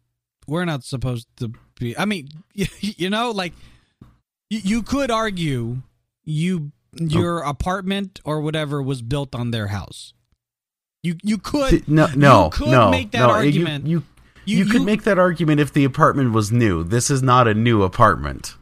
we're 0.47 0.65
not 0.65 0.83
supposed 0.83 1.27
to 1.37 1.51
be. 1.79 1.97
I 1.97 2.05
mean, 2.05 2.29
you 2.53 3.09
know, 3.09 3.31
like 3.31 3.53
you, 4.49 4.59
you 4.63 4.83
could 4.83 5.11
argue 5.11 5.81
you 6.23 6.71
your 6.93 7.45
oh. 7.45 7.49
apartment 7.49 8.19
or 8.23 8.41
whatever 8.41 8.81
was 8.81 9.01
built 9.01 9.35
on 9.35 9.51
their 9.51 9.67
house. 9.67 10.13
You 11.03 11.15
you 11.23 11.37
could 11.37 11.87
no, 11.87 12.07
no, 12.15 12.45
you 12.45 12.49
could 12.51 12.67
no, 12.69 12.89
make 12.89 13.11
that 13.11 13.19
no. 13.19 13.29
argument. 13.29 13.85
You, 13.85 13.99
You- 13.99 14.03
you 14.45 14.65
could 14.65 14.81
make 14.81 15.03
that 15.03 15.19
argument 15.19 15.59
if 15.59 15.71
the 15.71 15.83
apartment 15.83 16.31
was 16.31 16.51
new. 16.51 16.83
This 16.83 17.11
is 17.11 17.21
not 17.21 17.47
a 17.47 17.53
new 17.53 17.83
apartment. 17.83 18.55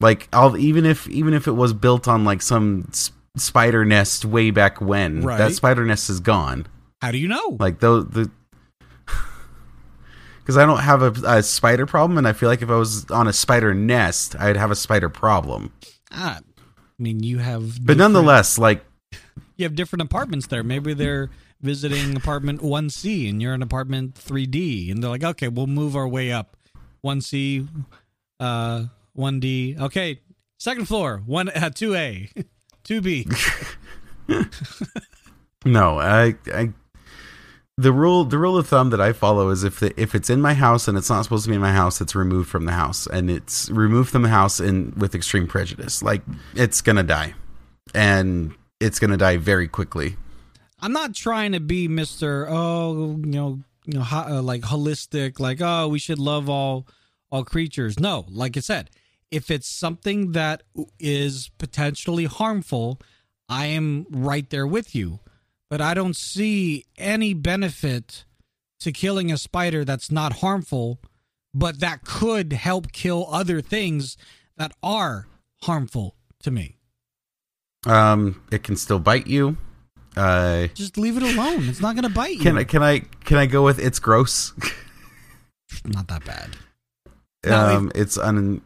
Like 0.00 0.28
I'll 0.32 0.56
even 0.56 0.86
if 0.86 1.08
even 1.08 1.34
if 1.34 1.46
it 1.46 1.52
was 1.52 1.72
built 1.72 2.08
on 2.08 2.24
like 2.24 2.40
some 2.42 2.86
s- 2.90 3.12
spider 3.36 3.84
nest 3.84 4.24
way 4.24 4.50
back 4.50 4.80
when, 4.80 5.22
Right. 5.22 5.38
that 5.38 5.52
spider 5.54 5.84
nest 5.84 6.08
is 6.10 6.20
gone. 6.20 6.66
How 7.02 7.10
do 7.10 7.18
you 7.18 7.28
know? 7.28 7.56
Like 7.60 7.80
those 7.80 8.06
the 8.08 8.30
because 10.40 10.56
I 10.56 10.64
don't 10.66 10.80
have 10.80 11.02
a, 11.02 11.38
a 11.38 11.42
spider 11.42 11.86
problem, 11.86 12.18
and 12.18 12.26
I 12.26 12.32
feel 12.32 12.48
like 12.48 12.62
if 12.62 12.70
I 12.70 12.76
was 12.76 13.10
on 13.10 13.26
a 13.28 13.32
spider 13.32 13.74
nest, 13.74 14.34
I'd 14.38 14.56
have 14.56 14.70
a 14.70 14.74
spider 14.76 15.08
problem. 15.08 15.72
ah, 16.12 16.38
I 16.38 17.02
mean, 17.02 17.22
you 17.22 17.38
have, 17.38 17.84
But 17.84 17.96
nonetheless, 17.96 18.58
like 18.58 18.84
you 19.56 19.64
have 19.64 19.74
different 19.74 20.02
apartments 20.02 20.46
there. 20.46 20.62
Maybe 20.62 20.92
they're 20.94 21.30
visiting 21.62 22.16
apartment 22.16 22.62
one 22.62 22.88
C 22.90 23.28
and 23.28 23.40
you're 23.42 23.54
in 23.54 23.62
apartment 23.62 24.14
three 24.14 24.46
D, 24.46 24.90
and 24.90 25.02
they're 25.02 25.10
like, 25.10 25.24
okay, 25.24 25.48
we'll 25.48 25.66
move 25.66 25.94
our 25.96 26.08
way 26.08 26.32
up. 26.32 26.56
One 27.02 27.20
C, 27.20 27.66
uh, 28.38 28.84
one 29.12 29.40
D. 29.40 29.76
Okay, 29.78 30.20
second 30.58 30.86
floor, 30.86 31.22
one 31.26 31.48
uh, 31.48 31.70
two 31.70 31.94
A, 31.94 32.30
two 32.84 33.00
B. 33.00 33.26
no, 35.64 35.98
I 35.98 36.36
I 36.52 36.72
the 37.80 37.92
rule 37.92 38.24
the 38.24 38.38
rule 38.38 38.58
of 38.58 38.66
thumb 38.66 38.90
that 38.90 39.00
I 39.00 39.12
follow 39.12 39.48
is 39.48 39.64
if 39.64 39.80
the, 39.80 39.98
if 40.00 40.14
it's 40.14 40.28
in 40.28 40.40
my 40.40 40.52
house 40.52 40.86
and 40.86 40.98
it's 40.98 41.08
not 41.08 41.22
supposed 41.22 41.44
to 41.44 41.48
be 41.50 41.54
in 41.54 41.62
my 41.62 41.72
house, 41.72 42.00
it's 42.00 42.14
removed 42.14 42.48
from 42.50 42.66
the 42.66 42.72
house, 42.72 43.06
and 43.06 43.30
it's 43.30 43.70
removed 43.70 44.10
from 44.10 44.22
the 44.22 44.28
house 44.28 44.60
in 44.60 44.92
with 44.96 45.14
extreme 45.14 45.46
prejudice. 45.46 46.02
Like 46.02 46.22
it's 46.54 46.82
gonna 46.82 47.02
die, 47.02 47.34
and 47.94 48.54
it's 48.80 48.98
gonna 48.98 49.16
die 49.16 49.38
very 49.38 49.66
quickly. 49.66 50.16
I'm 50.82 50.92
not 50.92 51.14
trying 51.14 51.52
to 51.52 51.60
be 51.60 51.88
Mister. 51.88 52.46
Oh, 52.50 53.16
you 53.18 53.26
know, 53.26 53.60
you 53.86 53.94
know, 53.94 54.02
ho- 54.02 54.38
uh, 54.38 54.42
like 54.42 54.62
holistic. 54.62 55.40
Like, 55.40 55.60
oh, 55.62 55.88
we 55.88 55.98
should 55.98 56.18
love 56.18 56.50
all 56.50 56.86
all 57.32 57.44
creatures. 57.44 57.98
No, 57.98 58.26
like 58.28 58.56
I 58.58 58.60
said, 58.60 58.90
if 59.30 59.50
it's 59.50 59.68
something 59.68 60.32
that 60.32 60.62
is 60.98 61.50
potentially 61.58 62.24
harmful, 62.24 63.00
I 63.48 63.66
am 63.66 64.06
right 64.10 64.48
there 64.50 64.66
with 64.66 64.94
you. 64.94 65.20
But 65.68 65.80
I 65.80 65.94
don't 65.94 66.16
see 66.16 66.84
any 66.98 67.32
benefit 67.32 68.24
to 68.80 68.90
killing 68.92 69.30
a 69.30 69.38
spider 69.38 69.84
that's 69.84 70.10
not 70.10 70.34
harmful, 70.34 71.00
but 71.54 71.80
that 71.80 72.04
could 72.04 72.52
help 72.52 72.92
kill 72.92 73.26
other 73.30 73.60
things 73.60 74.16
that 74.56 74.72
are 74.82 75.28
harmful 75.62 76.16
to 76.42 76.50
me. 76.50 76.78
Um, 77.86 78.42
it 78.50 78.62
can 78.62 78.76
still 78.76 78.98
bite 78.98 79.26
you. 79.26 79.56
Uh, 80.16 80.66
Just 80.74 80.98
leave 80.98 81.16
it 81.16 81.22
alone. 81.22 81.68
It's 81.68 81.80
not 81.80 81.94
going 81.94 82.02
to 82.02 82.10
bite 82.10 82.34
you. 82.34 82.40
can 82.40 82.58
I 82.58 82.64
can 82.64 82.82
I 82.82 83.00
can 83.24 83.38
I 83.38 83.46
go 83.46 83.62
with 83.62 83.78
it's 83.78 84.00
gross? 84.00 84.52
Not 85.84 86.08
that 86.08 86.24
bad. 86.24 86.56
No, 87.46 87.76
um, 87.76 87.92
it's 87.94 88.18
un, 88.18 88.60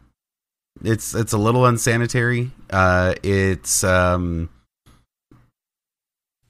it's 0.83 1.15
it's 1.15 1.33
a 1.33 1.37
little 1.37 1.65
unsanitary. 1.65 2.51
Uh, 2.69 3.15
it's 3.23 3.83
um 3.83 4.49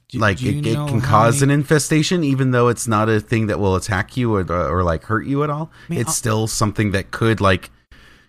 Do- 0.10 0.20
like 0.20 0.38
do 0.38 0.50
it, 0.50 0.66
it 0.68 0.76
can 0.76 1.02
cause 1.02 1.42
many- 1.42 1.54
an 1.54 1.60
infestation, 1.60 2.24
even 2.24 2.52
though 2.52 2.68
it's 2.68 2.88
not 2.88 3.10
a 3.10 3.20
thing 3.20 3.48
that 3.48 3.60
will 3.60 3.76
attack 3.76 4.16
you 4.18 4.36
or 4.36 4.42
or 4.52 4.84
like 4.84 5.04
hurt 5.06 5.26
you 5.26 5.44
at 5.44 5.50
all. 5.50 5.72
mean, 5.90 6.00
it's 6.00 6.10
I'll- 6.10 6.14
still 6.14 6.48
something 6.48 6.92
that 6.92 7.12
could 7.12 7.42
like. 7.42 7.72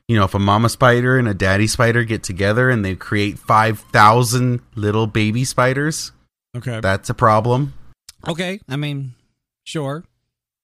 You 0.09 0.17
know, 0.17 0.25
if 0.25 0.35
a 0.35 0.39
mama 0.39 0.69
spider 0.69 1.19
and 1.19 1.27
a 1.27 1.35
daddy 1.35 1.67
spider 1.67 2.05
get 2.05 2.23
together 2.23 2.71
and 2.71 2.85
they 2.85 2.95
create 2.95 3.41
5,000 3.41 4.61
little 4.77 5.09
baby 5.09 5.45
spiders, 5.45 6.13
Okay. 6.57 6.79
that's 6.79 7.11
a 7.11 7.15
problem. 7.15 7.75
Okay. 8.29 8.61
I 8.69 8.77
mean, 8.77 9.15
sure. 9.65 10.05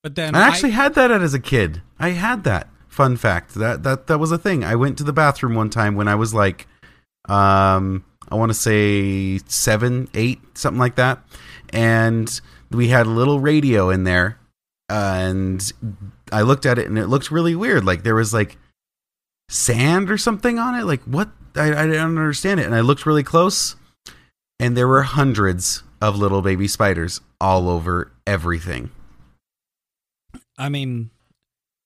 But 0.05 0.15
then 0.15 0.37
I 0.37 0.43
actually 0.47 0.71
had 0.71 0.95
that 0.95 1.11
as 1.11 1.35
a 1.35 1.41
kid. 1.41 1.83
I 1.99 2.11
had 2.11 2.45
that. 2.45 2.69
Fun 2.93 3.17
fact 3.17 3.55
that 3.55 3.85
that 3.85 4.07
that 4.09 4.19
was 4.19 4.33
a 4.33 4.37
thing. 4.37 4.65
I 4.65 4.77
went 4.77 4.99
to 4.99 5.05
the 5.05 5.15
bathroom 5.15 5.55
one 5.55 5.71
time 5.71 5.95
when 5.95 6.09
I 6.09 6.15
was 6.15 6.35
like, 6.35 6.67
um, 7.27 8.05
I 8.29 8.35
want 8.35 8.51
to 8.51 8.55
say 8.55 9.39
seven, 9.49 10.09
eight, 10.13 10.41
something 10.53 10.79
like 10.79 10.97
that, 10.97 11.25
and 11.71 12.29
we 12.71 12.89
had 12.89 13.07
a 13.07 13.11
little 13.11 13.41
radio 13.41 13.89
in 13.89 14.05
there, 14.05 14.39
and 14.91 15.73
I 16.31 16.43
looked 16.43 16.67
at 16.67 16.79
it 16.79 16.87
and 16.87 16.99
it 16.99 17.07
looked 17.07 17.31
really 17.31 17.55
weird. 17.55 17.83
Like 17.83 18.03
there 18.03 18.15
was 18.15 18.35
like 18.35 18.59
sand 19.49 20.11
or 20.11 20.19
something 20.19 20.59
on 20.59 20.75
it. 20.75 20.85
Like 20.85 21.01
what? 21.05 21.31
I 21.57 21.69
I 21.69 21.87
didn't 21.87 22.19
understand 22.19 22.61
it, 22.61 22.67
and 22.67 22.75
I 22.75 22.81
looked 22.81 23.07
really 23.07 23.23
close, 23.23 23.75
and 24.61 24.77
there 24.77 24.87
were 24.87 25.05
hundreds 25.05 25.83
of 26.03 26.19
little 26.19 26.43
baby 26.43 26.69
spiders 26.69 27.23
all 27.41 27.71
over 27.71 28.13
everything. 28.27 28.91
I 30.59 30.69
mean, 30.69 31.09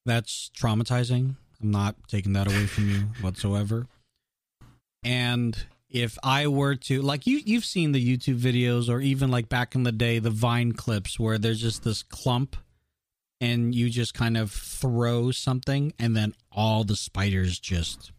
that's 0.07 0.51
traumatizing. 0.57 1.35
I'm 1.63 1.71
not 1.71 1.97
taking 2.09 2.33
that 2.35 2.47
away 2.47 2.67
from 2.67 2.89
you 2.89 2.99
whatsoever. 3.21 3.87
And 5.05 5.57
if 5.91 6.19
I 6.23 6.47
were 6.47 6.75
to 6.75 7.03
like 7.03 7.27
you 7.27 7.41
you've 7.45 7.65
seen 7.65 7.93
the 7.93 8.17
YouTube 8.17 8.39
videos 8.39 8.89
or 8.89 9.01
even 9.01 9.31
like 9.31 9.49
back 9.49 9.75
in 9.75 9.83
the 9.83 9.93
day 9.93 10.19
the 10.19 10.31
Vine 10.31 10.73
clips 10.73 11.19
where 11.19 11.39
there's 11.39 11.61
just 11.61 11.85
this 11.85 12.03
clump 12.03 12.57
and 13.41 13.75
you 13.75 13.91
just 13.91 14.15
kind 14.15 14.37
of 14.37 14.51
throw 14.51 15.31
something 15.31 15.93
and 15.99 16.17
then 16.17 16.35
all 16.51 16.85
the 16.85 16.97
spiders 16.97 17.59
just 17.59 18.13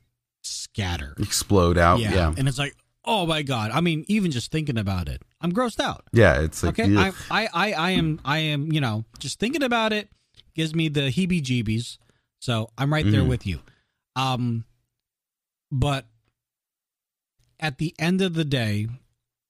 scatter. 0.44 1.14
explode 1.20 1.78
out. 1.78 2.00
Yeah, 2.00 2.14
yeah, 2.14 2.34
And 2.38 2.48
it's 2.48 2.60
like, 2.60 2.76
"Oh 3.04 3.26
my 3.26 3.42
god." 3.42 3.72
I 3.72 3.82
mean, 3.82 4.06
even 4.08 4.32
just 4.32 4.52
thinking 4.52 4.78
about 4.78 5.10
it, 5.10 5.22
I'm 5.42 5.52
grossed 5.52 5.80
out. 5.80 6.06
Yeah, 6.14 6.42
it's 6.42 6.64
like 6.64 6.80
okay 6.80 6.96
I. 6.96 7.12
I 7.30 7.50
i 7.54 7.72
i 7.74 7.90
am 7.92 8.22
i 8.24 8.38
am 8.38 8.72
you 8.72 8.80
know 8.80 9.06
just 9.20 9.40
thinking 9.40 9.64
about 9.64 9.92
it 9.92 10.10
gives 10.58 10.76
me 10.76 10.90
the 10.90 11.10
heebie 11.12 11.42
jeebies 11.42 11.98
so 12.42 12.70
i'm 12.78 12.92
right 12.92 13.10
there 13.10 13.22
Mhm. 13.24 13.30
with 13.30 13.46
you 13.48 13.62
um 14.18 14.66
but 15.72 16.06
at 17.60 17.78
the 17.78 17.94
end 18.00 18.22
of 18.22 18.34
the 18.34 18.44
day 18.46 18.88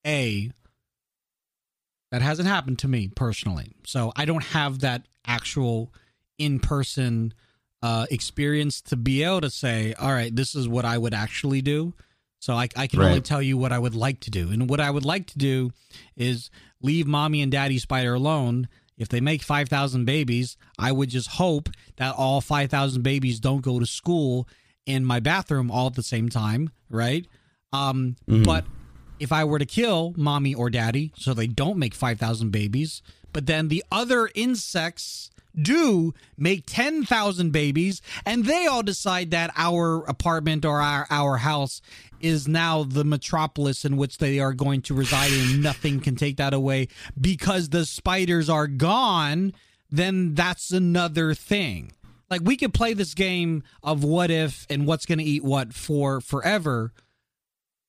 a 0.05 0.51
that 2.11 2.21
hasn't 2.21 2.47
happened 2.47 2.79
to 2.79 2.87
me 2.87 3.07
personally 3.09 3.71
so 3.85 4.11
i 4.15 4.25
don't 4.25 4.43
have 4.45 4.79
that 4.79 5.07
actual 5.25 5.93
in-person 6.37 7.33
uh 7.81 8.05
experience 8.11 8.81
to 8.81 8.95
be 8.95 9.23
able 9.23 9.41
to 9.41 9.49
say 9.49 9.93
all 9.99 10.11
right 10.13 10.35
this 10.35 10.55
is 10.55 10.67
what 10.67 10.85
i 10.85 10.97
would 10.97 11.13
actually 11.13 11.61
do 11.61 11.93
so 12.39 12.53
i, 12.53 12.67
I 12.75 12.87
can 12.87 12.99
only 13.01 13.21
tell 13.21 13.41
you 13.41 13.57
what 13.57 13.71
i 13.71 13.79
would 13.79 13.95
like 13.95 14.19
to 14.21 14.31
do 14.31 14.51
and 14.51 14.69
what 14.69 14.79
i 14.79 14.89
would 14.89 15.05
like 15.05 15.27
to 15.27 15.37
do 15.37 15.71
is 16.15 16.49
leave 16.81 17.07
mommy 17.07 17.41
and 17.41 17.51
daddy 17.51 17.79
spider 17.79 18.13
alone. 18.13 18.67
If 18.97 19.09
they 19.09 19.21
make 19.21 19.43
5,000 19.43 20.05
babies, 20.05 20.57
I 20.79 20.91
would 20.91 21.09
just 21.09 21.29
hope 21.29 21.69
that 21.97 22.15
all 22.15 22.41
5,000 22.41 23.01
babies 23.03 23.39
don't 23.39 23.61
go 23.61 23.79
to 23.79 23.85
school 23.85 24.47
in 24.85 25.05
my 25.05 25.19
bathroom 25.19 25.69
all 25.69 25.87
at 25.87 25.93
the 25.95 26.03
same 26.03 26.29
time, 26.29 26.71
right? 26.89 27.25
Um, 27.71 28.15
Mhm. 28.27 28.43
But 28.45 28.65
if 29.19 29.31
I 29.31 29.43
were 29.43 29.59
to 29.59 29.65
kill 29.65 30.13
mommy 30.17 30.53
or 30.53 30.69
daddy 30.69 31.11
so 31.17 31.33
they 31.33 31.47
don't 31.47 31.77
make 31.77 31.93
5,000 31.93 32.51
babies, 32.51 33.01
but 33.33 33.45
then 33.45 33.67
the 33.67 33.83
other 33.91 34.29
insects 34.35 35.29
do 35.61 36.13
make 36.37 36.63
10,000 36.65 37.51
babies 37.51 38.01
and 38.25 38.45
they 38.45 38.67
all 38.67 38.83
decide 38.83 39.31
that 39.31 39.51
our 39.55 40.03
apartment 40.05 40.65
or 40.65 40.79
our, 40.79 41.07
our 41.09 41.37
house 41.37 41.81
is 42.19 42.47
now 42.47 42.83
the 42.83 43.03
metropolis 43.03 43.85
in 43.85 43.97
which 43.97 44.17
they 44.17 44.39
are 44.39 44.53
going 44.53 44.81
to 44.81 44.93
reside 44.93 45.31
and 45.31 45.61
nothing 45.63 45.99
can 45.99 46.15
take 46.15 46.37
that 46.37 46.53
away 46.53 46.87
because 47.19 47.69
the 47.69 47.85
spiders 47.85 48.49
are 48.49 48.67
gone, 48.67 49.53
then 49.89 50.33
that's 50.33 50.71
another 50.71 51.33
thing. 51.33 51.91
Like 52.29 52.41
we 52.43 52.57
could 52.57 52.73
play 52.73 52.93
this 52.93 53.13
game 53.13 53.63
of 53.83 54.03
what 54.03 54.31
if 54.31 54.65
and 54.69 54.85
what's 54.85 55.05
going 55.05 55.19
to 55.19 55.23
eat 55.23 55.43
what 55.43 55.73
for 55.73 56.19
forever. 56.19 56.91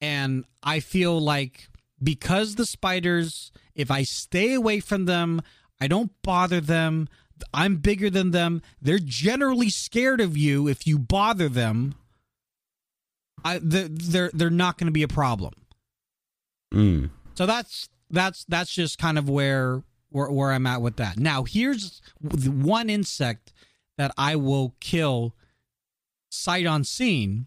And 0.00 0.44
I 0.62 0.80
feel 0.80 1.18
like 1.20 1.68
because 2.02 2.54
the 2.54 2.66
spiders, 2.66 3.50
if 3.74 3.90
I 3.90 4.04
stay 4.04 4.54
away 4.54 4.80
from 4.80 5.06
them, 5.06 5.42
I 5.80 5.88
don't 5.88 6.12
bother 6.22 6.60
them, 6.60 7.08
I'm 7.52 7.76
bigger 7.76 8.10
than 8.10 8.30
them, 8.30 8.62
they're 8.80 8.98
generally 8.98 9.70
scared 9.70 10.20
of 10.20 10.36
you 10.36 10.68
if 10.68 10.86
you 10.86 10.98
bother 10.98 11.48
them. 11.48 11.94
I, 13.44 13.60
they're 13.62 13.88
they're, 13.88 14.30
they're 14.34 14.50
not 14.50 14.78
going 14.78 14.88
to 14.88 14.92
be 14.92 15.02
a 15.02 15.08
problem. 15.08 15.54
Mm. 16.74 17.10
So 17.34 17.46
that's 17.46 17.88
that's 18.10 18.44
that's 18.44 18.72
just 18.72 18.98
kind 18.98 19.18
of 19.18 19.28
where 19.28 19.82
where, 20.10 20.30
where 20.30 20.52
I'm 20.52 20.66
at 20.66 20.82
with 20.82 20.96
that. 20.96 21.18
Now 21.18 21.44
here's 21.44 22.02
the 22.20 22.50
one 22.50 22.90
insect 22.90 23.52
that 23.96 24.12
I 24.18 24.36
will 24.36 24.74
kill 24.80 25.34
sight 26.30 26.66
unseen 26.66 27.46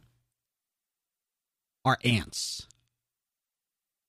are 1.84 1.97
ants. 2.04 2.67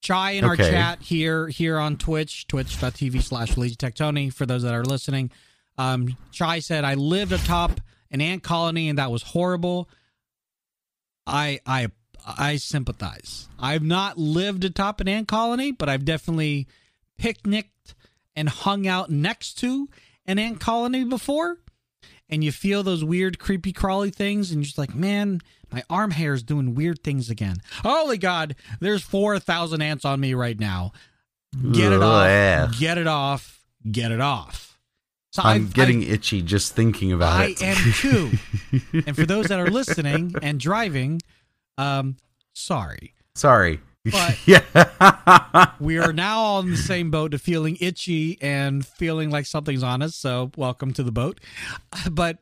Chai 0.02 0.32
in 0.32 0.44
our 0.44 0.56
chat 0.56 1.00
here 1.02 1.46
here 1.46 1.78
on 1.78 1.96
Twitch, 1.96 2.48
twitch.tv 2.48 3.22
slash 3.22 3.54
Tony, 3.94 4.30
for 4.30 4.44
those 4.44 4.64
that 4.64 4.74
are 4.74 4.84
listening. 4.84 5.30
Um, 5.78 6.16
Chai 6.32 6.58
said, 6.60 6.84
I 6.84 6.94
lived 6.94 7.32
atop 7.32 7.80
an 8.10 8.20
ant 8.20 8.42
colony 8.42 8.88
and 8.88 8.98
that 8.98 9.10
was 9.10 9.22
horrible. 9.22 9.88
I 11.26 11.60
I 11.66 11.88
I 12.26 12.56
sympathize. 12.56 13.48
I've 13.58 13.82
not 13.82 14.18
lived 14.18 14.64
atop 14.64 15.00
an 15.00 15.08
ant 15.08 15.28
colony, 15.28 15.72
but 15.72 15.88
I've 15.88 16.04
definitely 16.04 16.68
picnicked 17.18 17.94
and 18.36 18.48
hung 18.48 18.86
out 18.86 19.10
next 19.10 19.54
to 19.58 19.88
an 20.26 20.38
ant 20.38 20.60
colony 20.60 21.04
before. 21.04 21.58
and 22.28 22.42
you 22.42 22.50
feel 22.52 22.82
those 22.82 23.04
weird 23.04 23.38
creepy 23.38 23.72
crawly 23.72 24.10
things 24.10 24.50
and 24.50 24.60
you're 24.60 24.64
just 24.64 24.78
like, 24.78 24.94
man, 24.94 25.40
my 25.70 25.82
arm 25.90 26.10
hair 26.12 26.32
is 26.32 26.42
doing 26.42 26.74
weird 26.74 27.02
things 27.04 27.28
again. 27.28 27.56
Holy 27.82 28.16
God, 28.16 28.54
there's 28.80 29.02
4,000 29.02 29.82
ants 29.82 30.04
on 30.06 30.18
me 30.18 30.32
right 30.32 30.58
now. 30.58 30.92
Get 31.72 31.92
it 31.92 32.02
off. 32.02 32.78
Get 32.78 32.96
it 32.96 33.06
off. 33.06 33.60
Get 33.90 34.12
it 34.12 34.20
off. 34.20 34.71
So 35.32 35.42
I'm 35.42 35.62
I've- 35.64 35.72
getting 35.72 36.02
I've- 36.02 36.10
itchy 36.12 36.42
just 36.42 36.74
thinking 36.74 37.10
about 37.12 37.40
I 37.40 37.44
it. 37.46 37.62
I 37.62 37.66
am 37.66 37.92
too. 37.94 38.30
and 39.06 39.16
for 39.16 39.24
those 39.26 39.46
that 39.46 39.58
are 39.58 39.70
listening 39.70 40.34
and 40.42 40.60
driving, 40.60 41.20
um, 41.78 42.16
sorry. 42.52 43.14
Sorry. 43.34 43.80
But- 44.04 44.38
yeah. 44.46 45.70
We 45.80 45.98
are 45.98 46.12
now 46.12 46.38
all 46.38 46.60
in 46.60 46.70
the 46.70 46.76
same 46.76 47.10
boat 47.10 47.32
of 47.34 47.40
feeling 47.40 47.76
itchy 47.80 48.36
and 48.42 48.84
feeling 48.86 49.30
like 49.30 49.46
something's 49.46 49.82
on 49.82 50.02
us. 50.02 50.14
So 50.16 50.50
welcome 50.56 50.92
to 50.94 51.02
the 51.02 51.12
boat. 51.12 51.40
But 52.10 52.38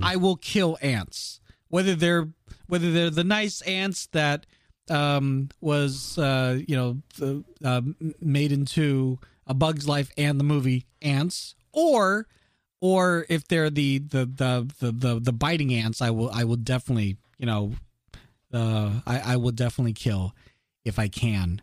I 0.00 0.16
will 0.16 0.36
kill 0.36 0.76
ants, 0.82 1.40
whether 1.68 1.94
they're 1.94 2.28
whether 2.68 2.92
they're 2.92 3.10
the 3.10 3.24
nice 3.24 3.62
ants 3.62 4.06
that 4.12 4.44
um, 4.90 5.48
was 5.60 6.18
uh, 6.18 6.60
you 6.68 6.76
know 6.76 6.98
the, 7.16 7.42
uh, 7.64 7.80
made 8.20 8.52
into 8.52 9.18
a 9.46 9.54
Bug's 9.54 9.88
Life 9.88 10.10
and 10.18 10.38
the 10.38 10.44
movie 10.44 10.84
Ants, 11.00 11.54
or 11.76 12.26
or 12.80 13.24
if 13.28 13.46
they're 13.46 13.70
the 13.70 13.98
the 13.98 14.24
the 14.26 14.68
the 14.80 14.90
the, 14.92 15.20
the 15.20 15.32
biting 15.32 15.72
ants, 15.72 16.02
I 16.02 16.10
will 16.10 16.30
I 16.32 16.42
will 16.42 16.56
definitely 16.56 17.16
you 17.38 17.46
know 17.46 17.72
uh, 18.52 19.00
I, 19.06 19.20
I 19.34 19.36
will 19.36 19.52
definitely 19.52 19.92
kill 19.92 20.34
if 20.84 20.98
I 20.98 21.06
can. 21.08 21.60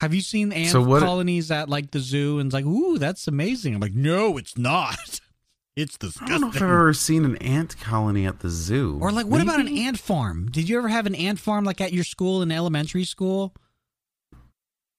Have 0.00 0.14
you 0.14 0.20
seen 0.20 0.52
ant 0.52 0.70
So 0.70 0.82
what- 0.82 1.02
colonies 1.02 1.50
at 1.50 1.68
like 1.68 1.90
the 1.90 2.00
zoo? 2.00 2.38
And 2.38 2.48
it's 2.48 2.54
like, 2.54 2.64
ooh, 2.66 2.98
that's 2.98 3.26
amazing. 3.26 3.74
I'm 3.74 3.80
like, 3.80 3.94
no, 3.94 4.36
it's 4.36 4.58
not. 4.58 5.20
It's 5.76 5.96
I 6.20 6.26
don't 6.26 6.40
know 6.40 6.48
if 6.48 6.56
I've 6.56 6.62
ever 6.62 6.92
seen 6.92 7.24
an 7.24 7.36
ant 7.36 7.78
colony 7.78 8.26
at 8.26 8.40
the 8.40 8.48
zoo. 8.48 8.98
Or 9.00 9.12
like, 9.12 9.26
what 9.26 9.40
about 9.40 9.60
an 9.60 9.68
ant 9.68 9.96
farm? 9.96 10.48
Did 10.50 10.68
you 10.68 10.76
ever 10.76 10.88
have 10.88 11.06
an 11.06 11.14
ant 11.14 11.38
farm 11.38 11.62
like 11.64 11.80
at 11.80 11.92
your 11.92 12.02
school 12.02 12.42
in 12.42 12.50
elementary 12.50 13.04
school? 13.04 13.54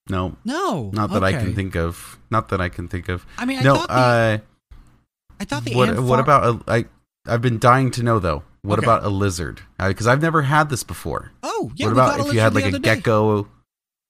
No, 0.09 0.35
No, 0.43 0.89
not 0.93 1.11
that 1.11 1.23
I 1.23 1.31
can 1.33 1.53
think 1.53 1.75
of. 1.75 2.17
Not 2.31 2.49
that 2.49 2.59
I 2.61 2.69
can 2.69 2.87
think 2.87 3.09
of. 3.09 3.25
I 3.37 3.45
mean, 3.45 3.59
I 3.59 3.61
no, 3.61 3.75
thought 3.75 3.87
the, 3.89 3.93
uh, 3.93 4.37
I 5.39 5.45
thought 5.45 5.63
the 5.65 5.75
what 5.75 5.89
ant 5.89 5.99
what 6.01 6.07
farm- 6.07 6.19
about 6.19 6.67
a, 6.67 6.71
I? 6.71 6.85
I've 7.27 7.41
been 7.41 7.59
dying 7.59 7.91
to 7.91 8.03
know 8.03 8.17
though. 8.19 8.43
What 8.61 8.79
Okay. 8.79 8.85
about 8.85 9.03
a 9.03 9.09
lizard? 9.09 9.61
Because 9.77 10.07
I've 10.07 10.21
never 10.21 10.41
had 10.41 10.69
this 10.69 10.83
before. 10.83 11.31
Oh, 11.43 11.71
yeah. 11.75 11.85
what 11.87 11.91
we 11.91 11.95
got 11.95 12.15
about 12.15 12.27
if 12.27 12.33
you 12.33 12.39
had 12.41 12.53
like 12.55 12.65
a 12.65 12.67
other 12.69 12.79
day. 12.79 12.95
gecko? 12.95 13.47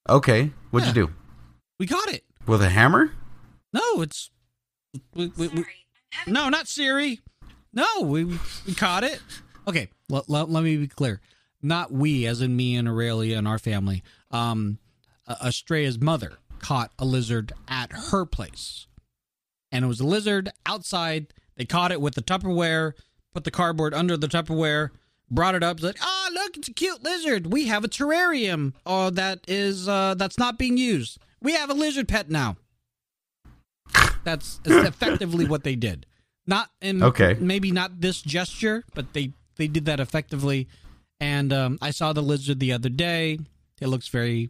Okay, 0.09 0.51
what'd 0.71 0.87
you 0.87 0.93
do 1.07 1.13
We 1.79 1.85
got 1.85 2.07
it. 2.11 2.23
with 2.47 2.61
a 2.63 2.69
hammer? 2.69 3.11
No, 3.73 4.01
it's 4.01 4.31
we, 5.13 5.27
we, 5.37 5.47
we, 5.49 5.65
no, 6.25 6.49
not 6.49 6.67
Siri. 6.67 7.19
No, 7.73 7.85
we 8.01 8.23
we 8.23 8.73
caught 8.75 9.03
it. 9.03 9.21
Okay, 9.67 9.89
let, 10.09 10.27
let, 10.29 10.49
let 10.49 10.63
me 10.63 10.77
be 10.77 10.87
clear. 10.87 11.21
Not 11.61 11.91
we, 11.91 12.25
as 12.25 12.41
in 12.41 12.55
me 12.55 12.75
and 12.75 12.87
Aurelia 12.87 13.37
and 13.37 13.47
our 13.47 13.59
family. 13.59 14.01
Um, 14.31 14.79
uh, 15.29 15.35
Estrella's 15.45 15.99
mother 15.99 16.39
caught 16.59 16.91
a 16.99 17.05
lizard 17.05 17.53
at 17.67 17.91
her 18.11 18.25
place, 18.25 18.87
and 19.71 19.85
it 19.85 19.87
was 19.87 19.99
a 20.01 20.05
lizard 20.05 20.49
outside. 20.65 21.27
They 21.55 21.65
caught 21.65 21.91
it 21.91 22.01
with 22.01 22.15
the 22.15 22.21
Tupperware, 22.21 22.93
put 23.33 23.43
the 23.45 23.51
cardboard 23.51 23.93
under 23.93 24.17
the 24.17 24.27
Tupperware, 24.27 24.89
brought 25.31 25.55
it 25.55 25.63
up, 25.63 25.79
said, 25.79 25.95
"Ah, 26.01 26.29
look, 26.33 26.57
it's 26.57 26.67
a 26.67 26.73
cute 26.73 27.03
lizard. 27.03 27.51
We 27.53 27.67
have 27.67 27.83
a 27.83 27.89
terrarium. 27.89 28.73
Oh, 28.85 29.09
that 29.11 29.41
is 29.47 29.87
uh, 29.87 30.15
that's 30.17 30.37
not 30.37 30.57
being 30.57 30.77
used. 30.77 31.17
We 31.41 31.53
have 31.53 31.69
a 31.69 31.73
lizard 31.73 32.07
pet 32.07 32.29
now." 32.29 32.57
That's 34.23 34.59
effectively 34.65 35.45
what 35.45 35.63
they 35.63 35.75
did. 35.75 36.05
Not 36.45 36.69
in 36.81 37.03
Okay. 37.03 37.35
maybe 37.39 37.71
not 37.71 38.01
this 38.01 38.21
gesture, 38.21 38.83
but 38.95 39.13
they 39.13 39.33
they 39.55 39.67
did 39.67 39.85
that 39.85 39.99
effectively. 39.99 40.67
And 41.19 41.51
um, 41.51 41.77
I 41.81 41.91
saw 41.91 42.13
the 42.13 42.21
lizard 42.23 42.59
the 42.59 42.71
other 42.71 42.89
day. 42.89 43.39
It 43.81 43.87
looks 43.87 44.07
very 44.07 44.49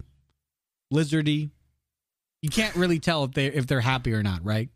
lizardy. 0.94 1.50
You 2.42 2.50
can't 2.50 2.76
really 2.76 3.00
tell 3.00 3.24
if 3.26 3.32
they 3.34 3.48
if 3.48 3.68
they're 3.68 3.82
happy 3.82 4.14
or 4.14 4.24
not, 4.24 4.44
right? 4.46 4.70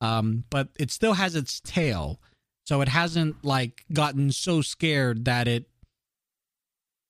Um, 0.00 0.44
but 0.50 0.68
it 0.78 0.90
still 0.90 1.12
has 1.14 1.34
its 1.36 1.60
tail, 1.60 2.20
so 2.66 2.80
it 2.80 2.88
hasn't 2.88 3.44
like 3.44 3.84
gotten 3.92 4.32
so 4.32 4.62
scared 4.62 5.26
that 5.26 5.46
it 5.46 5.66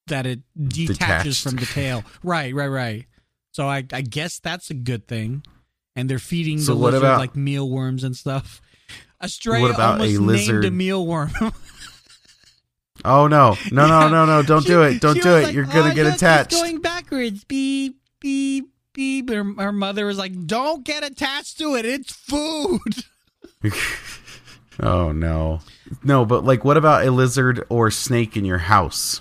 that 0.09 0.27
it 0.27 0.41
detaches 0.61 0.97
Detached. 0.99 1.43
from 1.43 1.57
the 1.57 1.67
tail. 1.67 2.05
Right, 2.23 2.53
right, 2.55 2.67
right. 2.69 3.07
So 3.53 3.69
I 3.69 3.85
I 3.93 4.01
guess 4.03 4.39
that's 4.41 4.71
a 4.71 4.75
good 4.75 5.07
thing. 5.07 5.45
And 5.95 6.09
they're 6.09 6.19
feeding 6.19 6.59
So 6.59 6.73
the 6.75 6.81
what 6.81 6.93
lizard 6.95 7.05
about- 7.05 7.19
like 7.21 7.37
mealworms 7.37 8.03
and 8.03 8.17
stuff. 8.17 8.61
Estrella 9.23 9.63
What 9.63 9.75
about 9.75 10.01
a 10.01 10.17
almost 10.17 10.49
named 10.51 10.65
a 10.65 10.71
mealworm. 10.71 11.55
Oh 13.05 13.27
no, 13.27 13.57
no, 13.73 13.87
no, 13.89 14.09
no, 14.09 14.27
no! 14.27 14.43
Don't 14.43 14.65
do 14.65 14.83
it! 14.83 15.01
Don't 15.01 15.21
do 15.21 15.37
it! 15.37 15.43
like, 15.45 15.55
You're 15.55 15.65
gonna 15.65 15.91
"Oh, 15.91 15.95
get 15.95 16.05
look, 16.05 16.13
it's 16.15 16.23
attached. 16.23 16.51
going 16.53 16.81
backwards. 16.81 17.43
Beep, 17.43 17.99
beep, 18.23 18.71
beep. 18.95 19.29
Her, 19.29 19.45
her 19.59 19.73
mother 19.73 20.07
was 20.07 20.17
like, 20.17 20.47
"Don't 20.47 20.85
get 20.85 21.05
attached 21.05 21.59
to 21.59 21.75
it. 21.75 21.85
It's 21.85 22.13
food." 22.13 23.05
oh 24.81 25.13
no, 25.13 25.61
no! 26.03 26.25
But 26.25 26.45
like, 26.45 26.65
what 26.65 26.77
about 26.77 27.07
a 27.07 27.11
lizard 27.11 27.65
or 27.69 27.91
snake 27.91 28.37
in 28.37 28.45
your 28.45 28.59
house? 28.59 29.21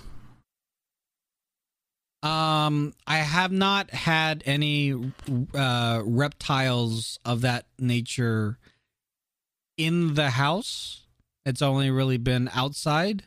Um, 2.22 2.94
I 3.04 3.16
have 3.16 3.50
not 3.50 3.90
had 3.90 4.44
any 4.46 4.94
uh, 5.54 6.02
reptiles 6.04 7.18
of 7.24 7.40
that 7.40 7.66
nature 7.80 8.58
in 9.76 10.14
the 10.14 10.30
house. 10.30 11.04
It's 11.44 11.62
only 11.62 11.90
really 11.90 12.18
been 12.18 12.48
outside. 12.54 13.24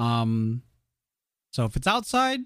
Um, 0.00 0.62
so 1.52 1.64
if 1.64 1.76
it's 1.76 1.86
outside, 1.86 2.40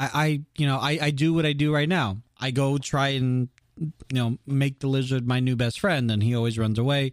I, 0.00 0.10
I 0.14 0.40
you 0.56 0.66
know, 0.66 0.78
I, 0.78 0.98
I 1.00 1.10
do 1.10 1.34
what 1.34 1.44
I 1.44 1.52
do 1.52 1.72
right 1.72 1.88
now. 1.88 2.16
I 2.40 2.50
go 2.50 2.78
try 2.78 3.08
and 3.10 3.48
you 3.78 3.92
know 4.10 4.38
make 4.46 4.80
the 4.80 4.86
lizard 4.86 5.28
my 5.28 5.40
new 5.40 5.54
best 5.54 5.78
friend, 5.78 6.10
and 6.10 6.22
he 6.22 6.34
always 6.34 6.58
runs 6.58 6.78
away. 6.78 7.12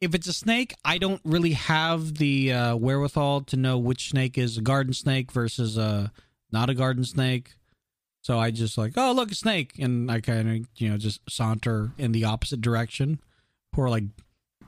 If 0.00 0.14
it's 0.14 0.26
a 0.26 0.32
snake, 0.32 0.74
I 0.84 0.98
don't 0.98 1.20
really 1.24 1.52
have 1.52 2.14
the 2.14 2.52
uh, 2.52 2.76
wherewithal 2.76 3.42
to 3.42 3.56
know 3.56 3.78
which 3.78 4.10
snake 4.10 4.36
is 4.36 4.56
a 4.58 4.62
garden 4.62 4.94
snake 4.94 5.30
versus 5.30 5.76
a 5.76 6.10
not 6.50 6.70
a 6.70 6.74
garden 6.74 7.04
snake. 7.04 7.54
So 8.22 8.38
I 8.38 8.50
just 8.50 8.78
like, 8.78 8.94
oh 8.96 9.12
look, 9.12 9.30
a 9.30 9.34
snake, 9.34 9.74
and 9.78 10.10
I 10.10 10.20
kind 10.20 10.48
of 10.48 10.68
you 10.76 10.88
know 10.88 10.96
just 10.96 11.20
saunter 11.28 11.92
in 11.98 12.12
the 12.12 12.24
opposite 12.24 12.62
direction, 12.62 13.20
or 13.76 13.90
like 13.90 14.04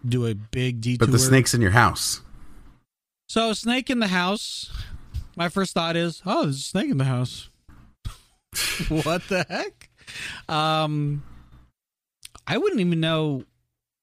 do 0.07 0.27
a 0.27 0.35
big 0.35 0.83
detour. 0.83 1.07
But 1.07 1.12
the 1.12 1.18
snake's 1.18 1.55
in 1.55 1.62
your 1.62 1.70
house. 1.70 2.20
So 3.27 3.50
a 3.50 3.55
snake 3.55 3.88
in 3.88 4.00
the 4.00 4.09
house. 4.09 4.70
My 5.37 5.48
first 5.48 5.72
thought 5.72 5.96
is, 5.96 6.22
oh, 6.24 6.44
there's 6.44 6.59
a 6.59 6.62
snake 6.62 6.90
in 6.90 6.98
the 6.98 7.05
house. 7.05 7.48
what 8.88 9.26
the 9.28 9.46
heck? 9.48 9.90
Um, 10.48 11.22
I 12.46 12.58
wouldn't 12.58 12.80
even 12.80 13.00
know. 13.00 13.44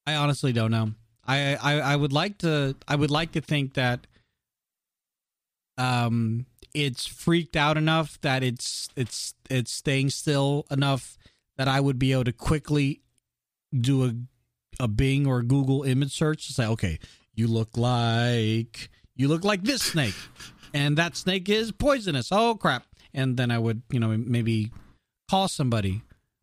I 0.06 0.14
honestly 0.16 0.52
don't 0.52 0.70
know. 0.70 0.92
I, 1.26 1.54
I 1.54 1.80
I 1.80 1.96
would 1.96 2.12
like 2.12 2.38
to. 2.38 2.76
I 2.88 2.96
would 2.96 3.10
like 3.10 3.32
to 3.32 3.40
think 3.40 3.74
that. 3.74 4.06
Um, 5.78 6.46
it's 6.74 7.06
freaked 7.06 7.56
out 7.56 7.76
enough 7.76 8.20
that 8.22 8.42
it's 8.42 8.88
it's 8.96 9.34
it's 9.50 9.72
staying 9.72 10.10
still 10.10 10.66
enough 10.70 11.18
that 11.56 11.68
I 11.68 11.80
would 11.80 11.98
be 11.98 12.12
able 12.12 12.24
to 12.24 12.32
quickly 12.32 13.02
do 13.78 14.04
a 14.04 14.14
a 14.80 14.88
Bing 14.88 15.26
or 15.26 15.42
Google 15.42 15.82
image 15.82 16.12
search 16.12 16.46
to 16.46 16.52
say, 16.52 16.66
okay, 16.66 16.98
you 17.34 17.46
look 17.46 17.76
like 17.76 18.90
you 19.16 19.28
look 19.28 19.44
like 19.44 19.62
this 19.62 19.82
snake, 19.82 20.14
and 20.72 20.96
that 20.96 21.16
snake 21.16 21.48
is 21.48 21.72
poisonous. 21.72 22.28
Oh 22.32 22.54
crap! 22.54 22.86
And 23.14 23.36
then 23.36 23.50
I 23.50 23.58
would, 23.58 23.82
you 23.90 24.00
know, 24.00 24.16
maybe 24.16 24.70
call 25.30 25.48
somebody. 25.48 26.02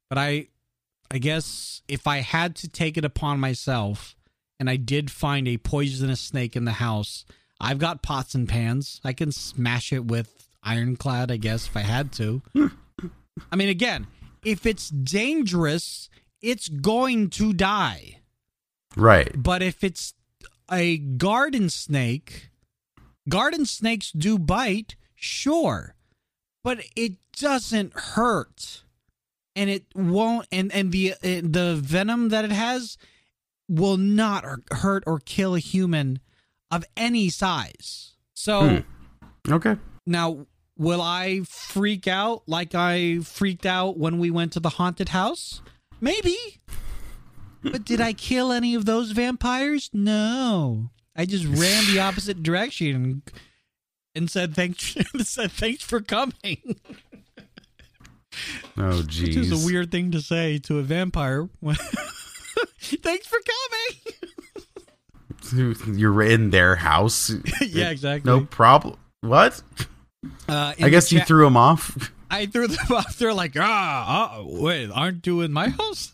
But 0.09 0.17
I, 0.17 0.47
I 1.11 1.17
guess 1.17 1.81
if 1.87 2.07
I 2.07 2.19
had 2.19 2.55
to 2.57 2.67
take 2.67 2.97
it 2.97 3.05
upon 3.05 3.39
myself, 3.39 4.15
and 4.59 4.69
I 4.69 4.75
did 4.75 5.09
find 5.09 5.47
a 5.47 5.57
poisonous 5.57 6.19
snake 6.19 6.55
in 6.55 6.65
the 6.65 6.73
house, 6.73 7.25
I've 7.61 7.79
got 7.79 8.01
pots 8.01 8.35
and 8.35 8.47
pans. 8.47 8.99
I 9.03 9.13
can 9.13 9.31
smash 9.31 9.93
it 9.93 10.05
with 10.05 10.49
ironclad. 10.63 11.31
I 11.31 11.37
guess 11.37 11.67
if 11.67 11.77
I 11.77 11.81
had 11.81 12.11
to. 12.13 12.41
I 13.51 13.55
mean, 13.55 13.69
again, 13.69 14.07
if 14.43 14.65
it's 14.65 14.89
dangerous, 14.89 16.09
it's 16.41 16.67
going 16.67 17.29
to 17.31 17.53
die. 17.53 18.19
Right. 18.95 19.31
But 19.35 19.61
if 19.61 19.83
it's 19.83 20.13
a 20.71 20.97
garden 20.97 21.69
snake, 21.69 22.49
garden 23.27 23.65
snakes 23.65 24.11
do 24.11 24.37
bite, 24.37 24.95
sure, 25.15 25.95
but 26.69 26.85
it 26.95 27.13
doesn't 27.39 27.93
hurt, 27.97 28.83
and 29.55 29.69
it 29.71 29.85
won't. 29.95 30.45
And 30.51 30.71
and 30.71 30.91
the 30.91 31.15
the 31.21 31.79
venom 31.81 32.29
that 32.29 32.45
it 32.45 32.51
has 32.51 32.95
will 33.67 33.97
not 33.97 34.45
hurt 34.71 35.03
or 35.07 35.19
kill 35.19 35.55
a 35.55 35.59
human 35.59 36.19
of 36.69 36.85
any 36.95 37.29
size. 37.29 38.13
So 38.33 38.83
Hmm. 39.47 39.51
Okay. 39.53 39.77
now, 40.05 40.45
will 40.77 41.01
I 41.01 41.41
freak 41.47 42.07
out 42.07 42.43
like 42.47 42.75
I 42.75 43.19
freaked 43.19 43.65
out 43.65 43.97
when 43.97 44.19
we 44.19 44.29
went 44.29 44.53
to 44.53 44.59
the 44.59 44.69
haunted 44.69 45.09
house? 45.09 45.61
Maybe. 45.99 46.37
but 47.63 47.83
did 47.83 47.99
I 47.99 48.13
kill 48.13 48.51
any 48.51 48.75
of 48.75 48.85
those 48.85 49.11
vampires? 49.11 49.89
No. 49.91 50.91
I 51.15 51.25
just 51.25 51.45
ran 51.45 51.85
the 51.91 51.99
opposite 51.99 52.41
direction 52.43 52.95
and, 52.95 53.21
and 54.15 54.29
said 54.29 54.55
thanks 54.55 54.95
said 55.23 55.51
thanks 55.51 55.83
for 55.83 56.01
coming. 56.01 56.79
Oh, 58.77 59.01
geez. 59.01 59.35
Which 59.35 59.37
is 59.37 59.63
a 59.63 59.65
weird 59.65 59.91
thing 59.91 60.11
to 60.11 60.21
say 60.21 60.59
to 60.59 60.77
a 60.77 60.83
vampire. 60.83 61.49
thanks 62.79 63.25
for 63.27 63.39
coming. 65.51 65.97
You're 65.97 66.21
in 66.21 66.51
their 66.51 66.75
house. 66.75 67.31
yeah, 67.59 67.89
exactly. 67.89 68.31
No 68.31 68.45
problem. 68.45 68.97
What? 69.21 69.61
Uh, 70.47 70.73
I 70.79 70.89
guess 70.89 71.11
you 71.11 71.21
threw 71.21 71.47
him 71.47 71.57
off. 71.57 72.11
I 72.29 72.45
threw 72.45 72.67
them 72.67 72.85
off. 72.95 73.17
They're 73.17 73.33
like, 73.33 73.55
ah, 73.57 74.37
uh, 74.37 74.43
wait, 74.45 74.91
aren't 74.91 75.25
you 75.25 75.41
in 75.41 75.51
my 75.51 75.69
house? 75.69 76.13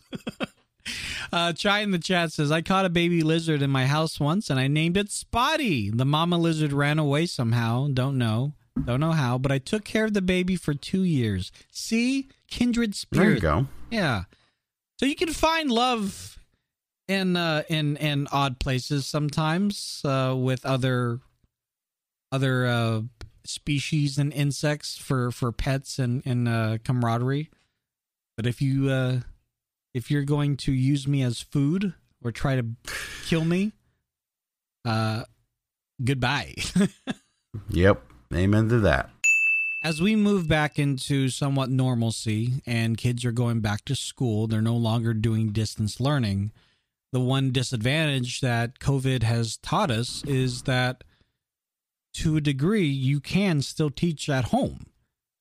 uh, 1.31 1.53
Chai 1.53 1.79
in 1.79 1.91
the 1.91 1.99
chat 1.99 2.31
says, 2.31 2.51
I 2.51 2.61
caught 2.61 2.85
a 2.85 2.89
baby 2.89 3.21
lizard 3.21 3.61
in 3.61 3.69
my 3.69 3.85
house 3.85 4.19
once 4.19 4.49
and 4.49 4.59
I 4.59 4.67
named 4.67 4.97
it 4.97 5.11
Spotty. 5.11 5.89
The 5.89 6.05
mama 6.05 6.37
lizard 6.37 6.73
ran 6.73 6.99
away 6.99 7.25
somehow. 7.25 7.87
Don't 7.93 8.17
know. 8.17 8.53
Don't 8.83 8.99
know 8.99 9.13
how, 9.13 9.37
but 9.37 9.51
I 9.51 9.57
took 9.57 9.85
care 9.85 10.05
of 10.05 10.13
the 10.13 10.21
baby 10.21 10.55
for 10.57 10.73
two 10.73 11.03
years. 11.03 11.51
See? 11.71 12.27
Kindred 12.49 12.95
There 13.11 13.31
you 13.31 13.39
go. 13.39 13.67
Yeah. 13.89 14.23
So 14.99 15.05
you 15.05 15.15
can 15.15 15.31
find 15.31 15.71
love 15.71 16.39
in 17.07 17.35
uh 17.35 17.63
in 17.69 17.97
in 17.97 18.27
odd 18.31 18.59
places 18.59 19.05
sometimes 19.05 20.01
uh 20.03 20.33
with 20.35 20.65
other 20.65 21.19
other 22.31 22.65
uh 22.65 23.01
species 23.45 24.17
and 24.17 24.33
insects 24.33 24.97
for 24.97 25.31
for 25.31 25.51
pets 25.51 25.99
and 25.99 26.21
and 26.25 26.47
uh 26.47 26.77
camaraderie. 26.83 27.49
But 28.37 28.47
if 28.47 28.61
you 28.61 28.89
uh 28.89 29.19
if 29.95 30.11
you're 30.11 30.23
going 30.25 30.57
to 30.57 30.73
use 30.73 31.07
me 31.07 31.23
as 31.23 31.39
food 31.39 31.93
or 32.21 32.31
try 32.31 32.55
to 32.57 32.65
kill 33.25 33.45
me, 33.45 33.71
uh 34.83 35.23
goodbye. 36.03 36.53
Yep. 37.69 38.03
Amen 38.33 38.67
to 38.67 38.79
that. 38.79 39.09
as 39.81 40.01
we 40.01 40.13
move 40.17 40.45
back 40.49 40.77
into 40.77 41.29
somewhat 41.29 41.69
normalcy 41.69 42.61
and 42.65 42.97
kids 42.97 43.23
are 43.23 43.31
going 43.31 43.61
back 43.61 43.85
to 43.85 43.95
school, 43.95 44.45
they're 44.45 44.61
no 44.61 44.75
longer 44.75 45.13
doing 45.13 45.53
distance 45.53 46.01
learning. 46.01 46.51
The 47.13 47.21
one 47.21 47.51
disadvantage 47.51 48.41
that 48.41 48.79
COVID 48.79 49.23
has 49.23 49.55
taught 49.55 49.89
us 49.89 50.21
is 50.25 50.63
that 50.63 51.05
to 52.15 52.35
a 52.35 52.41
degree, 52.41 52.87
you 52.87 53.21
can 53.21 53.61
still 53.61 53.89
teach 53.89 54.27
at 54.29 54.45
home. 54.45 54.87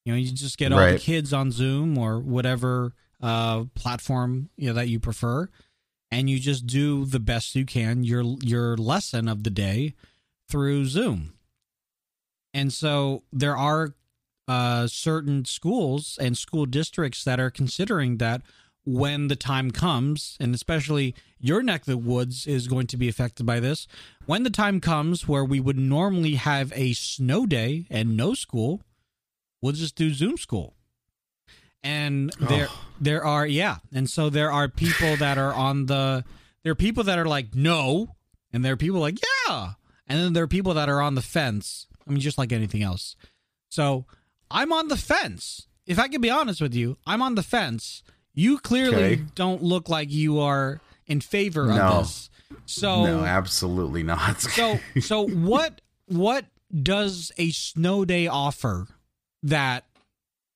You 0.05 0.13
know, 0.13 0.19
you 0.19 0.31
just 0.31 0.57
get 0.57 0.73
all 0.73 0.79
the 0.79 0.99
kids 1.01 1.33
on 1.33 1.51
Zoom 1.51 1.99
or 1.99 2.21
whatever 2.21 2.93
uh, 3.21 3.65
platform 3.75 4.51
you 4.57 4.69
know 4.69 4.75
that 4.75 4.89
you 4.89 5.01
prefer, 5.01 5.49
and 6.11 6.29
you 6.29 6.39
just 6.39 6.67
do 6.67 7.05
the 7.05 7.21
best 7.21 7.55
you 7.55 7.65
can 7.65 8.05
your 8.05 8.23
your 8.43 8.77
lesson 8.77 9.29
of 9.29 9.43
the 9.45 9.51
day 9.51 9.95
through 10.49 10.87
Zoom. 10.87 11.35
And 12.53 12.73
so 12.73 13.25
there 13.33 13.57
are 13.57 13.95
uh, 14.47 14.87
certain 14.87 15.45
schools 15.45 16.19
and 16.21 16.39
school 16.39 16.67
districts 16.67 17.25
that 17.25 17.41
are 17.41 17.51
considering 17.51 18.19
that 18.19 18.43
when 18.85 19.29
the 19.29 19.37
time 19.37 19.71
comes, 19.71 20.37
and 20.39 20.55
especially 20.55 21.15
your 21.39 21.63
neck 21.63 21.83
of 21.83 21.87
the 21.87 21.97
woods 21.97 22.47
is 22.47 22.69
going 22.69 22.87
to 22.89 22.97
be 22.97 23.09
affected 23.09 23.47
by 23.47 23.59
this. 23.59 23.87
When 24.27 24.43
the 24.43 24.51
time 24.51 24.81
comes 24.81 25.27
where 25.27 25.45
we 25.45 25.59
would 25.59 25.79
normally 25.79 26.35
have 26.35 26.73
a 26.77 26.93
snow 26.93 27.47
day 27.47 27.87
and 27.91 28.17
no 28.17 28.35
school, 28.35 28.83
we'll 29.63 29.73
just 29.73 29.97
do 29.97 30.13
Zoom 30.13 30.37
school. 30.37 30.75
And 31.85 32.33
there, 32.41 32.69
there 33.01 33.25
are 33.25 33.47
yeah, 33.47 33.77
and 33.93 34.09
so 34.11 34.31
there 34.31 34.51
are 34.51 34.69
people 34.69 35.17
that 35.19 35.39
are 35.39 35.53
on 35.55 35.87
the. 35.87 36.25
There 36.65 36.73
are 36.73 36.77
people 36.77 37.05
that 37.05 37.19
are 37.19 37.27
like 37.27 37.55
no, 37.55 38.17
and 38.53 38.65
there 38.65 38.73
are 38.73 38.77
people 38.77 39.01
like 39.01 39.19
yeah, 39.49 39.73
and 40.09 40.19
then 40.19 40.33
there 40.33 40.43
are 40.45 40.49
people 40.49 40.73
that 40.75 40.89
are 40.89 41.01
on 41.03 41.15
the 41.15 41.23
fence. 41.23 41.87
I 42.07 42.11
mean, 42.11 42.21
just 42.21 42.39
like 42.39 42.53
anything 42.53 42.83
else. 42.83 43.17
So 43.69 44.07
I'm 44.51 44.73
on 44.73 44.89
the 44.89 44.97
fence. 44.97 45.67
If 45.87 45.99
I 45.99 46.09
can 46.09 46.23
be 46.23 46.31
honest 46.31 46.61
with 46.63 46.75
you, 46.75 46.97
I'm 47.07 47.21
on 47.21 47.35
the 47.35 47.43
fence. 47.43 48.03
You 48.33 48.59
clearly 48.59 48.97
Okay. 49.05 49.23
don't 49.35 49.63
look 49.63 49.89
like 49.91 50.11
you 50.11 50.41
are 50.41 50.81
in 51.07 51.21
favor 51.21 51.67
No. 51.67 51.75
of 51.83 52.07
this. 52.07 52.31
So 52.67 53.05
no, 53.05 53.25
absolutely 53.25 54.03
not. 54.03 54.41
so 54.41 54.81
so 55.01 55.21
what 55.29 55.83
what 56.07 56.47
does 56.83 57.31
a 57.37 57.51
snow 57.51 58.05
day 58.07 58.27
offer 58.27 58.87
that 59.43 59.85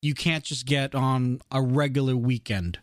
you 0.03 0.15
can't 0.15 0.45
just 0.45 0.67
get 0.67 0.95
on 0.95 1.41
a 1.51 1.63
regular 1.63 2.17
weekend 2.17 2.79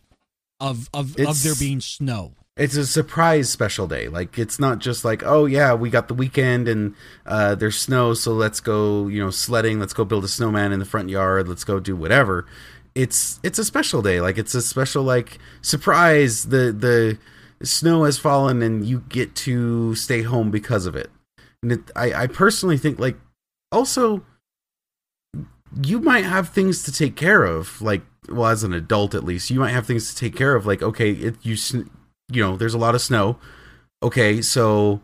of 0.60 0.88
of 0.94 1.18
of 1.18 1.42
there 1.42 1.54
being 1.54 1.80
snow? 1.80 2.34
it's 2.56 2.76
a 2.76 2.86
surprise 2.86 3.50
special 3.50 3.86
day. 3.86 4.08
Like 4.08 4.38
it's 4.38 4.58
not 4.58 4.78
just 4.78 5.04
like, 5.04 5.22
oh 5.24 5.44
yeah, 5.44 5.74
we 5.74 5.90
got 5.90 6.08
the 6.08 6.14
weekend 6.14 6.68
and 6.68 6.94
uh, 7.26 7.54
there's 7.54 7.78
snow, 7.78 8.14
so 8.14 8.32
let's 8.32 8.60
go, 8.60 9.08
you 9.08 9.22
know, 9.22 9.30
sledding. 9.30 9.78
Let's 9.78 9.92
go 9.92 10.04
build 10.04 10.24
a 10.24 10.28
snowman 10.28 10.72
in 10.72 10.78
the 10.78 10.86
front 10.86 11.10
yard. 11.10 11.48
Let's 11.48 11.64
go 11.64 11.78
do 11.80 11.94
whatever. 11.94 12.46
It's 12.94 13.38
it's 13.42 13.58
a 13.58 13.64
special 13.64 14.00
day. 14.00 14.20
Like 14.20 14.38
it's 14.38 14.54
a 14.54 14.62
special 14.62 15.02
like 15.02 15.38
surprise. 15.60 16.46
The 16.46 16.72
the 16.72 17.18
snow 17.62 18.04
has 18.04 18.16
fallen 18.16 18.62
and 18.62 18.86
you 18.86 19.00
get 19.08 19.34
to 19.34 19.94
stay 19.94 20.22
home 20.22 20.50
because 20.50 20.86
of 20.86 20.96
it. 20.96 21.10
And 21.62 21.72
it, 21.72 21.90
I 21.94 22.22
I 22.22 22.26
personally 22.26 22.78
think 22.78 22.98
like 22.98 23.18
also 23.70 24.24
you 25.82 26.00
might 26.00 26.24
have 26.24 26.48
things 26.50 26.82
to 26.84 26.92
take 26.92 27.16
care 27.16 27.44
of 27.44 27.80
like 27.82 28.02
well 28.28 28.50
as 28.50 28.62
an 28.64 28.72
adult 28.72 29.14
at 29.14 29.24
least 29.24 29.50
you 29.50 29.58
might 29.60 29.70
have 29.72 29.86
things 29.86 30.10
to 30.12 30.16
take 30.16 30.34
care 30.36 30.54
of 30.54 30.66
like 30.66 30.82
okay 30.82 31.10
it 31.12 31.34
you 31.42 31.56
you 32.32 32.42
know 32.42 32.56
there's 32.56 32.74
a 32.74 32.78
lot 32.78 32.94
of 32.94 33.00
snow. 33.00 33.38
Okay 34.02 34.42
so 34.42 35.00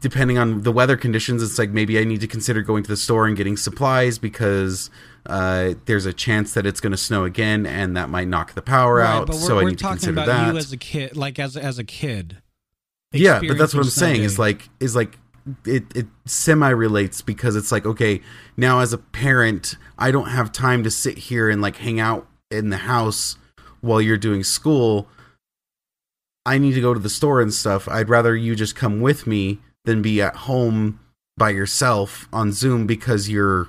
depending 0.00 0.38
on 0.38 0.62
the 0.62 0.72
weather 0.72 0.96
conditions 0.96 1.40
it's 1.42 1.56
like 1.58 1.70
maybe 1.70 1.98
i 2.00 2.04
need 2.04 2.20
to 2.20 2.26
consider 2.26 2.62
going 2.62 2.82
to 2.82 2.88
the 2.88 2.96
store 2.96 3.26
and 3.28 3.36
getting 3.36 3.56
supplies 3.56 4.18
because 4.18 4.90
uh, 5.26 5.74
there's 5.84 6.04
a 6.06 6.12
chance 6.12 6.54
that 6.54 6.64
it's 6.66 6.80
going 6.80 6.90
to 6.90 6.96
snow 6.96 7.22
again 7.24 7.64
and 7.66 7.96
that 7.96 8.08
might 8.08 8.26
knock 8.26 8.54
the 8.54 8.62
power 8.62 8.96
Right, 8.96 9.06
out. 9.08 9.26
but 9.28 9.36
we're, 9.36 9.42
so 9.42 9.58
i 9.60 9.64
need 9.64 9.78
to 9.78 9.82
talking 9.84 9.96
consider 9.98 10.12
about 10.14 10.26
that. 10.26 10.52
you 10.52 10.58
as 10.58 10.72
a 10.72 10.76
kid, 10.76 11.16
like 11.16 11.38
as 11.38 11.56
as 11.56 11.78
a 11.78 11.84
kid. 11.84 12.38
yeah 13.12 13.40
but 13.46 13.56
that's 13.58 13.72
what 13.74 13.84
i'm 13.84 13.90
saying 13.90 14.22
is 14.22 14.36
like 14.38 14.68
is 14.80 14.96
like 14.96 15.16
it 15.64 15.84
it 15.94 16.06
semi 16.26 16.68
relates 16.68 17.22
because 17.22 17.56
it's 17.56 17.70
like 17.72 17.86
okay 17.86 18.20
now 18.56 18.80
as 18.80 18.92
a 18.92 18.98
parent 18.98 19.76
i 19.98 20.10
don't 20.10 20.28
have 20.28 20.52
time 20.52 20.82
to 20.84 20.90
sit 20.90 21.16
here 21.18 21.48
and 21.48 21.62
like 21.62 21.76
hang 21.76 21.98
out 22.00 22.26
in 22.50 22.70
the 22.70 22.78
house 22.78 23.36
while 23.80 24.00
you're 24.00 24.16
doing 24.16 24.42
school. 24.42 25.06
I 26.46 26.58
need 26.58 26.72
to 26.74 26.80
go 26.80 26.94
to 26.94 27.00
the 27.00 27.10
store 27.10 27.40
and 27.42 27.52
stuff. 27.52 27.86
I'd 27.88 28.08
rather 28.08 28.34
you 28.34 28.56
just 28.56 28.74
come 28.74 29.00
with 29.00 29.26
me 29.26 29.58
than 29.84 30.00
be 30.02 30.20
at 30.22 30.34
home 30.34 30.98
by 31.36 31.50
yourself 31.50 32.26
on 32.32 32.50
zoom 32.52 32.86
because 32.86 33.28
you're 33.28 33.68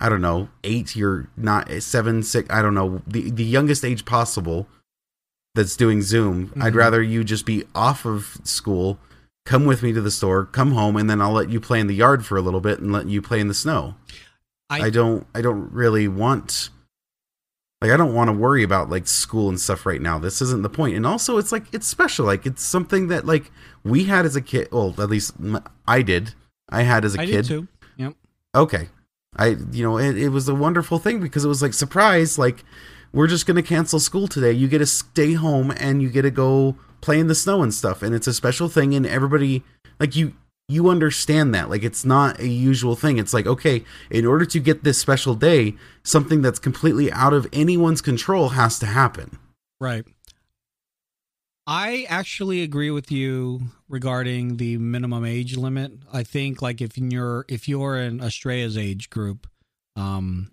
i 0.00 0.08
don't 0.10 0.20
know 0.20 0.48
eight 0.62 0.94
you're 0.94 1.28
not 1.36 1.70
seven 1.82 2.22
six 2.22 2.48
i 2.50 2.60
don't 2.60 2.74
know 2.74 3.00
the, 3.06 3.30
the 3.30 3.44
youngest 3.44 3.82
age 3.84 4.04
possible 4.04 4.68
that's 5.54 5.74
doing 5.74 6.02
zoom. 6.02 6.52
I'd 6.60 6.74
Mhm. 6.74 6.76
rather 6.76 7.02
you 7.02 7.24
just 7.24 7.46
be 7.46 7.64
off 7.74 8.04
of 8.04 8.36
school 8.44 8.98
come 9.48 9.64
with 9.64 9.82
me 9.82 9.94
to 9.94 10.00
the 10.02 10.10
store 10.10 10.44
come 10.44 10.72
home 10.72 10.94
and 10.94 11.08
then 11.08 11.22
i'll 11.22 11.32
let 11.32 11.48
you 11.48 11.58
play 11.58 11.80
in 11.80 11.86
the 11.86 11.94
yard 11.94 12.26
for 12.26 12.36
a 12.36 12.42
little 12.42 12.60
bit 12.60 12.80
and 12.80 12.92
let 12.92 13.06
you 13.06 13.22
play 13.22 13.40
in 13.40 13.48
the 13.48 13.54
snow. 13.54 13.94
I- 14.68 14.82
I, 14.82 14.90
don't 14.90 15.26
i 15.34 15.40
don't 15.40 15.72
really 15.72 16.06
want 16.06 16.68
like 17.80 17.90
i 17.90 17.96
don't 17.96 18.12
want 18.12 18.28
to 18.28 18.34
worry 18.34 18.62
about 18.62 18.90
like 18.90 19.06
school 19.06 19.48
and 19.48 19.58
stuff 19.58 19.86
right 19.86 20.02
now. 20.02 20.18
This 20.18 20.42
isn't 20.42 20.62
the 20.62 20.68
point. 20.68 20.96
and 20.96 21.06
also 21.06 21.38
it's 21.38 21.50
like 21.52 21.64
it's 21.72 21.86
special. 21.86 22.26
Like 22.26 22.44
it's 22.44 22.62
something 22.62 23.08
that 23.08 23.24
like 23.24 23.50
we 23.84 24.04
had 24.04 24.26
as 24.26 24.36
a 24.36 24.42
kid 24.42 24.68
well 24.70 24.94
at 24.98 25.08
least 25.08 25.34
I 25.86 26.02
did. 26.02 26.34
I 26.68 26.82
had 26.82 27.04
as 27.06 27.14
a 27.16 27.20
I 27.22 27.26
kid. 27.26 27.44
too. 27.46 27.68
Yep. 27.96 28.14
okay. 28.54 28.88
I 29.36 29.56
you 29.72 29.82
know 29.84 29.96
it, 29.96 30.18
it 30.18 30.28
was 30.30 30.48
a 30.48 30.54
wonderful 30.54 30.98
thing 30.98 31.20
because 31.20 31.44
it 31.44 31.48
was 31.48 31.62
like 31.62 31.72
surprise 31.72 32.36
like 32.38 32.64
we're 33.12 33.28
just 33.28 33.46
gonna 33.46 33.62
cancel 33.62 34.00
school 34.00 34.28
today. 34.28 34.52
You 34.52 34.68
get 34.68 34.78
to 34.78 34.86
stay 34.86 35.32
home 35.32 35.72
and 35.78 36.02
you 36.02 36.10
get 36.10 36.22
to 36.22 36.30
go 36.30 36.76
play 37.00 37.18
in 37.18 37.26
the 37.26 37.34
snow 37.34 37.62
and 37.62 37.74
stuff 37.74 38.02
and 38.02 38.14
it's 38.14 38.26
a 38.26 38.34
special 38.34 38.68
thing 38.68 38.94
and 38.94 39.06
everybody 39.06 39.62
like 40.00 40.16
you 40.16 40.34
you 40.68 40.88
understand 40.88 41.54
that 41.54 41.70
like 41.70 41.82
it's 41.82 42.04
not 42.04 42.38
a 42.40 42.48
usual 42.48 42.94
thing 42.94 43.18
it's 43.18 43.32
like 43.32 43.46
okay 43.46 43.84
in 44.10 44.26
order 44.26 44.44
to 44.44 44.58
get 44.58 44.84
this 44.84 44.98
special 44.98 45.34
day 45.34 45.74
something 46.02 46.42
that's 46.42 46.58
completely 46.58 47.10
out 47.12 47.32
of 47.32 47.46
anyone's 47.52 48.02
control 48.02 48.50
has 48.50 48.78
to 48.78 48.86
happen 48.86 49.38
Right. 49.80 50.04
I 51.66 52.06
actually 52.08 52.62
agree 52.62 52.90
with 52.90 53.12
you 53.12 53.60
regarding 53.88 54.56
the 54.56 54.78
minimum 54.78 55.24
age 55.24 55.56
limit. 55.56 55.92
I 56.12 56.22
think 56.22 56.62
like 56.62 56.80
if 56.80 56.96
you're 56.96 57.44
if 57.48 57.68
you're 57.68 57.96
in 57.98 58.20
Estrella's 58.20 58.78
age 58.78 59.10
group, 59.10 59.46
um, 59.94 60.50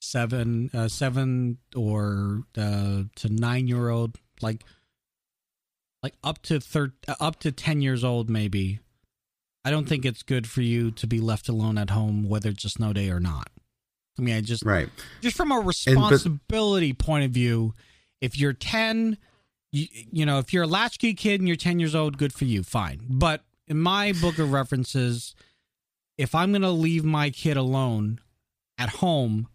seven 0.00 0.70
uh, 0.72 0.88
seven 0.88 1.58
or 1.76 2.44
uh, 2.56 3.02
to 3.16 3.28
nine 3.28 3.68
year 3.68 3.90
old, 3.90 4.16
like 4.40 4.64
like 6.06 6.14
up 6.22 6.40
to 6.42 6.60
thir- 6.60 6.94
up 7.20 7.40
to 7.40 7.50
ten 7.50 7.80
years 7.80 8.04
old, 8.04 8.30
maybe. 8.30 8.78
I 9.64 9.70
don't 9.70 9.88
think 9.88 10.04
it's 10.04 10.22
good 10.22 10.48
for 10.48 10.62
you 10.62 10.92
to 10.92 11.08
be 11.08 11.18
left 11.18 11.48
alone 11.48 11.76
at 11.76 11.90
home, 11.90 12.28
whether 12.28 12.50
it's 12.50 12.64
a 12.64 12.68
snow 12.68 12.92
day 12.92 13.10
or 13.10 13.18
not. 13.18 13.50
I 14.16 14.22
mean, 14.22 14.36
I 14.36 14.40
just 14.40 14.64
right 14.64 14.88
just 15.20 15.36
from 15.36 15.50
a 15.50 15.58
responsibility 15.58 16.92
point 16.92 17.24
of 17.24 17.32
view, 17.32 17.74
if 18.20 18.38
you're 18.38 18.52
10 18.52 19.18
you, 19.72 19.86
you 20.12 20.24
know, 20.24 20.38
if 20.38 20.52
you're 20.52 20.62
a 20.62 20.68
latchkey 20.68 21.14
kid 21.14 21.40
and 21.40 21.48
you're 21.48 21.56
10 21.56 21.80
years 21.80 21.94
old, 21.94 22.16
good 22.18 22.32
for 22.32 22.44
you, 22.44 22.62
fine. 22.62 23.00
But 23.08 23.42
in 23.66 23.78
my 23.78 24.12
book 24.12 24.38
of 24.38 24.52
references, 24.52 25.34
if 26.16 26.34
I'm 26.34 26.52
going 26.52 26.62
to 26.62 26.70
leave 26.70 27.04
my 27.04 27.30
kid 27.30 27.56
alone 27.56 28.20
at 28.78 28.88
home, 28.88 29.48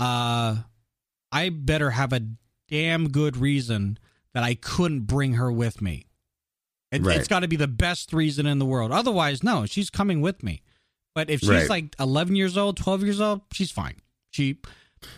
uh, 0.00 0.56
I 1.30 1.48
better 1.50 1.90
have 1.90 2.12
a 2.12 2.20
damn 2.68 3.10
good 3.10 3.36
reason 3.36 3.98
that 4.36 4.44
I 4.44 4.54
couldn't 4.54 5.06
bring 5.06 5.32
her 5.32 5.50
with 5.50 5.80
me. 5.80 6.04
It, 6.92 7.00
Right. 7.02 7.16
It's 7.16 7.26
got 7.26 7.40
to 7.40 7.48
be 7.48 7.56
the 7.56 7.66
best 7.66 8.12
reason 8.12 8.44
in 8.44 8.58
the 8.58 8.66
world. 8.66 8.92
Otherwise, 8.92 9.42
no, 9.42 9.64
she's 9.64 9.88
coming 9.88 10.20
with 10.20 10.42
me. 10.42 10.60
But 11.14 11.30
if 11.30 11.40
she's 11.40 11.48
Right. 11.48 11.70
like 11.70 11.96
11 11.98 12.36
years 12.36 12.54
old, 12.58 12.76
12 12.76 13.02
years 13.02 13.18
old, 13.18 13.40
she's 13.50 13.70
fine. 13.70 13.94
She, 14.30 14.58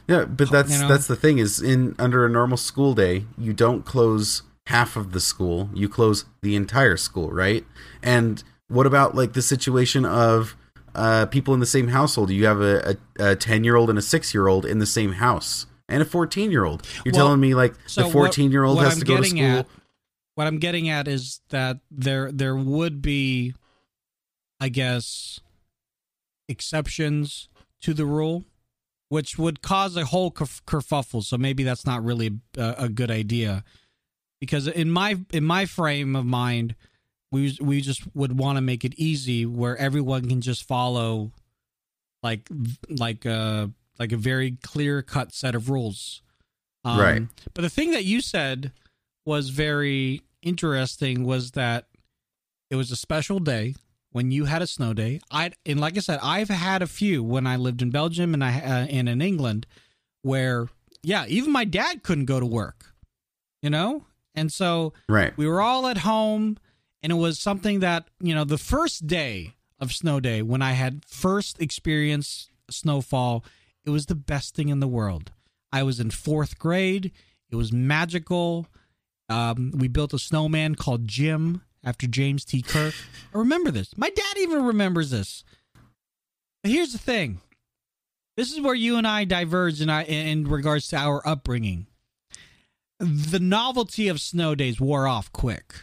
Yeah, 0.06 0.24
but 0.24 0.52
that's 0.52 0.70
you 0.70 0.78
know? 0.78 0.86
that's 0.86 1.08
the 1.08 1.16
thing 1.16 1.38
is 1.38 1.60
in 1.60 1.96
under 1.98 2.24
a 2.24 2.28
normal 2.28 2.56
school 2.56 2.94
day, 2.94 3.24
you 3.36 3.52
don't 3.52 3.84
close 3.84 4.42
half 4.68 4.94
of 4.96 5.10
the 5.10 5.18
school, 5.20 5.68
you 5.74 5.88
close 5.88 6.24
the 6.42 6.54
entire 6.54 6.96
school, 6.96 7.32
right? 7.32 7.64
And 8.04 8.44
what 8.68 8.86
about 8.86 9.16
like 9.16 9.32
the 9.32 9.42
situation 9.42 10.04
of 10.04 10.54
uh, 10.94 11.26
people 11.26 11.54
in 11.54 11.58
the 11.60 11.66
same 11.66 11.88
household? 11.88 12.30
You 12.30 12.46
have 12.46 12.60
a 12.60 12.96
a 13.18 13.34
ten 13.34 13.64
year 13.64 13.74
old 13.74 13.90
and 13.90 13.98
a 13.98 14.02
six 14.02 14.32
year 14.32 14.46
old 14.46 14.64
in 14.64 14.78
the 14.78 14.86
same 14.86 15.14
house, 15.14 15.66
and 15.88 16.02
a 16.02 16.04
fourteen 16.04 16.50
year 16.50 16.64
old. 16.64 16.86
You're 17.04 17.12
Well, 17.12 17.26
telling 17.26 17.40
me 17.40 17.54
like 17.54 17.74
so 17.86 18.04
the 18.04 18.10
fourteen 18.10 18.50
year 18.52 18.64
old 18.64 18.80
has 18.82 18.94
I'm 18.94 18.98
to 19.00 19.04
go 19.04 19.16
to 19.18 19.24
school? 19.24 19.42
at- 19.42 19.66
what 20.34 20.46
I'm 20.46 20.58
getting 20.58 20.88
at 20.88 21.08
is 21.08 21.40
that 21.48 21.78
there 21.90 22.30
there 22.30 22.54
would 22.54 23.02
be, 23.02 23.54
I 24.60 24.68
guess, 24.68 25.40
exceptions 26.48 27.48
to 27.82 27.94
the 27.94 28.06
rule, 28.06 28.44
which 29.08 29.38
would 29.38 29.62
cause 29.62 29.96
a 29.96 30.04
whole 30.06 30.30
kerf- 30.30 30.64
kerfuffle. 30.66 31.22
So 31.24 31.36
maybe 31.36 31.64
that's 31.64 31.84
not 31.86 32.04
really 32.04 32.38
a, 32.56 32.74
a 32.78 32.88
good 32.88 33.10
idea, 33.10 33.64
because 34.40 34.66
in 34.68 34.90
my 34.90 35.18
in 35.32 35.44
my 35.44 35.64
frame 35.66 36.14
of 36.16 36.24
mind, 36.24 36.74
we 37.32 37.56
we 37.60 37.80
just 37.80 38.02
would 38.14 38.38
want 38.38 38.56
to 38.56 38.62
make 38.62 38.84
it 38.84 38.94
easy 38.96 39.44
where 39.44 39.76
everyone 39.76 40.28
can 40.28 40.40
just 40.40 40.64
follow, 40.64 41.32
like 42.22 42.48
like 42.88 43.24
a 43.24 43.70
like 43.98 44.12
a 44.12 44.16
very 44.16 44.52
clear 44.62 45.02
cut 45.02 45.32
set 45.32 45.54
of 45.54 45.68
rules. 45.70 46.22
Um, 46.84 46.98
Right. 47.00 47.22
But 47.54 47.62
the 47.62 47.68
thing 47.70 47.90
that 47.92 48.04
you 48.04 48.20
said 48.20 48.72
was 49.24 49.50
very 49.50 50.22
interesting 50.42 51.24
was 51.24 51.52
that 51.52 51.86
it 52.70 52.76
was 52.76 52.90
a 52.90 52.96
special 52.96 53.38
day 53.40 53.74
when 54.12 54.30
you 54.30 54.44
had 54.46 54.62
a 54.62 54.66
snow 54.66 54.94
day. 54.94 55.20
I 55.30 55.52
and 55.66 55.80
like 55.80 55.96
I 55.96 56.00
said, 56.00 56.20
I've 56.22 56.48
had 56.48 56.80
a 56.82 56.86
few 56.86 57.22
when 57.22 57.46
I 57.46 57.56
lived 57.56 57.82
in 57.82 57.90
Belgium 57.90 58.34
and 58.34 58.42
I 58.44 58.58
uh, 58.60 58.86
and 58.88 59.08
in 59.08 59.20
England, 59.20 59.66
where 60.22 60.68
yeah, 61.02 61.26
even 61.28 61.52
my 61.52 61.64
dad 61.64 62.02
couldn't 62.02 62.24
go 62.26 62.40
to 62.40 62.46
work, 62.46 62.94
you 63.62 63.70
know, 63.70 64.04
and 64.34 64.52
so 64.52 64.92
Right. 65.08 65.36
we 65.36 65.46
were 65.46 65.60
all 65.60 65.86
at 65.86 65.98
home, 65.98 66.56
and 67.02 67.12
it 67.12 67.16
was 67.16 67.38
something 67.38 67.80
that 67.80 68.08
you 68.20 68.34
know 68.34 68.44
the 68.44 68.58
first 68.58 69.06
day 69.06 69.54
of 69.80 69.92
snow 69.92 70.20
day 70.20 70.42
when 70.42 70.62
I 70.62 70.72
had 70.72 71.04
first 71.04 71.60
experienced 71.60 72.50
snowfall, 72.70 73.44
it 73.88 73.92
was 73.92 74.06
the 74.06 74.14
best 74.14 74.54
thing 74.54 74.68
in 74.68 74.80
the 74.80 74.86
world. 74.86 75.32
I 75.72 75.82
was 75.82 75.98
in 75.98 76.10
fourth 76.10 76.58
grade. 76.58 77.10
It 77.50 77.56
was 77.56 77.72
magical. 77.72 78.66
Um, 79.30 79.72
we 79.74 79.88
built 79.88 80.12
a 80.12 80.18
snowman 80.18 80.74
called 80.74 81.08
Jim 81.08 81.62
after 81.82 82.06
James 82.06 82.44
T. 82.44 82.60
Kirk. 82.60 82.94
I 83.34 83.38
remember 83.38 83.70
this. 83.70 83.96
My 83.96 84.10
dad 84.10 84.36
even 84.36 84.62
remembers 84.62 85.10
this. 85.10 85.42
But 86.62 86.72
here's 86.72 86.92
the 86.92 86.98
thing. 86.98 87.40
This 88.36 88.52
is 88.52 88.60
where 88.60 88.74
you 88.74 88.96
and 88.98 89.06
I 89.06 89.24
diverge 89.24 89.80
in, 89.80 89.88
in 89.88 90.46
regards 90.46 90.88
to 90.88 90.96
our 90.96 91.26
upbringing. 91.26 91.86
The 93.00 93.40
novelty 93.40 94.08
of 94.08 94.20
snow 94.20 94.54
days 94.54 94.80
wore 94.80 95.06
off 95.06 95.32
quick 95.32 95.74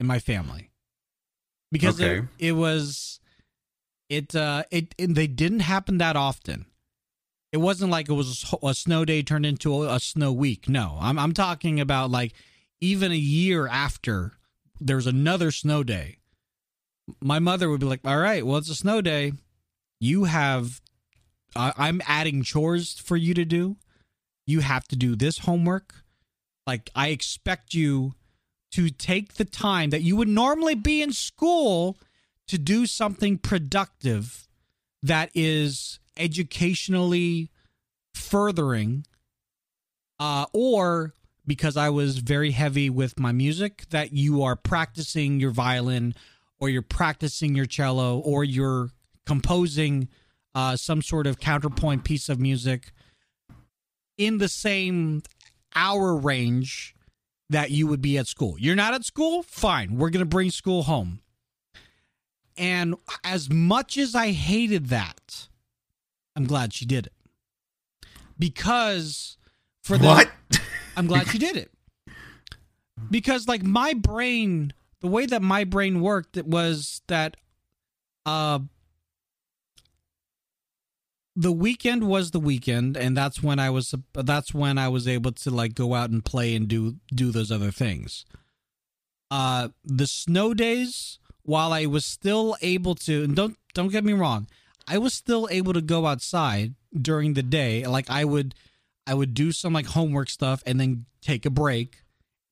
in 0.00 0.06
my 0.06 0.18
family 0.18 0.70
because 1.70 2.00
it, 2.00 2.04
Okay. 2.06 2.26
it 2.38 2.52
was 2.52 3.20
it 4.08 4.34
uh 4.34 4.62
it, 4.70 4.94
it 4.96 5.14
they 5.14 5.26
didn't 5.26 5.60
happen 5.60 5.98
that 5.98 6.16
often. 6.16 6.64
It 7.52 7.58
wasn't 7.58 7.90
like 7.90 8.08
it 8.08 8.14
was 8.14 8.54
a 8.62 8.74
snow 8.74 9.04
day 9.04 9.22
turned 9.22 9.46
into 9.46 9.84
a, 9.84 9.98
snow 10.00 10.32
week. 10.32 10.68
No, 10.68 10.98
I'm 11.00 11.18
I'm 11.18 11.32
talking 11.32 11.80
about 11.80 12.10
like 12.10 12.34
even 12.80 13.10
a 13.10 13.16
year 13.16 13.66
after 13.66 14.32
there's 14.80 15.06
another 15.06 15.50
snow 15.50 15.82
day. 15.82 16.18
My 17.22 17.38
mother 17.38 17.70
would 17.70 17.80
be 17.80 17.86
like, 17.86 18.00
"All 18.04 18.18
right, 18.18 18.44
well 18.44 18.58
it's 18.58 18.68
a 18.68 18.74
snow 18.74 19.00
day. 19.00 19.32
You 19.98 20.24
have 20.24 20.80
I 21.56 21.72
I'm 21.76 22.02
adding 22.06 22.42
chores 22.42 22.98
for 22.98 23.16
you 23.16 23.32
to 23.34 23.44
do. 23.44 23.76
You 24.46 24.60
have 24.60 24.86
to 24.88 24.96
do 24.96 25.16
this 25.16 25.38
homework. 25.38 25.94
Like 26.66 26.90
I 26.94 27.08
expect 27.08 27.72
you 27.72 28.14
to 28.72 28.90
take 28.90 29.34
the 29.34 29.46
time 29.46 29.88
that 29.90 30.02
you 30.02 30.16
would 30.16 30.28
normally 30.28 30.74
be 30.74 31.00
in 31.00 31.12
school 31.12 31.96
to 32.48 32.58
do 32.58 32.84
something 32.84 33.38
productive 33.38 34.48
that 35.02 35.30
is 35.34 36.00
educationally 36.18 37.50
furthering 38.14 39.06
uh, 40.18 40.46
or 40.52 41.14
because 41.46 41.76
I 41.76 41.88
was 41.88 42.18
very 42.18 42.50
heavy 42.50 42.90
with 42.90 43.18
my 43.18 43.32
music 43.32 43.84
that 43.90 44.12
you 44.12 44.42
are 44.42 44.56
practicing 44.56 45.40
your 45.40 45.50
violin 45.50 46.14
or 46.60 46.68
you're 46.68 46.82
practicing 46.82 47.54
your 47.54 47.66
cello 47.66 48.18
or 48.18 48.44
you're 48.44 48.90
composing 49.24 50.08
uh, 50.54 50.76
some 50.76 51.00
sort 51.00 51.26
of 51.26 51.38
counterpoint 51.38 52.04
piece 52.04 52.28
of 52.28 52.38
music 52.38 52.92
in 54.18 54.38
the 54.38 54.48
same 54.48 55.22
hour 55.74 56.16
range 56.16 56.94
that 57.50 57.70
you 57.70 57.86
would 57.86 58.02
be 58.02 58.18
at 58.18 58.26
school. 58.26 58.56
You're 58.58 58.76
not 58.76 58.92
at 58.92 59.04
school? 59.04 59.42
Fine. 59.42 59.96
We're 59.96 60.10
going 60.10 60.24
to 60.24 60.26
bring 60.26 60.50
school 60.50 60.82
home. 60.82 61.20
And 62.56 62.96
as 63.24 63.48
much 63.48 63.96
as 63.96 64.14
I 64.14 64.32
hated 64.32 64.88
that, 64.88 65.48
I'm 66.38 66.46
glad 66.46 66.72
she 66.72 66.86
did 66.86 67.04
it. 67.04 67.12
Because 68.38 69.36
for 69.82 69.98
the 69.98 70.06
what? 70.06 70.30
I'm 70.96 71.08
glad 71.08 71.26
she 71.26 71.38
did 71.38 71.56
it. 71.56 71.72
Because 73.10 73.48
like 73.48 73.64
my 73.64 73.92
brain, 73.92 74.72
the 75.00 75.08
way 75.08 75.26
that 75.26 75.42
my 75.42 75.64
brain 75.64 76.00
worked, 76.00 76.36
it 76.36 76.46
was 76.46 77.02
that 77.08 77.36
uh 78.24 78.60
the 81.34 81.50
weekend 81.50 82.06
was 82.06 82.30
the 82.30 82.38
weekend 82.38 82.96
and 82.96 83.16
that's 83.16 83.42
when 83.42 83.58
I 83.58 83.70
was 83.70 83.92
that's 84.14 84.54
when 84.54 84.78
I 84.78 84.86
was 84.86 85.08
able 85.08 85.32
to 85.32 85.50
like 85.50 85.74
go 85.74 85.94
out 85.94 86.10
and 86.10 86.24
play 86.24 86.54
and 86.54 86.68
do 86.68 86.98
do 87.12 87.32
those 87.32 87.50
other 87.50 87.72
things. 87.72 88.24
Uh 89.28 89.70
the 89.84 90.06
snow 90.06 90.54
days 90.54 91.18
while 91.42 91.72
I 91.72 91.86
was 91.86 92.04
still 92.04 92.56
able 92.62 92.94
to 92.94 93.24
and 93.24 93.34
don't 93.34 93.56
don't 93.74 93.90
get 93.90 94.04
me 94.04 94.12
wrong, 94.12 94.46
I 94.88 94.98
was 94.98 95.14
still 95.14 95.48
able 95.50 95.72
to 95.74 95.80
go 95.80 96.06
outside 96.06 96.74
during 96.94 97.34
the 97.34 97.42
day. 97.42 97.86
Like 97.86 98.08
I 98.10 98.24
would 98.24 98.54
I 99.06 99.14
would 99.14 99.34
do 99.34 99.52
some 99.52 99.72
like 99.72 99.86
homework 99.86 100.30
stuff 100.30 100.62
and 100.66 100.80
then 100.80 101.06
take 101.20 101.46
a 101.46 101.50
break, 101.50 102.02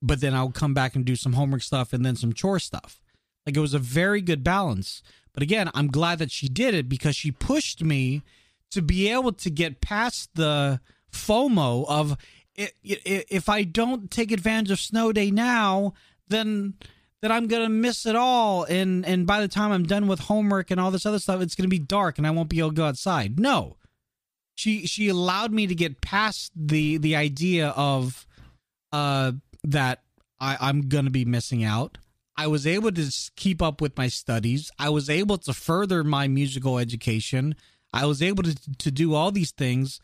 but 0.02 0.20
then 0.20 0.34
I 0.34 0.42
would 0.42 0.54
come 0.54 0.74
back 0.74 0.94
and 0.94 1.04
do 1.04 1.16
some 1.16 1.34
homework 1.34 1.62
stuff 1.62 1.92
and 1.92 2.04
then 2.04 2.16
some 2.16 2.32
chore 2.32 2.58
stuff. 2.58 3.00
Like 3.46 3.56
it 3.56 3.60
was 3.60 3.74
a 3.74 3.78
very 3.78 4.20
good 4.20 4.42
balance. 4.44 5.02
But 5.32 5.42
again, 5.42 5.70
I'm 5.74 5.88
glad 5.88 6.18
that 6.18 6.30
she 6.30 6.48
did 6.48 6.74
it 6.74 6.88
because 6.88 7.14
she 7.14 7.30
pushed 7.30 7.82
me 7.82 8.22
to 8.70 8.82
be 8.82 9.10
able 9.10 9.32
to 9.32 9.50
get 9.50 9.80
past 9.80 10.30
the 10.34 10.80
FOMO 11.12 11.86
of 11.88 12.16
if 12.54 13.48
I 13.48 13.62
don't 13.64 14.10
take 14.10 14.32
advantage 14.32 14.70
of 14.70 14.80
snow 14.80 15.12
day 15.12 15.30
now, 15.30 15.92
then 16.28 16.74
then 17.22 17.32
I'm 17.32 17.46
gonna 17.46 17.68
miss 17.68 18.06
it 18.06 18.16
all. 18.16 18.64
And 18.64 19.04
and 19.06 19.26
by 19.26 19.40
the 19.40 19.48
time 19.48 19.72
I'm 19.72 19.84
done 19.84 20.06
with 20.06 20.20
homework 20.20 20.70
and 20.70 20.80
all 20.80 20.90
this 20.90 21.06
other 21.06 21.18
stuff, 21.18 21.40
it's 21.40 21.54
gonna 21.54 21.68
be 21.68 21.78
dark 21.78 22.18
and 22.18 22.26
I 22.26 22.30
won't 22.30 22.48
be 22.48 22.58
able 22.58 22.70
to 22.70 22.74
go 22.76 22.84
outside. 22.84 23.40
No, 23.40 23.76
she 24.54 24.86
she 24.86 25.08
allowed 25.08 25.52
me 25.52 25.66
to 25.66 25.74
get 25.74 26.00
past 26.00 26.52
the 26.54 26.98
the 26.98 27.16
idea 27.16 27.68
of 27.70 28.26
uh 28.92 29.32
that 29.64 30.02
I, 30.40 30.56
I'm 30.60 30.88
gonna 30.88 31.10
be 31.10 31.24
missing 31.24 31.64
out. 31.64 31.98
I 32.36 32.48
was 32.48 32.66
able 32.66 32.92
to 32.92 33.30
keep 33.36 33.62
up 33.62 33.80
with 33.80 33.96
my 33.96 34.08
studies. 34.08 34.70
I 34.78 34.90
was 34.90 35.08
able 35.08 35.38
to 35.38 35.54
further 35.54 36.04
my 36.04 36.28
musical 36.28 36.78
education. 36.78 37.54
I 37.92 38.04
was 38.04 38.20
able 38.22 38.42
to 38.42 38.54
to 38.78 38.90
do 38.90 39.14
all 39.14 39.32
these 39.32 39.52
things 39.52 40.00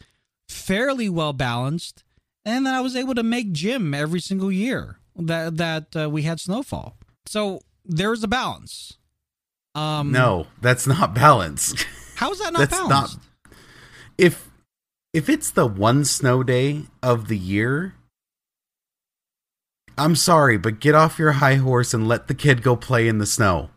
fairly 0.48 1.08
well 1.08 1.32
balanced, 1.32 2.04
and 2.44 2.66
then 2.66 2.74
I 2.74 2.80
was 2.80 2.96
able 2.96 3.14
to 3.14 3.22
make 3.22 3.52
Jim 3.52 3.92
every 3.92 4.20
single 4.20 4.50
year 4.50 4.98
that 5.16 5.56
that 5.58 5.96
uh, 5.96 6.08
we 6.08 6.22
had 6.22 6.40
snowfall. 6.40 6.96
So 7.26 7.60
there's 7.84 8.22
a 8.22 8.28
balance. 8.28 8.98
Um, 9.74 10.12
no, 10.12 10.46
that's 10.60 10.86
not 10.86 11.14
balance. 11.14 11.74
how 12.16 12.30
is 12.32 12.38
that 12.40 12.52
not 12.52 12.58
that's 12.60 12.76
balanced? 12.76 13.18
not. 13.18 13.54
If 14.18 14.50
if 15.12 15.28
it's 15.28 15.50
the 15.50 15.66
one 15.66 16.04
snow 16.04 16.42
day 16.42 16.82
of 17.02 17.28
the 17.28 17.38
year, 17.38 17.94
I'm 19.96 20.16
sorry, 20.16 20.58
but 20.58 20.80
get 20.80 20.94
off 20.94 21.18
your 21.18 21.32
high 21.32 21.56
horse 21.56 21.94
and 21.94 22.08
let 22.08 22.28
the 22.28 22.34
kid 22.34 22.62
go 22.62 22.76
play 22.76 23.08
in 23.08 23.18
the 23.18 23.26
snow. 23.26 23.70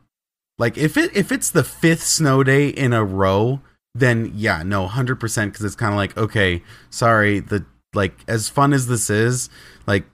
Like 0.57 0.77
if 0.77 0.97
it 0.97 1.15
if 1.15 1.31
it's 1.31 1.49
the 1.49 1.63
fifth 1.63 2.03
snow 2.03 2.43
day 2.43 2.69
in 2.69 2.93
a 2.93 3.03
row, 3.03 3.61
then 3.93 4.31
yeah, 4.35 4.63
no, 4.63 4.87
hundred 4.87 5.19
percent, 5.19 5.51
because 5.53 5.65
it's 5.65 5.75
kind 5.75 5.93
of 5.93 5.97
like 5.97 6.17
okay, 6.17 6.63
sorry, 6.89 7.39
the 7.39 7.65
like 7.93 8.13
as 8.27 8.49
fun 8.49 8.73
as 8.73 8.87
this 8.87 9.09
is, 9.09 9.49
like 9.87 10.05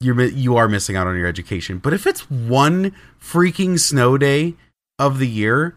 you're 0.00 0.20
you 0.24 0.56
are 0.56 0.68
missing 0.68 0.96
out 0.96 1.06
on 1.06 1.16
your 1.16 1.26
education. 1.26 1.78
But 1.78 1.92
if 1.92 2.06
it's 2.06 2.30
one 2.30 2.94
freaking 3.22 3.78
snow 3.78 4.16
day 4.18 4.54
of 4.98 5.18
the 5.18 5.28
year, 5.28 5.76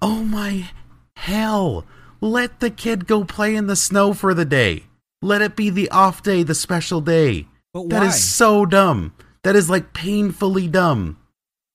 oh 0.00 0.22
my 0.22 0.70
hell, 1.16 1.84
let 2.20 2.60
the 2.60 2.70
kid 2.70 3.06
go 3.06 3.24
play 3.24 3.54
in 3.56 3.66
the 3.66 3.76
snow 3.76 4.14
for 4.14 4.32
the 4.32 4.44
day. 4.44 4.84
Let 5.22 5.42
it 5.42 5.56
be 5.56 5.68
the 5.70 5.90
off 5.90 6.22
day, 6.22 6.42
the 6.42 6.54
special 6.54 7.00
day. 7.00 7.46
But 7.74 7.90
That 7.90 8.02
is 8.04 8.24
so 8.28 8.64
dumb. 8.64 9.12
That 9.42 9.56
is 9.56 9.68
like 9.68 9.92
painfully 9.92 10.66
dumb. 10.68 11.18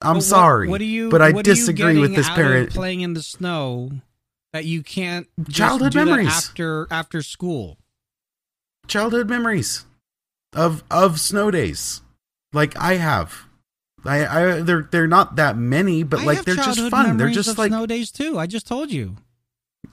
I'm 0.01 0.15
what- 0.15 0.23
sorry. 0.23 0.67
What, 0.69 0.79
do 0.79 0.85
you? 0.85 1.09
but 1.09 1.21
I 1.21 1.31
what 1.31 1.45
are 1.47 1.49
you 1.49 1.55
disagree 1.55 1.99
with 1.99 2.15
this 2.15 2.29
parent. 2.29 2.71
playing 2.71 3.01
in 3.01 3.13
the 3.13 3.21
snow 3.23 3.91
that 4.53 4.65
you 4.65 4.83
can't 4.83 5.27
Childhood 5.49 5.95
memories. 5.95 6.27
after 6.27 6.87
after 6.89 7.21
school. 7.21 7.77
childhood 8.87 9.29
memories 9.29 9.85
of 10.55 10.83
of 10.89 11.19
snow 11.19 11.51
days. 11.51 12.01
Like 12.53 12.77
i 12.79 12.95
have. 12.95 13.47
I 14.05 14.25
i 14.25 14.61
they're 14.61 14.87
they're 14.89 15.07
not 15.07 15.35
that 15.35 15.57
many 15.57 16.03
but 16.03 16.21
I 16.21 16.25
like 16.25 16.45
they're 16.45 16.55
just 16.55 16.89
fun. 16.89 17.17
They're 17.17 17.29
just 17.29 17.57
like 17.57 17.69
snow 17.69 17.85
days 17.85 18.11
too. 18.11 18.39
I 18.39 18.47
just 18.47 18.65
told 18.65 18.91
you. 18.91 19.17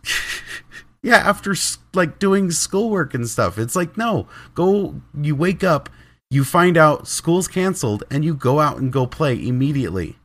yeah 1.03 1.17
after 1.17 1.55
like 1.95 2.19
doing 2.19 2.51
schoolwork 2.51 3.15
and 3.15 3.29
stuff. 3.29 3.59
It's 3.59 3.77
like 3.77 3.99
no. 3.99 4.29
Go 4.55 5.01
you 5.21 5.35
wake 5.35 5.65
up 5.65 5.91
you 6.31 6.45
find 6.45 6.79
out 6.79 7.07
school's 7.07 7.47
canceled 7.47 8.05
and 8.11 8.25
you 8.25 8.35
go 8.35 8.59
out 8.59 8.79
and 8.79 8.91
go 8.91 9.07
play 9.07 9.35
immediately. 9.35 10.17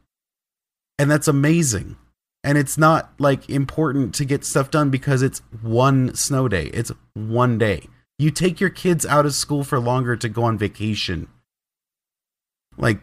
And 0.97 1.11
that's 1.11 1.27
amazing. 1.27 1.97
And 2.43 2.57
it's 2.57 2.77
not 2.77 3.11
like 3.19 3.49
important 3.49 4.15
to 4.15 4.23
get 4.23 4.45
stuff 4.45 4.71
done 4.71 4.89
because 4.89 5.21
it's 5.21 5.39
one 5.61 6.15
snow 6.15 6.47
day. 6.47 6.67
It's 6.67 6.91
one 7.13 7.57
day 7.57 7.87
you 8.19 8.31
take 8.31 8.59
your 8.59 8.69
kids 8.69 9.05
out 9.05 9.25
of 9.25 9.33
school 9.33 9.63
for 9.63 9.79
longer 9.79 10.15
to 10.15 10.29
go 10.29 10.43
on 10.43 10.57
vacation. 10.57 11.27
Like 12.77 12.99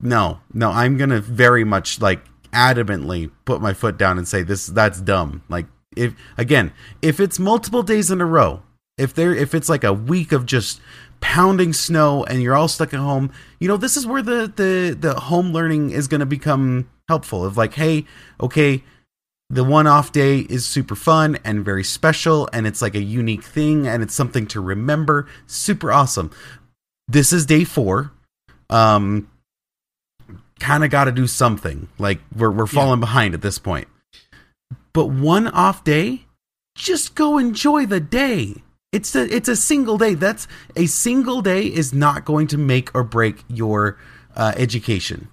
no 0.00 0.38
no 0.54 0.70
i'm 0.70 0.96
gonna 0.96 1.20
very 1.20 1.64
much 1.64 2.00
like 2.00 2.20
adamantly 2.52 3.28
put 3.44 3.60
my 3.60 3.72
foot 3.72 3.98
down 3.98 4.16
and 4.16 4.28
say 4.28 4.42
this 4.42 4.66
that's 4.66 5.00
dumb. 5.00 5.42
Like 5.48 5.66
if 5.96 6.14
again 6.36 6.72
if 7.02 7.20
it's 7.20 7.38
multiple 7.38 7.82
days 7.82 8.10
in 8.10 8.20
a 8.20 8.26
row 8.26 8.62
if 8.96 9.12
there 9.14 9.34
if 9.34 9.54
it's 9.54 9.68
like 9.68 9.84
a 9.84 9.92
week 9.92 10.32
of 10.32 10.46
just 10.46 10.80
pounding 11.20 11.72
snow 11.72 12.24
and 12.24 12.40
you're 12.40 12.54
all 12.54 12.68
stuck 12.68 12.94
at 12.94 13.00
home 13.00 13.32
you 13.58 13.66
know 13.66 13.76
this 13.76 13.96
is 13.96 14.06
where 14.06 14.22
the 14.22 14.52
the 14.54 14.96
the 14.98 15.14
home 15.18 15.52
learning 15.52 15.90
is 15.90 16.06
going 16.06 16.20
to 16.20 16.26
become 16.26 16.88
helpful. 17.08 17.44
Of 17.44 17.56
like 17.56 17.74
hey 17.74 18.04
okay 18.40 18.84
the 19.50 19.64
one 19.64 19.86
off 19.86 20.12
day 20.12 20.40
is 20.40 20.66
super 20.66 20.94
fun 20.94 21.38
and 21.44 21.64
very 21.64 21.84
special 21.84 22.48
and 22.52 22.66
it's 22.66 22.82
like 22.82 22.94
a 22.94 23.02
unique 23.02 23.42
thing 23.42 23.86
and 23.86 24.02
it's 24.02 24.14
something 24.14 24.46
to 24.48 24.60
remember. 24.60 25.26
Super 25.46 25.90
awesome. 25.90 26.30
This 27.06 27.32
is 27.32 27.46
day 27.46 27.64
4 27.64 28.12
um 28.70 29.28
kind 30.58 30.84
of 30.84 30.90
got 30.90 31.04
to 31.04 31.12
do 31.12 31.26
something. 31.26 31.88
Like 31.98 32.20
we're 32.36 32.50
we're 32.50 32.66
falling 32.66 33.00
behind 33.00 33.34
at 33.34 33.42
this 33.42 33.58
point. 33.58 33.88
But 34.92 35.06
one 35.06 35.46
off 35.46 35.84
day? 35.84 36.26
Just 36.76 37.14
go 37.14 37.38
enjoy 37.38 37.86
the 37.86 38.00
day. 38.00 38.56
It's 38.92 39.14
a 39.14 39.34
it's 39.34 39.48
a 39.48 39.56
single 39.56 39.98
day. 39.98 40.14
That's 40.14 40.46
a 40.76 40.86
single 40.86 41.42
day 41.42 41.66
is 41.66 41.92
not 41.92 42.24
going 42.24 42.46
to 42.48 42.58
make 42.58 42.94
or 42.94 43.04
break 43.04 43.44
your 43.48 43.98
uh, 44.36 44.52
education. 44.56 45.28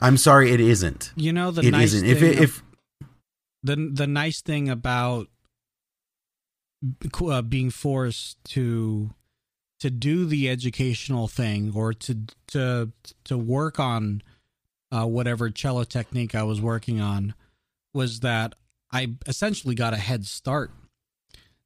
I'm 0.00 0.16
sorry 0.16 0.52
it 0.52 0.60
isn't. 0.60 1.12
You 1.16 1.32
know 1.32 1.50
the 1.50 1.62
It 1.62 1.72
nice 1.72 1.94
not 1.94 2.04
if 2.04 2.22
it, 2.22 2.38
if 2.38 2.62
the 3.68 3.90
the 3.92 4.06
nice 4.06 4.40
thing 4.40 4.70
about 4.70 5.28
uh, 7.20 7.42
being 7.42 7.70
forced 7.70 8.42
to 8.44 9.10
to 9.80 9.90
do 9.90 10.24
the 10.24 10.48
educational 10.48 11.28
thing 11.28 11.72
or 11.74 11.92
to 11.92 12.18
to 12.48 12.90
to 13.24 13.36
work 13.36 13.78
on 13.78 14.22
uh, 14.90 15.04
whatever 15.04 15.50
cello 15.50 15.84
technique 15.84 16.34
I 16.34 16.42
was 16.44 16.62
working 16.62 16.98
on 16.98 17.34
was 17.92 18.20
that 18.20 18.54
I 18.90 19.14
essentially 19.26 19.74
got 19.74 19.92
a 19.92 19.98
head 19.98 20.24
start. 20.24 20.70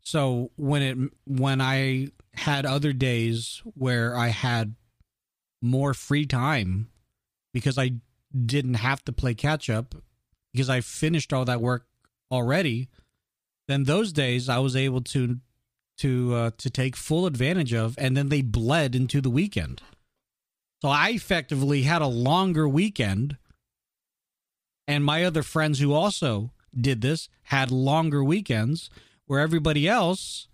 So 0.00 0.50
when 0.57 0.82
it 0.82 0.98
when 1.24 1.61
I 1.61 2.09
had 2.34 2.66
other 2.66 2.92
days 2.92 3.62
where 3.74 4.16
I 4.16 4.28
had 4.28 4.74
more 5.61 5.94
free 5.94 6.26
time 6.26 6.88
because 7.55 7.78
I 7.78 7.92
didn't 8.34 8.74
have 8.74 9.05
to 9.05 9.12
play 9.12 9.34
catch 9.34 9.70
up 9.70 9.94
because 10.53 10.68
I 10.68 10.80
finished 10.80 11.32
all 11.32 11.44
that 11.44 11.61
work 11.61 11.86
already, 12.33 12.89
then 13.68 13.85
those 13.85 14.12
days 14.12 14.49
I 14.49 14.59
was 14.59 14.74
able 14.74 15.03
to 15.03 15.39
to 15.99 16.35
uh, 16.35 16.51
to 16.59 16.70
take 16.70 16.97
full 16.97 17.26
advantage 17.26 17.72
of, 17.72 17.95
and 17.99 18.16
then 18.16 18.30
they 18.30 18.43
bled 18.43 18.95
into 18.95 19.20
the 19.20 19.30
weekend. 19.30 19.83
So 20.80 20.89
I 20.89 21.11
effectively 21.11 21.83
had 21.83 22.03
a 22.03 22.09
longer 22.09 22.68
weekend, 22.68 23.37
and 24.89 25.05
my 25.05 25.22
other 25.22 25.43
friends 25.43 25.78
who 25.78 25.93
also 25.93 26.51
did 26.74 27.03
this 27.03 27.28
had 27.45 27.70
longer 27.70 28.24
weekends, 28.24 28.91
where 29.26 29.39
everybody 29.39 29.87
else 29.87 30.49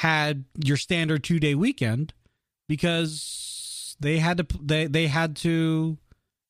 had 0.00 0.44
your 0.62 0.76
standard 0.76 1.22
two 1.22 1.38
day 1.38 1.54
weekend 1.54 2.12
because 2.68 3.96
they 4.00 4.18
had 4.18 4.38
to 4.38 4.46
they 4.60 4.86
they 4.86 5.06
had 5.06 5.36
to 5.36 5.96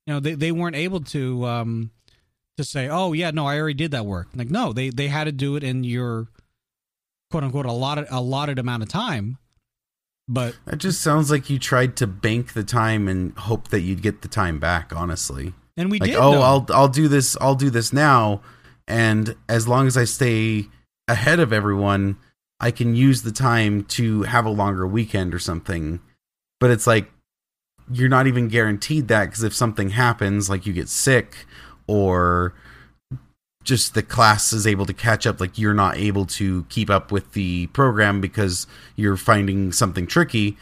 you 0.06 0.14
know 0.14 0.20
they, 0.20 0.34
they 0.34 0.52
weren't 0.52 0.76
able 0.76 1.00
to 1.00 1.44
um 1.46 1.90
to 2.64 2.70
say 2.70 2.88
oh 2.88 3.12
yeah 3.12 3.30
no 3.30 3.46
i 3.46 3.58
already 3.58 3.74
did 3.74 3.90
that 3.90 4.06
work 4.06 4.28
like 4.34 4.50
no 4.50 4.72
they 4.72 4.90
they 4.90 5.08
had 5.08 5.24
to 5.24 5.32
do 5.32 5.56
it 5.56 5.64
in 5.64 5.84
your 5.84 6.28
quote 7.30 7.44
unquote 7.44 7.66
allotted 7.66 8.06
allotted 8.10 8.58
amount 8.58 8.82
of 8.82 8.88
time 8.88 9.38
but 10.30 10.54
That 10.64 10.78
just 10.78 11.02
sounds 11.02 11.28
like 11.28 11.50
you 11.50 11.58
tried 11.58 11.96
to 11.96 12.06
bank 12.06 12.52
the 12.52 12.62
time 12.62 13.08
and 13.08 13.36
hope 13.36 13.68
that 13.68 13.80
you'd 13.80 14.00
get 14.00 14.22
the 14.22 14.28
time 14.28 14.60
back. 14.60 14.92
Honestly, 14.94 15.54
and 15.76 15.90
we 15.90 15.98
like, 15.98 16.10
did 16.10 16.20
oh, 16.20 16.32
though. 16.32 16.42
I'll 16.42 16.66
I'll 16.70 16.88
do 16.88 17.08
this. 17.08 17.36
I'll 17.40 17.56
do 17.56 17.68
this 17.68 17.92
now, 17.92 18.40
and 18.86 19.34
as 19.48 19.66
long 19.66 19.88
as 19.88 19.96
I 19.96 20.04
stay 20.04 20.68
ahead 21.08 21.40
of 21.40 21.52
everyone, 21.52 22.16
I 22.60 22.70
can 22.70 22.94
use 22.94 23.22
the 23.22 23.32
time 23.32 23.82
to 23.86 24.22
have 24.22 24.46
a 24.46 24.50
longer 24.50 24.86
weekend 24.86 25.34
or 25.34 25.40
something. 25.40 25.98
But 26.60 26.70
it's 26.70 26.86
like 26.86 27.10
you're 27.92 28.08
not 28.08 28.28
even 28.28 28.46
guaranteed 28.46 29.08
that 29.08 29.26
because 29.26 29.42
if 29.42 29.52
something 29.52 29.90
happens, 29.90 30.48
like 30.48 30.64
you 30.64 30.72
get 30.72 30.88
sick 30.88 31.44
or 31.90 32.54
just 33.64 33.94
the 33.94 34.02
class 34.02 34.52
is 34.52 34.66
able 34.66 34.86
to 34.86 34.94
catch 34.94 35.26
up 35.26 35.40
like 35.40 35.58
you're 35.58 35.74
not 35.74 35.96
able 35.96 36.24
to 36.24 36.64
keep 36.68 36.88
up 36.88 37.12
with 37.12 37.32
the 37.32 37.66
program 37.68 38.20
because 38.20 38.66
you're 38.96 39.16
finding 39.16 39.72
something 39.72 40.06
tricky 40.06 40.56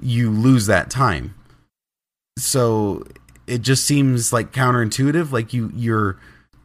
you 0.00 0.30
lose 0.30 0.66
that 0.66 0.90
time. 0.90 1.34
So 2.38 3.04
it 3.46 3.62
just 3.62 3.84
seems 3.84 4.32
like 4.32 4.52
counterintuitive 4.52 5.32
like 5.32 5.52
you 5.52 5.72
you're 5.74 6.18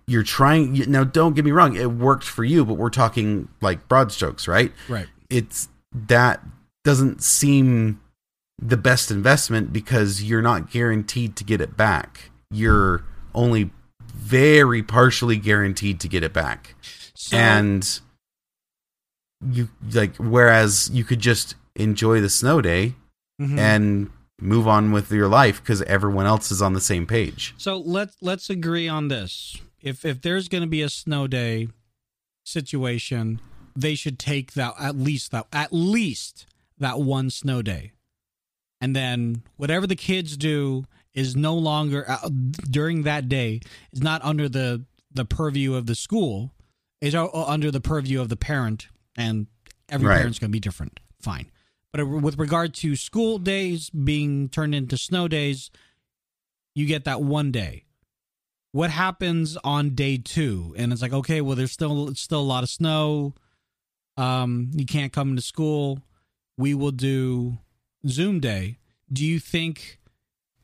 you're 0.05 0.23
trying 0.23 0.75
you- 0.75 0.85
now 0.85 1.03
don't 1.03 1.33
get 1.33 1.45
me 1.45 1.51
wrong 1.51 1.75
it 1.75 1.91
worked 1.91 2.25
for 2.25 2.43
you 2.43 2.65
but 2.65 2.73
we're 2.75 2.89
talking 2.89 3.47
like 3.61 3.87
broad 3.87 4.11
strokes 4.11 4.47
right? 4.47 4.71
Right. 4.87 5.07
It's 5.29 5.67
that 5.91 6.41
doesn't 6.83 7.23
seem 7.23 7.99
the 8.61 8.77
best 8.77 9.09
investment 9.09 9.73
because 9.73 10.23
you're 10.23 10.41
not 10.41 10.69
guaranteed 10.69 11.35
to 11.37 11.43
get 11.43 11.59
it 11.59 11.75
back. 11.75 12.29
You're 12.51 13.03
only 13.33 13.71
very 14.23 14.81
partially 14.81 15.37
guaranteed 15.37 15.99
to 15.99 16.07
get 16.07 16.23
it 16.23 16.33
back 16.33 16.75
so 17.13 17.37
and 17.37 17.99
you 19.51 19.69
like 19.93 20.15
whereas 20.17 20.89
you 20.93 21.03
could 21.03 21.19
just 21.19 21.55
enjoy 21.75 22.21
the 22.21 22.29
snow 22.29 22.61
day 22.61 22.95
mhm. 23.41 23.57
and 23.57 24.09
move 24.39 24.67
on 24.67 24.91
with 24.91 25.11
your 25.11 25.27
life 25.27 25.61
because 25.61 25.81
everyone 25.83 26.25
else 26.25 26.51
is 26.51 26.61
on 26.61 26.73
the 26.73 26.81
same 26.81 27.05
page 27.05 27.53
So 27.57 27.77
let's 27.77 28.15
let's 28.21 28.49
agree 28.49 28.87
on 28.87 29.07
this. 29.07 29.57
If 29.81 30.05
if 30.05 30.21
there's 30.21 30.47
going 30.47 30.63
to 30.63 30.67
be 30.67 30.81
a 30.81 30.89
snow 30.89 31.27
day 31.27 31.67
situation, 32.43 33.41
they 33.75 33.95
should 33.95 34.19
take 34.19 34.53
that 34.53 34.73
at 34.79 34.95
least 34.95 35.31
that 35.31 35.47
at 35.51 35.71
least 35.71 36.45
that 36.77 36.99
one 36.99 37.29
snow 37.29 37.61
day, 37.61 37.91
and 38.81 38.95
then 38.95 39.43
whatever 39.57 39.87
the 39.87 39.95
kids 39.95 40.35
do 40.37 40.85
is 41.13 41.35
no 41.35 41.55
longer 41.55 42.05
uh, 42.09 42.29
during 42.69 43.03
that 43.03 43.29
day 43.29 43.61
is 43.91 44.01
not 44.01 44.23
under 44.23 44.49
the 44.49 44.83
the 45.11 45.25
purview 45.25 45.75
of 45.75 45.85
the 45.85 45.93
school, 45.95 46.51
is 47.01 47.13
uh, 47.13 47.27
under 47.31 47.69
the 47.69 47.81
purview 47.81 48.19
of 48.19 48.29
the 48.29 48.35
parent, 48.35 48.87
and 49.15 49.45
every 49.89 50.07
Right. 50.07 50.17
parent's 50.17 50.39
going 50.39 50.49
to 50.49 50.53
be 50.55 50.59
different. 50.59 50.99
Fine. 51.21 51.51
But 51.91 52.01
uh, 52.01 52.05
with 52.07 52.39
regard 52.39 52.73
to 52.75 52.95
school 52.95 53.37
days 53.37 53.91
being 53.91 54.49
turned 54.49 54.73
into 54.73 54.97
snow 54.97 55.27
days, 55.27 55.69
you 56.73 56.87
get 56.87 57.03
that 57.05 57.21
one 57.21 57.51
day. 57.51 57.85
What 58.71 58.89
happens 58.89 59.55
on 59.63 59.93
day 59.93 60.17
two? 60.17 60.73
And 60.75 60.91
it's 60.91 61.03
like, 61.03 61.13
okay, 61.13 61.41
well, 61.41 61.55
there's 61.55 61.71
still 61.71 62.09
it's 62.09 62.21
still 62.21 62.41
a 62.41 62.41
lot 62.41 62.63
of 62.63 62.69
snow. 62.69 63.35
Um, 64.17 64.71
you 64.73 64.85
can't 64.87 65.13
come 65.13 65.35
to 65.35 65.41
school. 65.43 65.99
We 66.57 66.73
will 66.73 66.91
do 66.91 67.59
Zoom 68.07 68.39
day. 68.39 68.79
Do 69.11 69.23
you 69.23 69.39
think 69.39 69.99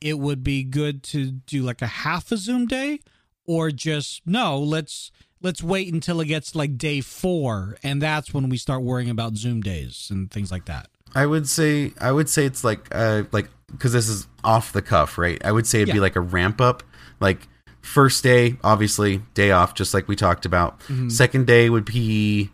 it 0.00 0.18
would 0.18 0.42
be 0.42 0.62
good 0.64 1.02
to 1.04 1.30
do 1.30 1.62
like 1.62 1.82
a 1.82 1.86
half 1.86 2.32
a 2.32 2.36
Zoom 2.36 2.66
day, 2.66 3.00
or 3.46 3.70
just 3.70 4.22
no? 4.26 4.58
Let's 4.58 5.10
let's 5.42 5.62
wait 5.62 5.92
until 5.92 6.20
it 6.20 6.26
gets 6.26 6.54
like 6.54 6.76
day 6.78 7.00
four, 7.00 7.76
and 7.82 8.00
that's 8.00 8.32
when 8.34 8.48
we 8.48 8.56
start 8.56 8.82
worrying 8.82 9.10
about 9.10 9.36
Zoom 9.36 9.60
days 9.60 10.08
and 10.10 10.30
things 10.30 10.50
like 10.50 10.66
that. 10.66 10.88
I 11.14 11.26
would 11.26 11.48
say 11.48 11.92
I 12.00 12.12
would 12.12 12.28
say 12.28 12.44
it's 12.46 12.62
like 12.64 12.86
uh 12.92 13.24
like 13.32 13.48
because 13.70 13.92
this 13.92 14.08
is 14.08 14.26
off 14.44 14.72
the 14.72 14.82
cuff, 14.82 15.18
right? 15.18 15.44
I 15.44 15.52
would 15.52 15.66
say 15.66 15.82
it'd 15.82 15.92
be 15.94 16.00
like 16.00 16.16
a 16.16 16.20
ramp 16.20 16.60
up. 16.60 16.82
Like 17.20 17.48
first 17.82 18.22
day, 18.22 18.56
obviously 18.62 19.22
day 19.34 19.50
off, 19.50 19.74
just 19.74 19.94
like 19.94 20.06
we 20.08 20.16
talked 20.16 20.44
about. 20.46 20.80
Mhm. 20.80 21.10
Second 21.10 21.46
day 21.46 21.68
would 21.70 21.84
be 21.84 22.50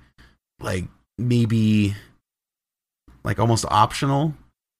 like 0.60 0.84
maybe 1.18 1.94
like 3.24 3.38
almost 3.38 3.64
optional, 3.68 4.34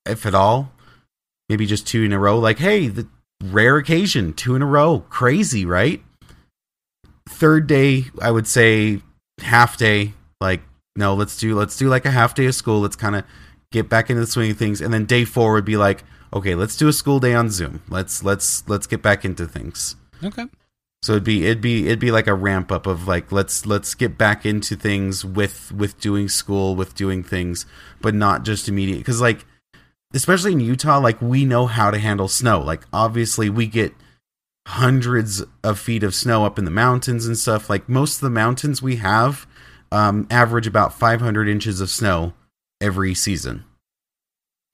if 0.07 0.25
at 0.27 0.35
all. 0.35 0.73
Maybe 1.49 1.67
just 1.67 1.87
two 1.87 2.03
in 2.03 2.13
a 2.13 2.19
row. 2.19 2.39
Like, 2.39 2.59
hey, 2.59 2.89
the 2.89 3.09
rare 3.43 3.77
occasion, 3.77 4.33
two 4.33 4.55
in 4.55 4.63
a 4.63 4.67
row, 4.67 5.01
crazy, 5.09 5.65
right? 5.65 6.03
Third 7.29 7.67
day, 7.67 8.05
I 8.21 8.31
would 8.31 8.47
say 8.47 9.01
half 9.41 9.77
day. 9.77 10.15
Like, 10.41 10.63
no, 10.97 11.15
let's 11.15 11.37
do 11.39 11.55
let's 11.55 11.77
do 11.77 11.89
like 11.89 12.07
a 12.07 12.11
half 12.11 12.35
day 12.35 12.47
of 12.47 12.55
school. 12.55 12.81
Let's 12.81 12.97
kind 12.97 13.17
of 13.17 13.25
get 13.73 13.89
back 13.89 14.11
into 14.11 14.21
the 14.21 14.27
swing 14.27 14.51
of 14.51 14.59
things. 14.59 14.81
And 14.81 14.93
then 14.93 15.05
day 15.05 15.25
four 15.25 15.53
would 15.53 15.65
be 15.65 15.77
like, 15.77 16.05
okay, 16.33 16.55
let's 16.55 16.77
do 16.77 16.89
a 16.89 16.93
school 16.93 17.21
day 17.21 17.35
on 17.35 17.51
Zoom. 17.51 17.83
Let's 17.89 18.23
let's 18.23 18.69
let's 18.69 18.87
get 18.87 19.03
back 19.03 19.25
into 19.25 19.47
things. 19.47 19.97
Okay. 20.23 20.47
So 21.03 21.13
it'd 21.13 21.25
be 21.25 21.45
it'd 21.45 21.61
be 21.61 21.87
it'd 21.87 21.99
be 21.99 22.11
like 22.11 22.27
a 22.27 22.35
ramp 22.35 22.73
up 22.73 22.87
of 22.87 23.07
like 23.07 23.31
let's 23.31 23.67
let's 23.67 23.95
get 23.95 24.19
back 24.19 24.47
into 24.47 24.77
things 24.77 25.25
with 25.25 25.71
with 25.73 26.01
doing 26.01 26.29
school 26.29 26.75
with 26.75 26.95
doing 26.95 27.23
things, 27.23 27.67
but 28.01 28.15
not 28.15 28.45
just 28.45 28.69
immediate 28.69 28.99
because 28.99 29.21
like 29.21 29.45
especially 30.15 30.53
in 30.53 30.61
Utah, 30.61 30.99
like 30.99 31.21
we 31.21 31.45
know 31.45 31.67
how 31.67 31.91
to 31.91 31.99
handle 31.99 32.29
snow. 32.29 32.61
Like 32.61 32.83
obviously 32.93 33.51
we 33.51 33.67
get 33.67 33.95
hundreds 34.67 35.43
of 35.63 35.79
feet 35.79 36.03
of 36.03 36.15
snow 36.15 36.45
up 36.45 36.59
in 36.59 36.65
the 36.65 36.71
mountains 36.71 37.27
and 37.27 37.39
stuff. 37.39 37.71
Like 37.71 37.89
most 37.89 38.17
of 38.17 38.21
the 38.23 38.31
mountains 38.31 38.83
we 38.83 38.97
have 38.97 39.47
um, 39.93 40.27
average 40.31 40.67
about 40.67 40.93
500 40.93 41.49
inches 41.49 41.81
of 41.81 41.91
snow 41.91 42.35
every 42.81 43.15
season. 43.15 43.65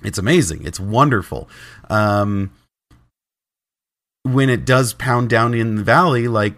It's 0.03 0.19
amazing. 0.19 0.67
It's 0.67 0.81
wonderful. 0.81 1.49
Um, 1.89 2.51
when 4.25 4.51
it 4.51 4.65
does 4.65 4.95
pound 4.95 5.29
down 5.29 5.55
in 5.55 5.77
the 5.77 5.85
valley, 5.85 6.29
like 6.29 6.55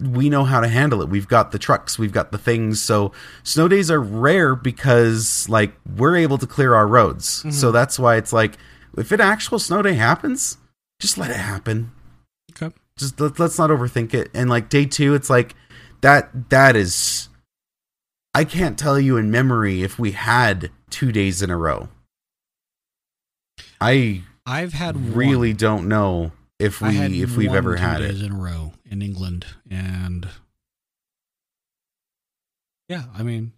we 0.00 0.30
know 0.30 0.44
how 0.44 0.60
to 0.60 0.68
handle 0.68 1.02
it. 1.02 1.08
We've 1.08 1.28
got 1.28 1.52
the 1.52 1.58
trucks, 1.58 1.98
we've 1.98 2.12
got 2.12 2.32
the 2.32 2.38
things. 2.38 2.82
So 2.82 3.12
snow 3.42 3.68
days 3.68 3.90
are 3.90 4.00
rare 4.00 4.54
because 4.54 5.48
like 5.48 5.72
we're 5.96 6.16
able 6.16 6.38
to 6.38 6.46
clear 6.46 6.74
our 6.74 6.86
roads. 6.86 7.42
Mhm. 7.42 7.52
So 7.52 7.70
that's 7.70 7.98
why 7.98 8.16
it's 8.16 8.32
like 8.32 8.56
if 8.96 9.12
an 9.12 9.20
actual 9.20 9.58
snow 9.58 9.82
day 9.82 9.94
happens, 9.94 10.56
just 11.00 11.18
let 11.18 11.30
it 11.30 11.36
happen. 11.36 11.92
Okay. 12.52 12.74
Just 12.96 13.20
let, 13.20 13.38
let's 13.38 13.58
not 13.58 13.70
overthink 13.70 14.14
it. 14.14 14.30
And 14.34 14.50
like 14.50 14.68
day 14.68 14.84
2, 14.86 15.14
it's 15.14 15.30
like 15.30 15.54
that 16.00 16.50
that 16.50 16.76
is 16.76 17.28
I 18.34 18.44
can't 18.44 18.78
tell 18.78 18.98
you 18.98 19.16
in 19.16 19.30
memory 19.30 19.82
if 19.82 19.98
we 19.98 20.12
had 20.12 20.70
2 20.90 21.10
days 21.12 21.42
in 21.42 21.50
a 21.50 21.56
row. 21.56 21.88
I 23.80 24.22
I've 24.46 24.72
had 24.72 24.96
one. 24.96 25.14
really 25.14 25.52
don't 25.52 25.88
know 25.88 26.32
if 26.60 26.80
we 26.80 26.94
had 26.94 27.12
if 27.12 27.36
we've 27.36 27.54
ever 27.54 27.76
had 27.76 27.98
days 27.98 28.20
it. 28.20 28.26
in 28.26 28.32
a 28.32 28.36
row 28.36 28.72
in 28.84 29.02
England, 29.02 29.46
and 29.70 30.28
yeah, 32.88 33.04
I 33.16 33.22
mean, 33.22 33.52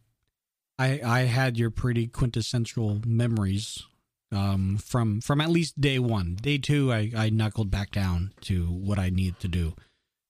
I 0.78 1.00
I 1.04 1.20
had 1.20 1.58
your 1.58 1.70
pretty 1.70 2.06
quintessential 2.06 3.00
memories 3.04 3.82
um, 4.30 4.78
from 4.78 5.20
from 5.20 5.40
at 5.40 5.50
least 5.50 5.80
day 5.80 5.98
one. 5.98 6.36
Day 6.40 6.58
two, 6.58 6.92
I 6.92 7.10
I 7.16 7.30
knuckled 7.30 7.70
back 7.70 7.90
down 7.90 8.32
to 8.42 8.66
what 8.66 8.98
I 8.98 9.10
needed 9.10 9.40
to 9.40 9.48
do 9.48 9.74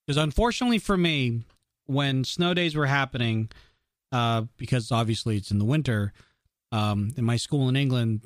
because 0.06 0.16
unfortunately 0.16 0.78
for 0.78 0.96
me, 0.96 1.42
when 1.86 2.24
snow 2.24 2.54
days 2.54 2.74
were 2.74 2.86
happening, 2.86 3.50
uh, 4.12 4.42
because 4.56 4.90
obviously 4.90 5.36
it's 5.36 5.50
in 5.50 5.58
the 5.58 5.64
winter. 5.64 6.12
Um, 6.70 7.12
in 7.18 7.26
my 7.26 7.36
school 7.36 7.68
in 7.68 7.76
England, 7.76 8.22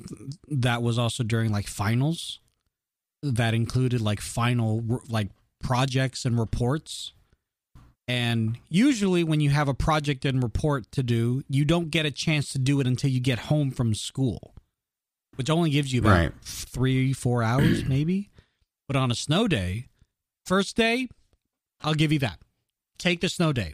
that 0.47 0.81
was 0.81 0.97
also 0.97 1.21
during 1.21 1.51
like 1.51 1.67
finals 1.67 2.39
that 3.23 3.53
included 3.53 4.01
like 4.01 4.21
final 4.21 4.83
like 5.09 5.29
projects 5.61 6.25
and 6.25 6.39
reports. 6.39 7.13
And 8.07 8.57
usually 8.69 9.23
when 9.23 9.41
you 9.41 9.49
have 9.49 9.67
a 9.67 9.73
project 9.73 10.23
and 10.23 10.41
report 10.41 10.89
to 10.93 11.03
do 11.03 11.43
you 11.49 11.65
don't 11.65 11.89
get 11.91 12.05
a 12.05 12.11
chance 12.11 12.51
to 12.53 12.59
do 12.59 12.79
it 12.79 12.87
until 12.87 13.09
you 13.09 13.19
get 13.19 13.39
home 13.39 13.69
from 13.71 13.93
school 13.93 14.53
which 15.35 15.49
only 15.51 15.69
gives 15.69 15.93
you 15.93 15.99
about 16.01 16.09
Right. 16.11 16.31
three 16.41 17.11
four 17.13 17.43
hours 17.43 17.85
maybe. 17.89 18.29
But 18.87 18.95
on 18.95 19.11
a 19.11 19.15
snow 19.15 19.47
day 19.49 19.87
first 20.45 20.77
day 20.77 21.09
i'll 21.81 21.95
give 21.95 22.11
you 22.13 22.19
that. 22.19 22.39
Take 22.97 23.19
the 23.21 23.29
snow 23.29 23.51
day. 23.51 23.73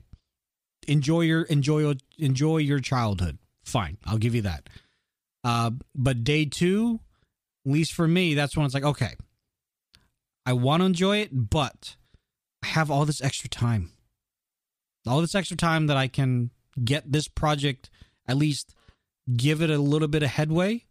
Enjoy 0.88 1.22
your 1.22 1.44
enjoy 1.44 1.94
enjoy 2.18 2.58
your 2.58 2.80
childhood. 2.80 3.38
Fine. 3.64 3.98
I'll 4.06 4.18
give 4.18 4.34
you 4.36 4.42
that. 4.42 4.68
Uh, 5.44 5.72
but 5.94 6.24
day 6.24 6.46
two 6.46 7.00
at 7.68 7.72
least 7.72 7.94
for 7.94 8.08
me 8.08 8.34
that's 8.34 8.58
when 8.58 8.66
it's 8.66 8.74
like 8.74 8.84
okay 8.84 9.14
I 10.46 10.54
want 10.54 10.82
to 10.82 10.86
enjoy 10.86 11.18
it, 11.18 11.50
but 11.50 11.96
I 12.64 12.68
have 12.68 12.92
all 12.92 13.06
this 13.06 13.22
extra 13.22 13.50
time. 13.50 13.92
All 15.08 15.22
this 15.22 15.36
extra 15.36 15.58
time 15.58 15.88
that 15.88 15.98
I 15.98 16.08
can 16.08 16.52
get 16.84 17.12
this 17.12 17.28
project 17.28 17.90
at 18.28 18.38
least 18.38 18.74
give 19.36 19.62
it 19.62 19.70
a 19.70 19.78
little 19.78 20.08
bit 20.08 20.24
of 20.24 20.30
headway. 20.30 20.86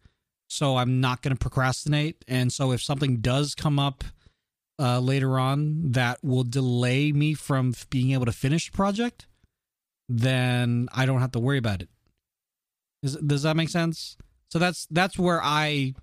So 0.49 0.77
I'm 0.77 1.01
not 1.01 1.23
going 1.23 1.35
to 1.35 1.41
procrastinate. 1.41 2.25
And 2.29 2.53
so 2.53 2.73
if 2.73 2.83
something 2.83 3.19
does 3.19 3.55
come 3.55 3.79
up 3.79 4.05
uh, 4.79 5.01
later 5.01 5.39
on 5.39 5.93
that 5.93 6.23
will 6.23 6.45
delay 6.45 7.13
me 7.13 7.35
from 7.35 7.75
being 7.89 8.13
able 8.13 8.27
to 8.27 8.33
finish 8.33 8.71
the 8.71 8.77
project, 8.77 9.27
then 10.09 10.89
I 10.93 11.07
don't 11.07 11.21
have 11.21 11.33
to 11.33 11.39
worry 11.39 11.59
about 11.59 11.83
it. 11.83 11.89
Does, 13.03 13.17
does 13.17 13.43
that 13.43 13.57
make 13.57 13.71
sense? 13.71 14.17
So 14.51 14.59
that's 14.59 14.87
that's 14.91 15.19
where 15.19 15.41
I 15.43 15.95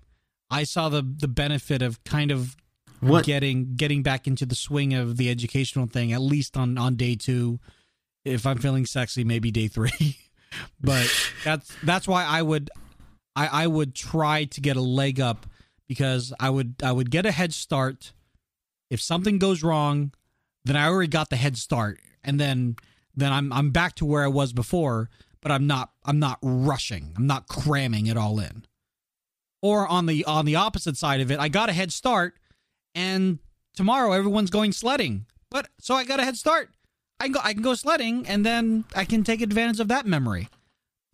I 0.50 0.64
saw 0.64 0.88
the 0.88 1.02
the 1.02 1.28
benefit 1.28 1.82
of 1.82 2.02
kind 2.02 2.32
of 2.32 2.56
What 3.00 3.24
getting 3.24 3.74
getting 3.76 4.02
back 4.02 4.26
into 4.26 4.44
the 4.44 4.54
swing 4.54 4.94
of 4.94 5.16
the 5.16 5.30
educational 5.30 5.86
thing 5.86 6.12
at 6.12 6.20
least 6.20 6.56
on 6.56 6.76
on 6.76 6.96
day 6.96 7.14
two. 7.16 7.58
If 8.24 8.46
i'm 8.46 8.58
feeling 8.58 8.86
sexy 8.86 9.24
maybe 9.24 9.50
day 9.50 9.68
three. 9.68 10.18
But 10.80 11.08
that's 11.44 11.72
that's 11.84 12.08
why 12.08 12.24
i 12.24 12.42
would 12.42 12.70
i 13.36 13.46
i 13.46 13.66
would 13.68 13.94
try 13.94 14.44
to 14.46 14.60
get 14.60 14.76
a 14.76 14.80
leg 14.80 15.20
up 15.20 15.46
because 15.86 16.32
i 16.40 16.50
would 16.50 16.74
i 16.82 16.90
would 16.90 17.10
get 17.10 17.24
a 17.24 17.30
head 17.30 17.54
start. 17.54 18.12
If 18.90 19.00
something 19.00 19.38
goes 19.38 19.62
wrong 19.62 20.12
then 20.64 20.74
i 20.76 20.86
already 20.86 21.08
got 21.08 21.30
the 21.30 21.36
head 21.36 21.56
start. 21.56 22.00
And 22.24 22.40
then 22.40 22.76
then 23.14 23.32
i'm 23.32 23.52
i'm 23.52 23.70
back 23.70 23.94
to 23.96 24.04
where 24.04 24.24
i 24.24 24.28
was 24.28 24.52
before 24.52 25.08
but 25.40 25.52
i'm 25.52 25.68
not 25.68 25.92
i'm 26.04 26.18
not 26.18 26.38
rushing. 26.42 27.14
I'm 27.16 27.28
not 27.28 27.46
cramming 27.46 28.08
it 28.08 28.16
all 28.16 28.40
in. 28.40 28.64
Or 29.62 29.86
on 29.86 30.06
the 30.06 30.24
on 30.24 30.46
the 30.46 30.56
opposite 30.56 30.96
side 30.96 31.20
of 31.20 31.30
it 31.30 31.38
i 31.38 31.48
got 31.48 31.68
a 31.68 31.72
head 31.72 31.92
start 31.92 32.34
and 32.94 33.38
tomorrow 33.74 34.12
everyone's 34.12 34.50
going 34.50 34.72
sledding. 34.72 35.26
But 35.50 35.68
so 35.80 35.94
I 35.94 36.04
got 36.04 36.20
a 36.20 36.24
head 36.24 36.36
start. 36.36 36.70
I 37.18 37.24
can 37.24 37.32
go 37.32 37.40
I 37.42 37.52
can 37.52 37.62
go 37.62 37.74
sledding 37.74 38.26
and 38.26 38.44
then 38.46 38.84
I 38.94 39.04
can 39.04 39.24
take 39.24 39.42
advantage 39.42 39.80
of 39.80 39.88
that 39.88 40.06
memory. 40.06 40.48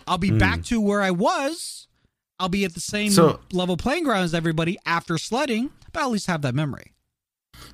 I'll 0.07 0.18
be 0.18 0.29
Hmm. 0.31 0.39
back 0.39 0.62
to 0.64 0.81
where 0.81 1.03
I 1.03 1.11
was. 1.11 1.89
I'll 2.39 2.49
be 2.51 2.64
at 2.64 2.74
the 2.74 2.81
same 2.81 3.11
So- 3.11 3.41
level 3.53 3.77
playing 3.77 4.05
ground 4.05 4.24
as 4.24 4.35
everybody 4.35 4.79
after 4.87 5.16
sledding, 5.18 5.70
but 5.93 6.01
I'll 6.01 6.07
at 6.09 6.12
least 6.12 6.27
have 6.27 6.43
that 6.43 6.55
memory. 6.55 6.93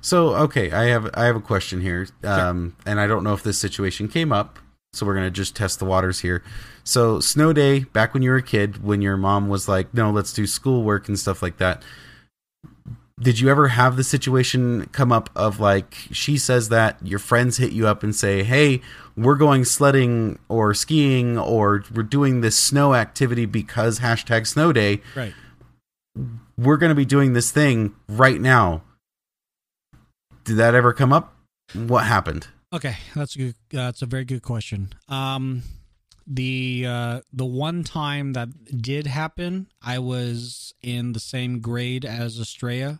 So 0.01 0.35
okay, 0.35 0.71
I 0.71 0.85
have 0.85 1.09
I 1.13 1.25
have 1.25 1.35
a 1.35 1.41
question 1.41 1.81
here, 1.81 2.07
um, 2.23 2.75
and 2.85 2.99
I 2.99 3.07
don't 3.07 3.23
know 3.23 3.33
if 3.33 3.43
this 3.43 3.59
situation 3.59 4.07
came 4.07 4.31
up, 4.31 4.57
so 4.93 5.05
we're 5.05 5.13
gonna 5.15 5.29
just 5.29 5.55
test 5.55 5.79
the 5.79 5.85
waters 5.85 6.21
here. 6.21 6.41
So 6.85 7.19
snow 7.19 7.51
day, 7.53 7.81
back 7.81 8.13
when 8.13 8.23
you 8.23 8.29
were 8.31 8.37
a 8.37 8.41
kid, 8.43 8.81
when 8.83 9.01
your 9.01 9.17
mom 9.17 9.49
was 9.49 9.67
like, 9.67 9.93
"No, 9.93 10.09
let's 10.11 10.31
do 10.33 10.47
schoolwork 10.47 11.07
and 11.09 11.19
stuff 11.19 11.41
like 11.41 11.57
that." 11.57 11.83
Did 13.21 13.39
you 13.39 13.49
ever 13.49 13.69
have 13.69 13.95
the 13.95 14.03
situation 14.03 14.87
come 14.91 15.11
up 15.11 15.29
of 15.35 15.59
like 15.59 15.95
she 16.11 16.37
says 16.37 16.69
that 16.69 16.97
your 17.05 17.19
friends 17.19 17.57
hit 17.57 17.71
you 17.71 17.87
up 17.87 18.01
and 18.03 18.15
say, 18.15 18.43
"Hey, 18.43 18.81
we're 19.15 19.35
going 19.35 19.65
sledding 19.65 20.39
or 20.49 20.73
skiing 20.73 21.37
or 21.37 21.83
we're 21.93 22.03
doing 22.03 22.41
this 22.41 22.57
snow 22.57 22.95
activity 22.95 23.45
because 23.45 23.99
hashtag 23.99 24.47
snow 24.47 24.73
day. 24.73 25.01
Right. 25.15 25.33
We're 26.57 26.77
going 26.77 26.89
to 26.89 26.95
be 26.95 27.05
doing 27.05 27.33
this 27.33 27.51
thing 27.51 27.95
right 28.07 28.41
now." 28.41 28.83
Did 30.43 30.57
that 30.57 30.75
ever 30.75 30.91
come 30.91 31.13
up? 31.13 31.35
What 31.73 32.05
happened? 32.05 32.47
Okay, 32.73 32.97
that's 33.15 33.35
a 33.35 33.37
good. 33.37 33.55
Uh, 33.73 33.85
that's 33.85 34.01
a 34.01 34.07
very 34.07 34.25
good 34.25 34.41
question. 34.41 34.93
Um, 35.07 35.61
the 36.25 36.85
uh, 36.87 37.21
the 37.31 37.45
one 37.45 37.83
time 37.83 38.33
that 38.33 38.49
did 38.81 39.07
happen, 39.07 39.67
I 39.81 39.99
was 39.99 40.73
in 40.81 41.13
the 41.13 41.19
same 41.19 41.59
grade 41.59 42.03
as 42.03 42.39
Estrella, 42.39 42.99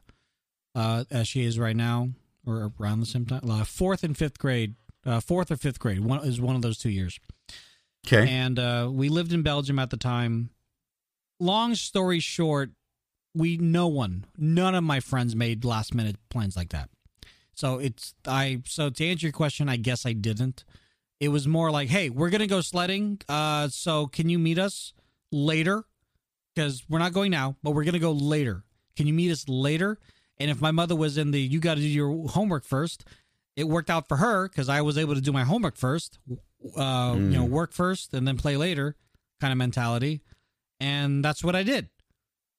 uh, 0.76 1.04
as 1.12 1.28
she 1.28 1.44
is 1.44 1.58
right 1.60 1.76
now, 1.76 2.10
or 2.46 2.72
around 2.80 3.00
the 3.00 3.06
same 3.06 3.26
time. 3.26 3.42
Uh, 3.50 3.64
fourth 3.64 4.04
and 4.04 4.18
fifth 4.18 4.40
grade, 4.40 4.76
uh, 5.06 5.20
fourth 5.20 5.52
or 5.52 5.56
fifth 5.58 5.80
grade. 5.80 6.00
One 6.02 6.26
is 6.26 6.40
one 6.42 6.56
of 6.56 6.62
those 6.62 6.78
two 6.78 6.90
years, 6.90 7.20
Okay. 8.08 8.30
and 8.30 8.58
uh, 8.60 8.90
we 8.92 9.10
lived 9.10 9.34
in 9.34 9.42
Belgium 9.44 9.80
at 9.80 9.90
the 9.90 9.98
time. 9.98 10.50
Long 11.40 11.76
story 11.76 12.20
short, 12.20 12.72
we 13.34 13.58
no 13.58 13.88
one, 13.88 14.26
none 14.38 14.76
of 14.76 14.84
my 14.84 15.00
friends 15.00 15.36
made 15.36 15.66
last 15.66 15.94
minute 15.94 16.18
plans 16.30 16.56
like 16.56 16.70
that. 16.70 16.90
So 17.56 17.78
it's 17.80 18.14
I 18.28 18.62
so 18.66 18.90
to 18.90 19.06
answer 19.06 19.28
your 19.28 19.34
question, 19.34 19.70
I 19.70 19.78
guess 19.78 20.06
I 20.06 20.14
didn't. 20.14 20.64
It 21.20 21.30
was 21.30 21.48
more 21.48 21.70
like, 21.72 21.90
hey, 21.90 22.10
we're 22.10 22.30
gonna 22.30 22.48
go 22.48 22.62
sledding. 22.62 23.20
Uh, 23.30 23.68
so 23.70 24.08
can 24.08 24.30
you 24.30 24.40
meet 24.40 24.60
us 24.60 24.94
later? 25.32 25.86
because 26.56 26.84
we're 26.88 27.00
not 27.00 27.14
going 27.14 27.32
now, 27.32 27.56
but 27.64 27.72
we're 27.72 27.84
gonna 27.84 27.98
go 27.98 28.12
later. 28.12 28.64
Can 28.96 29.08
you 29.08 29.14
meet 29.14 29.32
us 29.32 29.50
later? 29.50 29.98
And 30.44 30.52
if 30.52 30.60
my 30.60 30.72
mother 30.72 30.94
was 30.94 31.18
in 31.18 31.32
the 31.32 31.40
you 31.40 31.62
got 31.62 31.76
to 31.76 31.80
do 31.80 31.88
your 31.88 32.28
homework 32.28 32.66
first, 32.66 33.06
it 33.56 33.64
worked 33.66 33.90
out 33.90 34.10
for 34.10 34.18
her 34.18 34.50
because 34.50 34.68
I 34.68 34.82
was 34.82 34.98
able 34.98 35.16
to 35.16 35.22
do 35.22 35.32
my 35.32 35.46
homework 35.46 35.78
first, 35.78 36.20
uh, 36.76 37.14
you 37.16 37.38
know, 37.38 37.46
work 37.46 37.72
first 37.72 38.14
and 38.14 38.28
then 38.28 38.36
play 38.36 38.58
later 38.58 38.98
kind 39.40 39.54
of 39.54 39.58
mentality. 39.58 40.20
And 40.82 41.24
that's 41.24 41.46
what 41.46 41.56
I 41.56 41.64
did. 41.64 41.88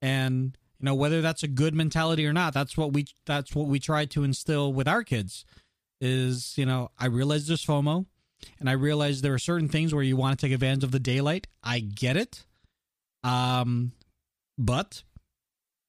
And 0.00 0.56
you 0.80 0.86
know, 0.86 0.94
whether 0.94 1.20
that's 1.20 1.42
a 1.42 1.46
good 1.46 1.74
mentality 1.74 2.26
or 2.26 2.32
not, 2.32 2.54
that's 2.54 2.74
what 2.74 2.94
we 2.94 3.04
that's 3.26 3.54
what 3.54 3.66
we 3.66 3.78
try 3.78 4.06
to 4.06 4.24
instill 4.24 4.72
with 4.72 4.88
our 4.88 5.04
kids 5.04 5.44
is, 6.00 6.56
you 6.56 6.64
know, 6.64 6.90
I 6.98 7.04
realize 7.04 7.46
there's 7.48 7.66
FOMO 7.66 8.06
and 8.60 8.70
I 8.70 8.72
realize 8.72 9.20
there 9.20 9.34
are 9.34 9.38
certain 9.38 9.68
things 9.68 9.94
where 9.94 10.02
you 10.02 10.16
want 10.16 10.38
to 10.38 10.46
take 10.46 10.54
advantage 10.54 10.84
of 10.84 10.90
the 10.90 10.98
daylight. 10.98 11.48
I 11.62 11.80
get 11.80 12.16
it. 12.16 12.46
Um 13.22 13.92
but 14.56 15.02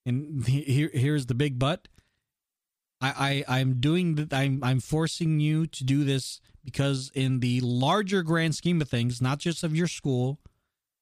and 0.05 0.45
here 0.47 0.89
here's 0.93 1.25
the 1.25 1.35
big 1.35 1.59
but. 1.59 1.87
I, 3.01 3.43
I 3.47 3.59
I'm 3.59 3.79
doing 3.79 4.15
that 4.15 4.33
I'm 4.33 4.63
I'm 4.63 4.79
forcing 4.79 5.39
you 5.39 5.67
to 5.67 5.83
do 5.83 6.03
this 6.03 6.39
because 6.63 7.11
in 7.13 7.39
the 7.39 7.59
larger 7.61 8.23
grand 8.23 8.55
scheme 8.55 8.81
of 8.81 8.89
things, 8.89 9.21
not 9.21 9.39
just 9.39 9.63
of 9.63 9.75
your 9.75 9.87
school, 9.87 10.39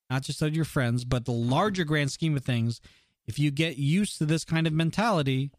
not 0.09 0.23
just 0.23 0.41
of 0.41 0.55
your 0.55 0.65
friends, 0.65 1.05
but 1.05 1.25
the 1.25 1.31
larger 1.31 1.83
grand 1.85 2.11
scheme 2.11 2.35
of 2.35 2.43
things, 2.43 2.81
if 3.25 3.39
you 3.39 3.51
get 3.51 3.77
used 3.77 4.17
to 4.17 4.25
this 4.25 4.43
kind 4.43 4.67
of 4.67 4.73
mentality 4.73 5.51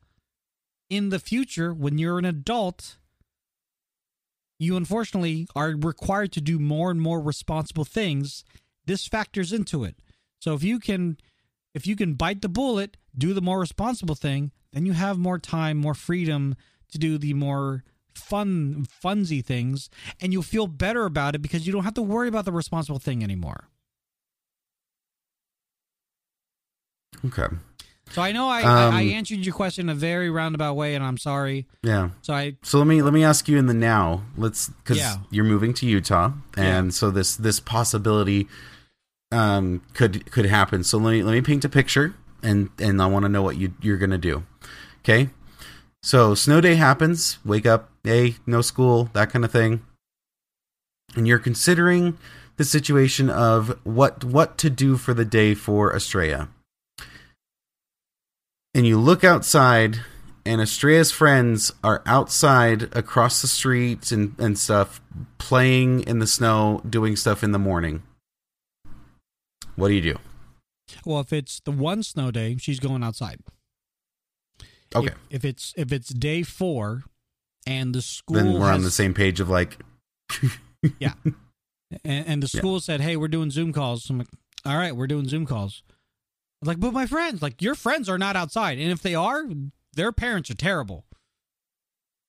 in 0.90 1.08
the 1.08 1.18
future 1.18 1.72
when 1.72 1.98
you're 1.98 2.18
an 2.18 2.24
adult, 2.24 2.98
you 4.58 4.76
unfortunately 4.76 5.48
are 5.56 5.70
required 5.70 6.32
to 6.32 6.40
do 6.40 6.58
more 6.58 6.90
and 6.90 7.00
more 7.00 7.20
responsible 7.20 7.84
things. 7.84 8.44
This 8.86 9.06
factors 9.06 9.52
into 9.52 9.84
it. 9.84 9.96
So 10.40 10.52
if 10.54 10.62
you 10.62 10.78
can 10.78 11.16
if 11.74 11.86
you 11.86 11.96
can 11.96 12.14
bite 12.14 12.40
the 12.40 12.48
bullet, 12.48 12.96
do 13.16 13.34
the 13.34 13.40
more 13.42 13.58
responsible 13.60 14.14
thing, 14.14 14.52
then 14.72 14.86
you 14.86 14.92
have 14.92 15.18
more 15.18 15.38
time, 15.38 15.76
more 15.76 15.94
freedom 15.94 16.54
to 16.92 16.98
do 16.98 17.18
the 17.18 17.34
more 17.34 17.82
fun 18.14 18.86
funsy 19.04 19.44
things 19.44 19.90
and 20.20 20.32
you'll 20.32 20.42
feel 20.42 20.68
better 20.68 21.04
about 21.04 21.34
it 21.34 21.40
because 21.42 21.66
you 21.66 21.72
don't 21.72 21.82
have 21.82 21.94
to 21.94 22.02
worry 22.02 22.28
about 22.28 22.44
the 22.44 22.52
responsible 22.52 23.00
thing 23.00 23.24
anymore. 23.24 23.68
Okay. 27.26 27.46
So 28.10 28.20
I 28.22 28.32
know 28.32 28.48
I, 28.48 28.62
Um, 28.62 28.94
I, 28.94 29.00
I 29.00 29.02
answered 29.14 29.38
your 29.38 29.54
question 29.54 29.88
in 29.88 29.96
a 29.96 29.98
very 29.98 30.28
roundabout 30.30 30.74
way, 30.74 30.94
and 30.94 31.02
I'm 31.02 31.16
sorry. 31.16 31.66
Yeah. 31.82 32.10
So 32.22 32.34
I 32.34 32.56
So 32.62 32.78
let 32.78 32.86
me 32.86 33.02
let 33.02 33.14
me 33.14 33.24
ask 33.24 33.48
you 33.48 33.56
in 33.58 33.66
the 33.66 33.74
now. 33.74 34.22
Let's 34.36 34.68
because 34.68 34.98
Yeah. 34.98 35.16
you're 35.30 35.44
moving 35.44 35.72
to 35.74 35.86
Utah, 35.86 36.32
and 36.56 36.94
so 36.94 37.10
this 37.10 37.34
this 37.34 37.60
possibility 37.60 38.46
um 39.34 39.82
could 39.94 40.30
could 40.30 40.46
happen. 40.46 40.84
So 40.84 40.98
let 40.98 41.12
me 41.12 41.22
let 41.22 41.32
me 41.32 41.40
paint 41.40 41.64
a 41.64 41.68
picture, 41.68 42.14
and 42.42 42.70
and 42.78 43.02
I 43.02 43.06
want 43.06 43.24
to 43.24 43.28
know 43.28 43.42
what 43.42 43.56
you 43.56 43.74
you're 43.80 43.98
gonna 43.98 44.18
do. 44.18 44.44
Okay. 45.00 45.30
So 46.02 46.34
snow 46.34 46.60
day 46.60 46.74
happens. 46.74 47.38
Wake 47.44 47.66
up. 47.66 47.90
Hey, 48.02 48.36
no 48.46 48.60
school. 48.60 49.10
That 49.14 49.30
kind 49.30 49.44
of 49.44 49.50
thing. 49.50 49.82
And 51.16 51.26
you're 51.26 51.38
considering 51.38 52.18
the 52.56 52.64
situation 52.64 53.30
of 53.30 53.78
what 53.84 54.22
what 54.24 54.58
to 54.58 54.70
do 54.70 54.96
for 54.96 55.14
the 55.14 55.24
day 55.24 55.54
for 55.54 55.94
Estrella. 55.94 56.48
And 58.74 58.86
you 58.86 58.98
look 58.98 59.24
outside 59.24 60.00
and 60.46 60.60
Estrella's 60.60 61.10
friends 61.10 61.72
are 61.82 62.02
outside 62.04 62.94
across 62.94 63.40
the 63.40 63.48
street 63.48 64.12
and, 64.12 64.34
and 64.38 64.58
stuff, 64.58 65.00
playing 65.38 66.00
in 66.00 66.18
the 66.18 66.26
snow, 66.26 66.82
doing 66.88 67.16
stuff 67.16 67.42
in 67.42 67.52
the 67.52 67.58
morning. 67.58 68.02
What 69.76 69.88
do 69.88 69.94
you 69.94 70.00
do? 70.00 70.18
well, 71.06 71.18
if 71.20 71.32
it's 71.32 71.60
the 71.60 71.70
one 71.70 72.02
snow 72.02 72.30
day, 72.30 72.56
she's 72.58 72.78
going 72.78 73.02
outside. 73.02 73.40
Okay. 74.94 75.08
If, 75.08 75.14
if 75.30 75.44
it's 75.44 75.74
if 75.76 75.92
it's 75.92 76.08
day 76.10 76.42
four, 76.42 77.02
and 77.66 77.94
the 77.94 78.02
school 78.02 78.36
then 78.36 78.52
we're 78.54 78.70
on 78.70 78.82
the 78.82 78.90
same 78.90 79.14
page 79.14 79.40
of 79.40 79.48
like, 79.48 79.78
yeah, 80.98 81.14
and, 82.04 82.26
and 82.26 82.42
the 82.42 82.50
Yeah. 82.52 82.60
school 82.60 82.80
said, 82.80 83.00
"Hey, 83.00 83.16
we're 83.16 83.28
doing 83.28 83.50
Zoom 83.50 83.72
calls." 83.72 84.08
I'm 84.10 84.18
like, 84.18 84.28
"All 84.64 84.76
right, 84.76 84.94
we're 84.94 85.06
doing 85.08 85.26
Zoom 85.28 85.46
calls." 85.46 85.82
I'm 86.62 86.68
like, 86.68 86.80
but 86.80 86.92
my 86.92 87.06
friends, 87.06 87.42
like 87.42 87.60
your 87.60 87.74
friends 87.74 88.08
are 88.08 88.18
not 88.18 88.36
outside, 88.36 88.78
and 88.78 88.90
if 88.92 89.02
they 89.02 89.14
are, 89.14 89.44
their 89.94 90.12
parents 90.12 90.50
are 90.50 90.54
terrible. 90.54 91.04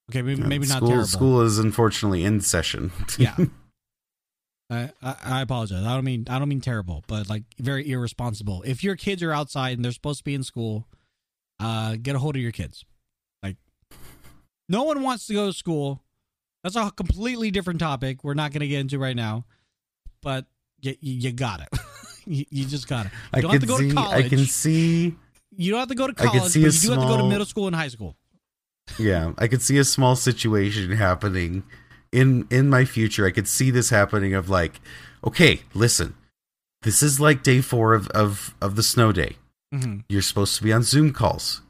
Okay, 0.09 0.21
maybe, 0.21 0.41
maybe 0.41 0.67
not 0.67 0.77
school, 0.77 0.87
terrible. 0.89 1.07
School 1.07 1.41
is 1.41 1.57
unfortunately 1.59 2.23
in 2.23 2.39
session. 2.41 2.91
Yeah. 3.17 3.35
I, 4.69 4.89
I 5.01 5.15
I 5.23 5.41
apologize. 5.41 5.83
I 5.85 5.93
don't 5.93 6.05
mean 6.05 6.25
I 6.29 6.39
don't 6.39 6.49
mean 6.49 6.61
terrible, 6.61 7.03
but 7.07 7.29
like 7.29 7.43
very 7.59 7.89
irresponsible. 7.89 8.63
If 8.65 8.83
your 8.83 8.95
kids 8.95 9.21
are 9.21 9.31
outside 9.31 9.77
and 9.77 9.85
they're 9.85 9.91
supposed 9.91 10.19
to 10.19 10.23
be 10.23 10.33
in 10.33 10.43
school, 10.43 10.87
uh, 11.59 11.95
get 12.01 12.15
a 12.15 12.19
hold 12.19 12.35
of 12.35 12.41
your 12.41 12.51
kids. 12.51 12.83
Like, 13.43 13.57
no 14.67 14.83
one 14.83 15.03
wants 15.03 15.27
to 15.27 15.33
go 15.33 15.47
to 15.47 15.53
school. 15.53 16.01
That's 16.63 16.75
a 16.75 16.89
completely 16.91 17.51
different 17.51 17.79
topic. 17.79 18.23
We're 18.23 18.33
not 18.33 18.51
going 18.51 18.61
to 18.61 18.67
get 18.67 18.79
into 18.79 18.97
right 18.97 19.15
now, 19.15 19.45
but 20.21 20.45
you, 20.81 20.95
you, 20.99 21.13
you 21.13 21.31
got 21.31 21.61
it. 21.61 21.69
you, 22.25 22.45
you 22.49 22.65
just 22.65 22.87
got 22.87 23.05
it. 23.05 23.11
You 23.11 23.19
I 23.33 23.41
don't 23.41 23.51
can 23.51 23.61
have 23.61 23.61
to 23.61 23.67
go 23.67 23.77
see. 23.77 23.89
to 23.89 23.95
college. 23.95 24.25
I 24.25 24.29
can 24.29 24.39
see. 24.39 25.15
you 25.55 25.71
don't 25.71 25.79
have 25.79 25.89
to 25.89 25.95
go 25.95 26.07
to 26.07 26.13
college, 26.13 26.41
but 26.41 26.55
you 26.55 26.67
a 26.67 26.71
do 26.71 26.91
have 26.91 27.01
to 27.01 27.07
go 27.07 27.17
to 27.17 27.23
middle 27.25 27.45
school 27.45 27.67
and 27.67 27.75
high 27.75 27.89
school. 27.89 28.15
Yeah, 28.97 29.33
I 29.37 29.47
could 29.47 29.61
see 29.61 29.77
a 29.77 29.83
small 29.83 30.15
situation 30.15 30.91
happening 30.91 31.63
in 32.15 32.47
in 32.49 32.69
my 32.69 32.85
future. 32.85 33.25
I 33.25 33.31
could 33.31 33.47
see 33.47 33.71
this 33.71 33.89
happening 33.89 34.33
of 34.33 34.49
like, 34.49 34.79
okay, 35.25 35.61
listen, 35.73 36.15
this 36.83 37.03
is 37.03 37.19
like 37.19 37.43
day 37.43 37.61
four 37.61 37.93
of 37.93 38.07
of 38.09 38.55
of 38.61 38.75
the 38.75 38.83
snow 38.83 39.11
day. 39.11 39.35
hmm 39.73 39.99
You're 40.09 40.21
supposed 40.21 40.55
to 40.57 40.63
be 40.63 40.71
on 40.73 40.83
Zoom 40.83 41.11
calls. 41.13 41.61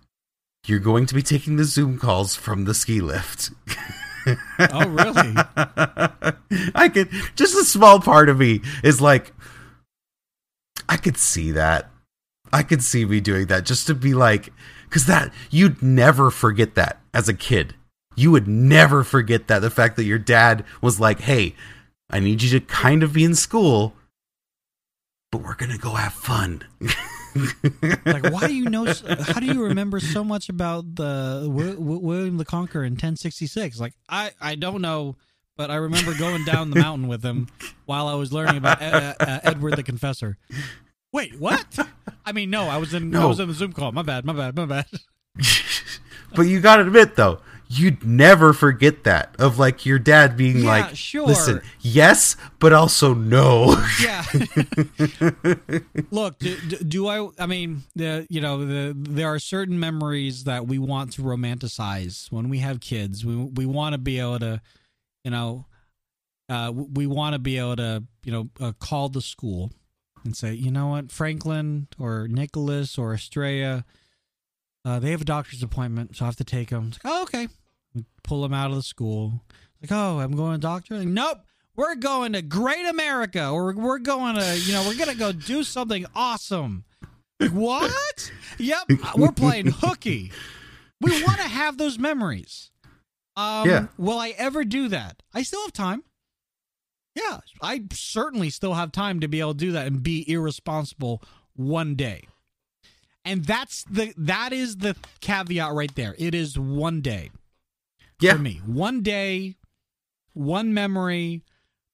You're 0.67 0.79
going 0.79 1.05
to 1.07 1.15
be 1.15 1.21
taking 1.21 1.57
the 1.57 1.63
Zoom 1.63 1.97
calls 1.99 2.35
from 2.35 2.65
the 2.65 2.73
ski 2.73 2.99
lift. 3.01 3.51
Oh, 4.57 4.87
really? 4.87 5.33
I 6.75 6.89
could 6.91 7.09
just 7.35 7.55
a 7.55 7.63
small 7.63 7.99
part 7.99 8.29
of 8.29 8.39
me 8.39 8.61
is 8.83 8.99
like 8.99 9.31
I 10.89 10.97
could 10.97 11.17
see 11.17 11.51
that. 11.51 11.89
I 12.51 12.63
could 12.63 12.83
see 12.83 13.05
me 13.05 13.19
doing 13.19 13.47
that 13.47 13.65
just 13.65 13.85
to 13.87 13.93
be 13.95 14.13
like 14.13 14.51
cuz 14.89 15.05
that 15.05 15.31
you'd 15.51 15.81
never 15.83 16.31
forget 16.31 16.75
that 16.75 17.01
as 17.13 17.29
a 17.29 17.33
kid. 17.33 17.75
You 18.15 18.31
would 18.31 18.47
never 18.47 19.03
forget 19.03 19.47
that 19.47 19.59
the 19.59 19.69
fact 19.69 19.95
that 19.97 20.05
your 20.05 20.19
dad 20.19 20.63
was 20.81 20.99
like, 20.99 21.19
"Hey, 21.21 21.55
I 22.09 22.19
need 22.19 22.41
you 22.41 22.49
to 22.59 22.65
kind 22.65 23.03
of 23.03 23.13
be 23.13 23.23
in 23.23 23.35
school, 23.35 23.93
but 25.31 25.41
we're 25.41 25.55
going 25.55 25.71
to 25.71 25.77
go 25.77 25.91
have 25.91 26.13
fun." 26.13 26.63
like 28.05 28.31
why 28.31 28.47
do 28.47 28.53
you 28.55 28.69
know 28.69 28.85
how 28.85 29.41
do 29.41 29.45
you 29.45 29.63
remember 29.65 29.99
so 29.99 30.23
much 30.23 30.47
about 30.47 30.95
the 30.95 31.41
Wi- 31.43 31.73
Wi- 31.73 31.99
william 31.99 32.37
the 32.37 32.45
conqueror 32.45 32.85
in 32.85 32.93
1066 32.93 33.77
like 33.77 33.91
i 34.07 34.31
i 34.39 34.55
don't 34.55 34.81
know 34.81 35.17
but 35.57 35.69
i 35.69 35.75
remember 35.75 36.17
going 36.17 36.45
down 36.45 36.69
the 36.69 36.79
mountain 36.79 37.09
with 37.09 37.21
him 37.23 37.49
while 37.85 38.07
i 38.07 38.13
was 38.13 38.31
learning 38.31 38.55
about 38.55 38.81
uh, 38.81 39.15
uh, 39.19 39.39
edward 39.43 39.75
the 39.75 39.83
confessor. 39.83 40.37
Wait 41.11 41.37
what? 41.37 41.77
I 42.25 42.31
mean 42.31 42.49
no 42.49 42.69
i 42.69 42.77
was 42.77 42.93
in 42.93 43.13
i 43.13 43.25
was 43.25 43.41
in 43.41 43.49
the 43.49 43.53
zoom 43.53 43.73
call. 43.73 43.91
My 43.91 44.01
bad 44.01 44.23
my 44.23 44.31
bad 44.31 44.55
my 44.55 44.65
bad. 44.65 44.85
But 46.35 46.43
you 46.43 46.59
got 46.59 46.77
to 46.77 46.81
admit 46.83 47.15
though, 47.15 47.39
you'd 47.77 48.03
never 48.05 48.53
forget 48.53 49.03
that 49.03 49.35
of 49.39 49.57
like 49.59 49.85
your 49.85 49.99
dad 49.99 50.35
being 50.37 50.59
Yeah, 50.59 50.67
like, 50.67 50.95
sure. 50.95 51.27
"Listen, 51.27 51.61
yes, 51.81 52.35
but 52.59 52.73
also 52.73 53.13
no." 53.13 53.75
yeah 54.01 54.23
look 56.11 56.37
do, 56.39 56.55
do, 56.57 57.07
i 57.07 57.29
i 57.39 57.45
mean 57.45 57.83
the 57.95 58.25
you 58.29 58.41
know 58.41 58.65
the 58.65 58.93
there 58.97 59.27
are 59.27 59.39
certain 59.39 59.79
memories 59.79 60.43
that 60.45 60.67
we 60.67 60.77
want 60.77 61.13
to 61.13 61.21
romanticize 61.21 62.31
when 62.31 62.49
we 62.49 62.59
have 62.59 62.79
kids 62.79 63.25
we 63.25 63.35
we 63.35 63.65
want 63.65 63.93
to 63.93 63.97
be 63.97 64.19
able 64.19 64.39
to 64.39 64.61
you 65.23 65.31
know 65.31 65.65
uh 66.49 66.71
we 66.73 67.07
want 67.07 67.33
to 67.33 67.39
be 67.39 67.57
able 67.57 67.75
to 67.75 68.03
you 68.23 68.31
know 68.31 68.49
uh, 68.59 68.71
call 68.79 69.09
the 69.09 69.21
school 69.21 69.71
and 70.23 70.35
say 70.35 70.53
you 70.53 70.71
know 70.71 70.87
what 70.87 71.11
franklin 71.11 71.87
or 71.99 72.27
nicholas 72.27 72.97
or 72.97 73.13
estrella 73.13 73.85
uh, 74.83 74.99
they 74.99 75.11
have 75.11 75.21
a 75.21 75.25
doctor's 75.25 75.63
appointment 75.63 76.15
so 76.15 76.25
i 76.25 76.27
have 76.27 76.35
to 76.35 76.43
take 76.43 76.69
them 76.69 76.89
it's 76.93 77.03
like, 77.03 77.13
oh, 77.13 77.23
okay 77.23 77.47
We 77.95 78.03
pull 78.23 78.41
them 78.41 78.53
out 78.53 78.69
of 78.69 78.75
the 78.75 78.83
school. 78.83 79.41
Like 79.81 79.91
oh 79.91 80.19
i'm 80.19 80.35
going 80.35 80.53
to 80.53 80.57
doctor? 80.59 80.97
Like, 80.97 81.07
nope. 81.07 81.39
We're 81.75 81.95
going 81.95 82.33
to 82.33 82.41
great 82.41 82.85
america. 82.85 83.49
Or 83.49 83.73
we're 83.73 83.99
going 83.99 84.35
to 84.35 84.59
you 84.59 84.73
know 84.73 84.83
we're 84.87 84.97
gonna 84.97 85.15
go 85.15 85.31
do 85.31 85.63
something 85.63 86.05
awesome. 86.15 86.83
Like, 87.39 87.51
what? 87.51 88.31
Yep. 88.59 88.91
We're 89.17 89.31
playing 89.31 89.67
hooky. 89.67 90.31
We 91.01 91.11
want 91.23 91.37
to 91.37 91.47
have 91.47 91.77
those 91.77 91.97
memories. 91.99 92.71
Um 93.35 93.67
Yeah. 93.69 93.87
will 93.97 94.19
i 94.19 94.29
ever 94.37 94.63
do 94.63 94.87
that? 94.89 95.21
I 95.33 95.43
still 95.43 95.61
have 95.63 95.73
time. 95.73 96.03
Yeah. 97.15 97.39
I 97.61 97.83
certainly 97.93 98.49
still 98.49 98.73
have 98.73 98.91
time 98.91 99.19
to 99.21 99.27
be 99.27 99.39
able 99.39 99.53
to 99.53 99.57
do 99.59 99.71
that 99.73 99.87
and 99.87 100.03
be 100.03 100.29
irresponsible 100.29 101.21
one 101.55 101.95
day. 101.95 102.27
And 103.23 103.43
that's 103.43 103.83
the 103.89 104.13
that 104.17 104.53
is 104.53 104.77
the 104.77 104.95
caveat 105.19 105.73
right 105.73 105.93
there. 105.95 106.15
It 106.17 106.35
is 106.35 106.57
one 106.59 107.01
day 107.01 107.31
yeah. 108.19 108.33
for 108.33 108.39
me. 108.39 108.61
One 108.65 109.01
day, 109.01 109.55
one 110.33 110.73
memory, 110.73 111.43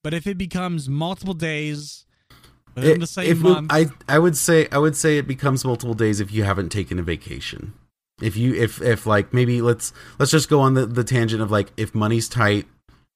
but 0.04 0.14
if 0.14 0.28
it 0.28 0.38
becomes 0.38 0.90
multiple 0.90 1.34
days, 1.34 2.06
within 2.76 2.92
It- 2.92 3.00
the 3.00 3.08
same 3.08 3.42
month. 3.42 3.72
I 3.72 3.88
I 4.08 4.20
would 4.20 4.38
say 4.38 4.68
I 4.72 4.78
would 4.78 4.96
say 4.96 5.18
it 5.18 5.28
becomes 5.28 5.66
multiple 5.66 5.94
days 5.94 6.20
if 6.20 6.32
you 6.32 6.44
haven't 6.44 6.70
taken 6.70 7.00
a 7.00 7.04
vacation. 7.04 7.74
If 8.22 8.38
you 8.38 8.54
if 8.54 8.82
if 8.82 9.06
like 9.06 9.34
maybe 9.34 9.62
let's 9.62 9.94
let's 10.20 10.32
just 10.32 10.50
go 10.50 10.60
on 10.62 10.76
the, 10.76 10.86
the 10.86 11.04
tangent 11.04 11.42
of 11.42 11.52
like 11.52 11.72
if 11.78 11.96
money's 11.96 12.30
tight 12.30 12.68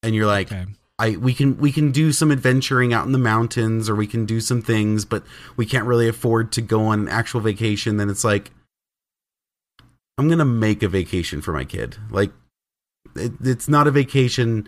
and 0.01 0.15
you're 0.15 0.25
like 0.25 0.51
okay. 0.51 0.65
I 0.97 1.11
we 1.11 1.33
can 1.33 1.57
we 1.57 1.71
can 1.71 1.91
do 1.91 2.11
some 2.11 2.31
adventuring 2.31 2.91
out 2.93 3.05
in 3.05 3.11
the 3.11 3.19
mountains 3.19 3.87
or 3.89 3.95
we 3.95 4.07
can 4.07 4.25
do 4.25 4.41
some 4.41 4.61
things 4.61 5.05
but 5.05 5.23
we 5.57 5.65
can't 5.65 5.85
really 5.85 6.07
afford 6.07 6.51
to 6.53 6.61
go 6.61 6.87
on 6.87 7.01
an 7.01 7.09
actual 7.09 7.39
vacation 7.39 7.97
then 7.97 8.09
it's 8.09 8.23
like 8.23 8.51
I'm 10.17 10.27
going 10.27 10.39
to 10.39 10.45
make 10.45 10.81
a 10.81 10.87
vacation 10.87 11.41
for 11.41 11.51
my 11.51 11.65
kid. 11.65 11.97
Like 12.09 12.31
it, 13.15 13.33
it's 13.41 13.67
not 13.67 13.87
a 13.87 13.91
vacation 13.91 14.67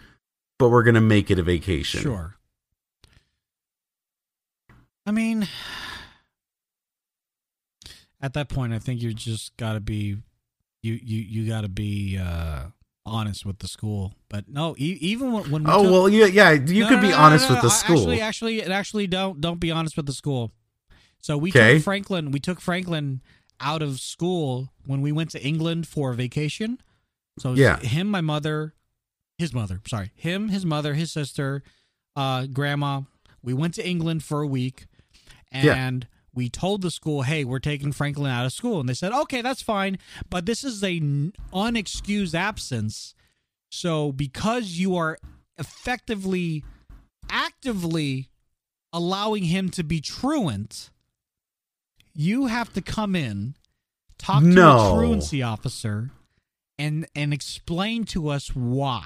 but 0.60 0.70
we're 0.70 0.82
going 0.84 0.96
to 0.96 1.02
make 1.02 1.30
it 1.30 1.38
a 1.38 1.44
vacation. 1.44 2.02
Sure. 2.02 2.36
I 5.06 5.12
mean, 5.12 5.48
at 8.22 8.34
that 8.34 8.50
point, 8.50 8.74
I 8.74 8.80
think 8.80 9.02
you 9.02 9.14
just 9.14 9.56
got 9.58 9.74
to 9.74 9.80
be, 9.80 10.18
you 10.84 10.94
you 11.02 11.22
you 11.22 11.48
got 11.48 11.62
to 11.62 11.70
be 11.70 12.18
uh, 12.18 12.66
honest 13.06 13.46
with 13.46 13.60
the 13.60 13.68
school. 13.68 14.14
But 14.30 14.50
no, 14.50 14.76
e- 14.78 14.98
even 15.00 15.32
when, 15.32 15.52
when 15.52 15.64
we 15.64 15.72
Oh 15.72 15.84
took- 15.84 15.92
well, 15.92 16.10
yeah, 16.10 16.26
yeah. 16.26 16.52
You 16.52 16.84
No, 16.84 16.90
could 16.90 16.96
no, 16.96 17.02
be 17.02 17.10
no, 17.10 17.18
no, 17.18 17.24
honest 17.24 17.50
with 17.50 17.62
the 17.62 17.70
school. 17.70 17.98
Actually, 17.98 18.22
actually, 18.22 18.64
actually 18.64 19.08
don't 19.08 19.40
don't 19.40 19.60
be 19.60 19.72
honest 19.72 19.96
with 19.96 20.08
the 20.08 20.14
school. 20.14 20.52
So 21.20 21.38
we 21.38 21.50
Okay. 21.52 21.76
took 21.76 21.84
Franklin. 21.84 22.32
We 22.32 22.40
took 22.40 22.60
Franklin 22.60 23.22
out 23.60 23.82
of 23.82 24.00
school 24.00 24.70
when 24.86 25.02
we 25.02 25.12
went 25.12 25.32
to 25.32 25.44
England 25.44 25.88
for 25.88 26.14
vacation. 26.14 26.80
So 27.38 27.54
Yeah. 27.54 27.80
him, 27.80 28.08
my 28.08 28.22
mother, 28.22 28.74
his 29.38 29.54
mother. 29.54 29.82
Sorry, 29.88 30.12
him, 30.16 30.50
his 30.50 30.66
mother, 30.66 30.94
his 30.96 31.12
sister, 31.12 31.64
uh, 32.16 32.48
grandma. 32.48 33.02
We 33.44 33.54
went 33.54 33.76
to 33.76 33.88
England 33.88 34.24
for 34.24 34.42
a 34.42 34.48
week, 34.48 34.88
Yeah. 35.54 35.74
and 35.76 36.08
we 36.34 36.50
told 36.50 36.82
the 36.82 36.92
school, 36.92 37.22
"Hey, 37.24 37.44
we're 37.46 37.60
taking 37.60 37.92
Franklin 37.92 38.32
out 38.32 38.46
of 38.46 38.54
school," 38.54 38.80
and 38.80 38.90
they 38.90 38.94
said, 38.94 39.12
"Okay, 39.12 39.42
that's 39.42 39.62
fine, 39.62 39.98
but 40.30 40.46
this 40.46 40.64
is 40.64 40.84
a 40.84 41.00
unexcused 41.54 42.34
absence." 42.34 43.14
So 43.70 44.12
because 44.12 44.72
you 44.80 44.96
are 44.96 45.18
effectively, 45.58 46.64
actively 47.30 48.30
allowing 48.94 49.44
him 49.46 49.70
to 49.72 49.84
be 49.84 50.00
truant, 50.02 50.90
you 52.14 52.48
have 52.48 52.74
to 52.74 52.82
come 52.82 53.16
in, 53.16 53.56
talk 54.18 54.42
to 54.42 54.48
No. 54.50 54.92
a 54.92 54.94
truancy 54.96 55.42
officer, 55.44 56.12
and 56.80 57.08
and 57.16 57.34
explain 57.34 58.04
to 58.06 58.30
us 58.30 58.50
why 58.56 59.06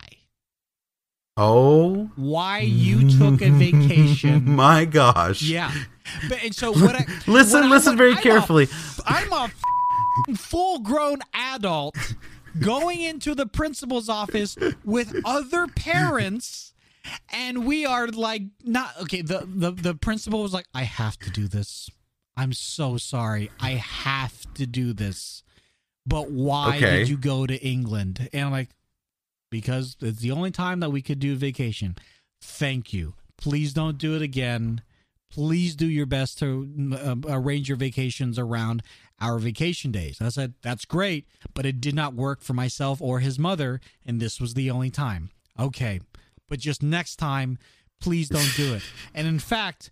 oh, 1.38 2.10
why 2.16 2.60
you 2.60 3.10
took 3.18 3.42
a 3.42 3.50
vacation. 3.50 4.46
My 4.56 4.86
gosh. 4.86 5.42
Yeah, 5.42 5.72
but 6.30 6.44
and 6.44 6.54
so 6.56 6.72
what? 6.74 6.96
I, 6.96 7.06
Listen, 7.28 7.62
what 7.62 7.70
listen 7.70 7.92
what- 7.94 7.98
very 7.98 8.12
I'm 8.16 8.22
carefully. 8.22 8.68
I'm 9.06 9.32
a 9.32 9.44
f- 10.30 10.38
full-grown 10.38 11.20
adult 11.34 11.96
going 12.60 13.02
into 13.02 13.34
the 13.34 13.46
principal's 13.46 14.10
office 14.10 14.58
with 14.84 15.16
other 15.24 15.68
parents 15.68 16.74
and 17.34 17.66
we 17.66 17.86
are 17.86 18.08
like 18.10 18.44
not 18.64 18.92
okay 19.02 19.22
the, 19.22 19.48
the 19.48 19.72
the 19.72 19.96
principal 19.96 20.44
was 20.44 20.54
like 20.54 20.68
i 20.76 20.84
have 20.84 21.18
to 21.18 21.30
do 21.32 21.48
this 21.48 21.90
i'm 22.36 22.52
so 22.52 22.98
sorry 22.98 23.50
i 23.62 23.72
have 23.72 24.42
to 24.54 24.68
do 24.68 24.92
this 24.92 25.44
but 26.06 26.32
why 26.32 26.78
Okay. 26.78 27.00
did 27.00 27.10
you 27.10 27.18
go 27.18 27.46
to 27.46 27.56
england 27.66 28.30
and 28.34 28.46
i'm 28.46 28.52
like 28.52 28.70
because 29.50 29.98
it's 30.02 30.20
the 30.22 30.32
only 30.32 30.52
time 30.52 30.80
that 30.80 30.90
we 30.92 31.02
could 31.02 31.20
do 31.20 31.36
vacation 31.36 31.96
thank 32.42 32.94
you 32.94 33.14
please 33.38 33.74
don't 33.74 33.98
do 33.98 34.16
it 34.16 34.22
again 34.22 34.82
please 35.30 35.76
do 35.76 35.88
your 35.88 36.06
best 36.06 36.38
to 36.40 36.98
uh, 37.02 37.16
arrange 37.30 37.70
your 37.70 37.78
vacations 37.78 38.38
around 38.38 38.84
our 39.22 39.40
vacation 39.40 39.90
days. 39.90 40.20
I 40.22 40.28
said, 40.28 40.56
that's 40.62 40.84
great, 40.84 41.26
but 41.54 41.66
it 41.66 41.80
did 41.80 41.96
not 41.96 42.16
work 42.16 42.42
for 42.42 42.52
myself 42.54 43.00
or 43.02 43.20
his 43.22 43.40
mother, 43.40 43.80
and 44.06 44.20
this 44.20 44.42
was 44.42 44.56
the 44.56 44.70
only 44.70 44.90
time. 44.90 45.30
Okay, 45.58 46.02
but 46.50 46.60
just 46.60 46.84
next 46.84 47.16
time, 47.16 47.58
please 48.02 48.28
don't 48.28 48.52
do 48.58 48.74
it. 48.74 48.82
And 49.14 49.26
in 49.26 49.40
fact, 49.40 49.90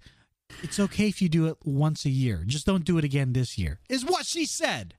it's 0.61 0.77
okay 0.77 1.07
if 1.07 1.21
you 1.21 1.29
do 1.29 1.45
it 1.47 1.55
once 1.63 2.03
a 2.03 2.09
year. 2.09 2.43
Just 2.45 2.65
don't 2.65 2.83
do 2.83 2.97
it 2.97 3.05
again 3.05 3.31
this 3.31 3.57
year, 3.57 3.79
is 3.87 4.03
what 4.03 4.25
she 4.25 4.45
said. 4.45 4.95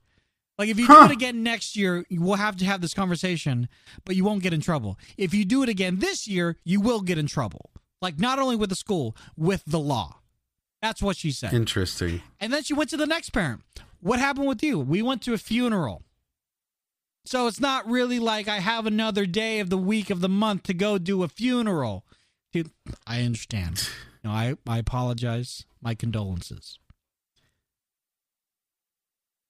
Like, 0.60 0.68
if 0.68 0.78
you 0.78 0.86
do 0.86 0.92
Huh. 0.92 1.06
it 1.06 1.10
again 1.10 1.42
next 1.42 1.74
year, 1.74 2.04
we'll 2.10 2.34
have 2.34 2.54
to 2.58 2.66
have 2.66 2.82
this 2.82 2.92
conversation, 2.92 3.66
but 4.04 4.14
you 4.14 4.24
won't 4.24 4.42
get 4.42 4.52
in 4.52 4.60
trouble. 4.60 4.98
If 5.16 5.32
you 5.32 5.46
do 5.46 5.62
it 5.62 5.70
again 5.70 6.00
this 6.00 6.28
year, 6.28 6.58
you 6.64 6.82
will 6.82 7.00
get 7.00 7.16
in 7.16 7.26
trouble. 7.26 7.70
Like, 8.02 8.18
not 8.18 8.38
only 8.38 8.56
with 8.56 8.68
the 8.68 8.76
school, 8.76 9.16
with 9.38 9.62
the 9.66 9.78
law. 9.78 10.18
That's 10.82 11.00
what 11.00 11.16
she 11.16 11.30
said. 11.30 11.54
Interesting. 11.54 12.20
And 12.38 12.52
then 12.52 12.62
she 12.62 12.74
went 12.74 12.90
to 12.90 12.98
the 12.98 13.06
next 13.06 13.30
parent. 13.30 13.62
What 14.00 14.18
happened 14.18 14.48
with 14.48 14.62
you? 14.62 14.78
We 14.78 15.00
went 15.00 15.22
to 15.22 15.32
a 15.32 15.38
funeral. 15.38 16.02
So 17.24 17.46
it's 17.46 17.58
not 17.58 17.88
really 17.88 18.18
like 18.18 18.46
I 18.46 18.58
have 18.58 18.84
another 18.84 19.24
day 19.24 19.60
of 19.60 19.70
the 19.70 19.78
week 19.78 20.10
of 20.10 20.20
the 20.20 20.28
month 20.28 20.64
to 20.64 20.74
go 20.74 20.98
do 20.98 21.22
a 21.22 21.28
funeral. 21.28 22.04
Dude, 22.52 22.70
I 23.06 23.22
understand. 23.22 23.88
No, 24.22 24.30
I, 24.30 24.56
I 24.66 24.76
apologize. 24.76 25.64
My 25.80 25.94
condolences. 25.94 26.78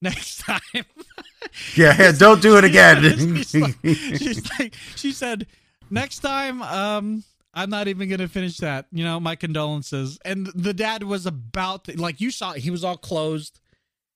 Next 0.02 0.38
time. 0.38 0.60
Yeah, 1.74 1.96
yeah 1.98 2.12
don't 2.12 2.42
do 2.42 2.58
it 2.58 2.64
again. 2.64 3.02
she's, 3.36 3.54
like, 3.54 3.76
she's 3.82 4.58
like, 4.58 4.74
she 4.94 5.10
said, 5.10 5.46
next 5.90 6.18
time, 6.18 6.60
um, 6.62 7.24
I'm 7.54 7.70
not 7.70 7.88
even 7.88 8.08
gonna 8.08 8.28
finish 8.28 8.58
that. 8.58 8.86
You 8.92 9.04
know, 9.04 9.18
my 9.18 9.36
condolences. 9.36 10.18
And 10.24 10.46
the 10.48 10.74
dad 10.74 11.02
was 11.02 11.24
about 11.26 11.84
to, 11.84 12.00
like 12.00 12.20
you 12.20 12.30
saw, 12.30 12.52
he 12.52 12.70
was 12.70 12.84
all 12.84 12.98
closed. 12.98 13.58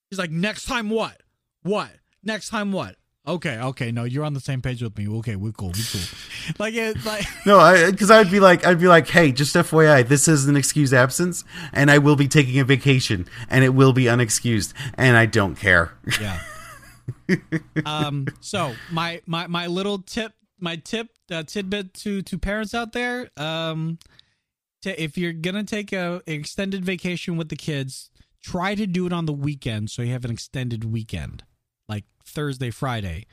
He's 0.09 0.19
like, 0.19 0.29
next 0.31 0.65
time 0.65 0.89
what? 0.89 1.23
What? 1.63 1.89
Next 2.23 2.49
time 2.49 2.71
what? 2.71 2.95
Okay, 3.27 3.57
okay, 3.57 3.91
no, 3.91 4.03
you're 4.03 4.23
on 4.23 4.35
the 4.35 4.39
same 4.39 4.61
page 4.61 4.83
with 4.83 4.95
me. 4.97 5.07
Okay, 5.07 5.35
we're 5.35 5.51
cool, 5.51 5.69
we're 5.69 5.83
cool. 5.91 6.01
Like 6.59 6.73
it, 6.73 7.03
like 7.05 7.25
no, 7.45 7.59
I 7.59 7.91
because 7.91 8.11
I'd 8.11 8.31
be 8.31 8.39
like, 8.39 8.65
I'd 8.65 8.79
be 8.79 8.87
like, 8.87 9.07
hey, 9.07 9.31
just 9.31 9.55
FYI, 9.55 10.07
this 10.07 10.27
is 10.27 10.47
an 10.47 10.55
excused 10.55 10.93
absence, 10.93 11.43
and 11.73 11.89
I 11.89 11.97
will 11.97 12.15
be 12.15 12.27
taking 12.27 12.59
a 12.59 12.63
vacation, 12.63 13.27
and 13.49 13.63
it 13.63 13.69
will 13.69 13.93
be 13.93 14.05
unexcused, 14.05 14.73
and 14.95 15.17
I 15.17 15.25
don't 15.25 15.55
care. 15.55 15.93
yeah. 16.21 16.39
um. 17.85 18.27
So 18.41 18.73
my 18.91 19.21
my 19.25 19.47
my 19.47 19.67
little 19.67 19.99
tip, 19.99 20.33
my 20.59 20.75
tip 20.75 21.09
uh, 21.31 21.43
tidbit 21.43 21.93
to 21.95 22.21
to 22.21 22.37
parents 22.37 22.73
out 22.73 22.93
there. 22.93 23.29
Um, 23.37 23.99
to, 24.83 25.01
if 25.01 25.17
you're 25.17 25.33
gonna 25.33 25.63
take 25.63 25.93
a 25.93 26.21
extended 26.27 26.85
vacation 26.85 27.37
with 27.37 27.49
the 27.49 27.55
kids, 27.55 28.09
try 28.43 28.75
to 28.75 28.85
do 28.85 29.05
it 29.05 29.13
on 29.13 29.25
the 29.25 29.33
weekend 29.33 29.89
so 29.89 30.01
you 30.01 30.11
have 30.11 30.25
an 30.25 30.31
extended 30.31 30.85
weekend, 30.85 31.43
like 31.89 32.05
Thursday, 32.23 32.69
Friday, 32.69 33.25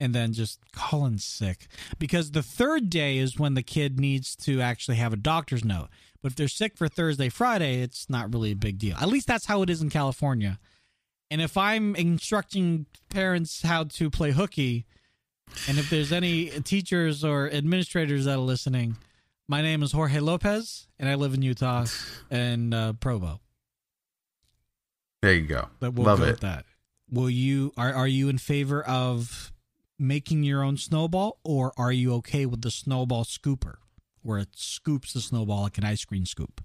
and 0.00 0.14
then 0.14 0.32
just 0.32 0.60
call 0.72 1.06
in 1.06 1.18
sick 1.18 1.66
because 1.98 2.30
the 2.30 2.42
third 2.42 2.88
day 2.88 3.18
is 3.18 3.38
when 3.38 3.54
the 3.54 3.62
kid 3.62 3.98
needs 3.98 4.36
to 4.36 4.60
actually 4.60 4.96
have 4.96 5.12
a 5.12 5.16
doctor's 5.16 5.64
note. 5.64 5.88
But 6.22 6.32
if 6.32 6.36
they're 6.36 6.48
sick 6.48 6.76
for 6.76 6.88
Thursday, 6.88 7.28
Friday, 7.28 7.80
it's 7.80 8.08
not 8.10 8.32
really 8.32 8.52
a 8.52 8.56
big 8.56 8.78
deal. 8.78 8.96
At 8.96 9.08
least 9.08 9.26
that's 9.26 9.46
how 9.46 9.62
it 9.62 9.70
is 9.70 9.82
in 9.82 9.90
California. 9.90 10.58
And 11.30 11.40
if 11.40 11.56
I'm 11.56 11.94
instructing 11.94 12.86
parents 13.10 13.62
how 13.62 13.84
to 13.84 14.10
play 14.10 14.32
hooky, 14.32 14.86
and 15.68 15.78
if 15.78 15.90
there's 15.90 16.12
any 16.12 16.46
teachers 16.60 17.24
or 17.24 17.50
administrators 17.50 18.24
that 18.24 18.34
are 18.34 18.38
listening, 18.38 18.96
my 19.46 19.62
name 19.62 19.82
is 19.82 19.92
Jorge 19.92 20.20
Lopez, 20.20 20.88
and 20.98 21.08
I 21.08 21.14
live 21.14 21.34
in 21.34 21.42
Utah 21.42 21.86
and 22.30 22.74
uh, 22.74 22.92
Provo. 22.94 23.40
There 25.22 25.34
you 25.34 25.46
go. 25.46 25.68
But 25.80 25.94
we'll 25.94 26.06
Love 26.06 26.18
go 26.18 26.24
it. 26.26 26.30
with 26.32 26.40
that. 26.40 26.64
Will 27.10 27.30
you 27.30 27.72
are 27.76 27.92
are 27.92 28.06
you 28.06 28.28
in 28.28 28.38
favor 28.38 28.82
of 28.82 29.52
making 29.98 30.42
your 30.44 30.62
own 30.62 30.76
snowball, 30.76 31.38
or 31.44 31.72
are 31.76 31.92
you 31.92 32.14
okay 32.14 32.46
with 32.46 32.62
the 32.62 32.70
snowball 32.70 33.24
scooper, 33.24 33.76
where 34.22 34.38
it 34.38 34.48
scoops 34.54 35.12
the 35.12 35.20
snowball 35.20 35.62
like 35.62 35.78
an 35.78 35.84
ice 35.84 36.04
cream 36.04 36.26
scoop? 36.26 36.62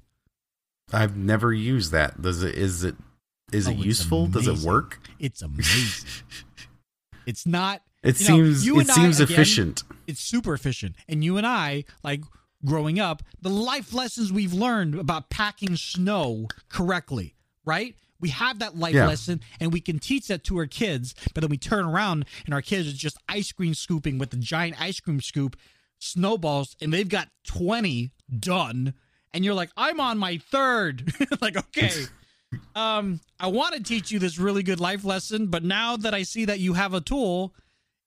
I've 0.92 1.16
never 1.18 1.52
used 1.54 1.92
that. 1.92 2.22
Does 2.22 2.44
it? 2.44 2.56
Is 2.56 2.84
it? 2.84 2.96
Is 3.52 3.68
Oh, 3.68 3.72
it 3.72 3.78
useful? 3.78 4.28
Does 4.28 4.48
it 4.48 4.60
work? 4.68 5.00
It's 5.20 5.42
amazing. 5.42 6.08
it's 7.26 7.46
not 7.46 7.82
It 8.04 8.20
You 8.20 8.28
know, 8.28 8.36
seems. 8.36 8.66
you 8.66 8.78
it 8.78 8.82
and 8.82 8.92
I, 8.92 8.94
seems 8.96 9.20
again, 9.20 9.34
efficient. 9.34 9.84
it's 10.08 10.22
super 10.22 10.54
efficient. 10.54 10.96
And 11.08 11.24
you 11.24 11.38
and 11.38 11.46
I, 11.48 11.86
like 12.04 12.22
growing 12.66 13.00
up, 13.00 13.24
the 13.42 13.50
life 13.50 13.94
lessons 13.94 14.32
we've 14.32 14.54
learned 14.54 14.96
about 14.96 15.30
packing 15.30 15.76
snow 15.76 16.48
correctly, 16.70 17.36
right? 17.66 17.96
We 18.24 18.30
have 18.30 18.60
that 18.60 18.78
life 18.78 18.96
Yeah. 18.96 19.06
lesson 19.08 19.42
and 19.60 19.74
we 19.74 19.82
can 19.82 20.00
teach 20.00 20.28
that 20.28 20.46
to 20.46 20.58
our 20.60 20.66
kids, 20.66 21.14
but 21.34 21.42
then 21.42 21.50
we 21.50 21.58
turn 21.58 21.84
around 21.84 22.24
and 22.46 22.54
our 22.54 22.62
kids 22.62 22.88
are 22.88 22.94
just 22.96 23.18
ice 23.28 23.52
cream 23.52 23.74
scooping 23.74 24.18
with 24.18 24.30
the 24.30 24.38
giant 24.38 24.82
ice 24.82 25.02
cream 25.02 25.20
scoop 25.20 25.58
snowballs 26.00 26.76
and 26.82 26.94
they've 26.94 27.10
got 27.10 27.28
20 27.46 28.12
done 28.40 28.94
and 29.34 29.44
you're 29.44 29.54
like, 29.54 29.72
"I'm 29.76 30.00
on 30.00 30.18
my 30.20 30.38
third. 30.38 31.14
like, 31.42 31.58
okay. 31.58 32.06
Um, 32.76 33.20
I 33.40 33.48
want 33.48 33.76
to 33.76 33.84
teach 33.84 34.10
you 34.12 34.20
this 34.20 34.38
really 34.40 34.64
good 34.64 34.80
life 34.80 35.04
lesson, 35.04 35.48
but 35.48 35.64
now 35.64 35.96
that 35.98 36.14
I 36.14 36.24
see 36.24 36.46
that 36.46 36.60
you 36.60 36.74
have 36.74 36.94
a 36.96 37.02
tool, 37.02 37.54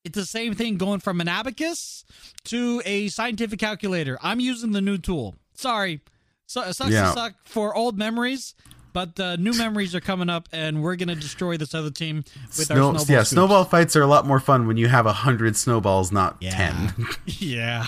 it's 0.05 0.17
the 0.17 0.25
same 0.27 0.55
thing 0.55 0.77
going 0.77 0.99
from 1.01 1.21
an 1.21 1.29
abacus 1.29 2.05
to 2.45 2.81
a 2.85 3.09
scientific 3.09 3.59
calculator. 3.61 4.19
I'm 4.23 4.41
using 4.41 4.73
the 4.73 4.81
new 4.81 4.99
tool. 4.99 5.35
Sorry, 5.55 6.01
So 6.49 6.63
it 6.63 6.75
sucks 6.75 6.93
Yeah. 6.93 7.09
to 7.09 7.13
suck 7.13 7.35
for 7.45 7.75
old 7.77 7.99
memories, 7.99 8.55
but 8.97 9.21
uh, 9.21 9.37
new 9.37 9.53
memories 9.53 9.95
are 9.95 10.01
coming 10.01 10.31
up, 10.31 10.49
and 10.53 10.83
we're 10.83 10.97
gonna 10.97 11.15
destroy 11.15 11.59
this 11.59 11.75
other 11.75 11.91
team 11.91 12.25
with 12.47 12.55
Snow- 12.67 12.93
our 12.93 12.99
snowball. 12.99 13.15
yeah, 13.15 13.19
scoops. 13.19 13.29
snowball 13.29 13.65
fights 13.67 13.95
are 13.95 14.01
a 14.01 14.07
lot 14.07 14.27
more 14.27 14.41
fun 14.41 14.67
when 14.67 14.79
you 14.79 14.89
have 14.89 15.05
a 15.05 15.13
hundred 15.13 15.55
snowballs, 15.55 16.11
not 16.11 16.39
Yeah. 16.41 16.51
ten. 16.57 17.07
yeah. 17.27 17.87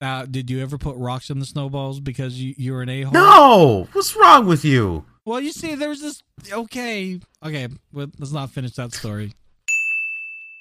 Now, 0.00 0.24
did 0.24 0.48
you 0.48 0.62
ever 0.62 0.78
put 0.78 0.96
rocks 0.96 1.28
in 1.28 1.38
the 1.38 1.44
snowballs 1.44 2.00
because 2.00 2.40
you 2.40 2.54
you're 2.56 2.80
an 2.80 2.88
a 2.88 3.02
hole? 3.02 3.12
no, 3.12 3.88
what's 3.92 4.16
wrong 4.16 4.46
with 4.46 4.64
you? 4.64 5.04
Well, 5.26 5.38
you 5.38 5.52
see, 5.52 5.74
there's 5.74 6.00
this. 6.00 6.22
Okay, 6.50 7.20
okay. 7.44 7.68
Well, 7.92 8.06
let's 8.18 8.32
not 8.32 8.50
finish 8.50 8.72
that 8.76 8.94
story. 8.94 9.34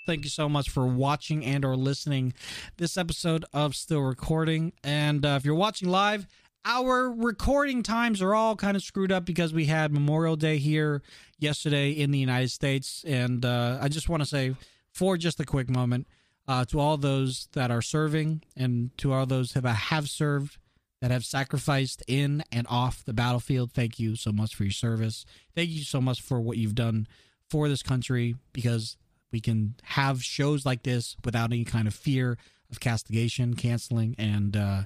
Thank 0.05 0.25
you 0.25 0.29
so 0.29 0.49
much 0.49 0.69
for 0.69 0.85
watching 0.85 1.45
and 1.45 1.63
or 1.63 1.77
listening 1.77 2.33
this 2.75 2.97
episode 2.97 3.45
of 3.53 3.73
Still 3.75 4.01
Recording. 4.01 4.73
And 4.83 5.25
uh, 5.25 5.37
if 5.39 5.45
you're 5.45 5.55
watching 5.55 5.87
live, 5.87 6.27
our 6.65 7.09
recording 7.11 7.83
times 7.83 8.21
are 8.21 8.35
all 8.35 8.55
kind 8.55 8.75
of 8.75 8.83
screwed 8.83 9.11
up 9.11 9.25
because 9.25 9.53
we 9.53 9.65
had 9.65 9.91
Memorial 9.91 10.35
Day 10.35 10.57
here 10.57 11.01
yesterday 11.37 11.91
in 11.91 12.11
the 12.11 12.19
United 12.19 12.51
States. 12.51 13.03
And 13.07 13.45
uh, 13.45 13.77
I 13.81 13.87
just 13.87 14.09
want 14.09 14.21
to 14.21 14.27
say, 14.27 14.55
for 14.91 15.17
just 15.17 15.39
a 15.39 15.45
quick 15.45 15.69
moment, 15.69 16.07
uh, 16.47 16.65
to 16.65 16.79
all 16.79 16.97
those 16.97 17.47
that 17.53 17.71
are 17.71 17.81
serving 17.81 18.43
and 18.57 18.95
to 18.97 19.13
all 19.13 19.25
those 19.25 19.53
that 19.53 19.63
have 19.63 20.09
served, 20.09 20.57
that 21.01 21.11
have 21.11 21.23
sacrificed 21.23 22.03
in 22.07 22.43
and 22.51 22.67
off 22.69 23.05
the 23.05 23.13
battlefield. 23.13 23.71
Thank 23.71 23.99
you 23.99 24.15
so 24.15 24.31
much 24.31 24.55
for 24.55 24.63
your 24.63 24.71
service. 24.71 25.25
Thank 25.55 25.69
you 25.69 25.83
so 25.83 26.01
much 26.01 26.21
for 26.21 26.41
what 26.41 26.57
you've 26.57 26.75
done 26.75 27.07
for 27.49 27.69
this 27.69 27.83
country 27.83 28.35
because 28.51 28.97
we 29.31 29.39
can 29.39 29.75
have 29.83 30.23
shows 30.23 30.65
like 30.65 30.83
this 30.83 31.15
without 31.23 31.51
any 31.51 31.63
kind 31.63 31.87
of 31.87 31.93
fear 31.93 32.37
of 32.71 32.79
castigation, 32.79 33.55
canceling, 33.55 34.15
and 34.17 34.57
uh, 34.57 34.81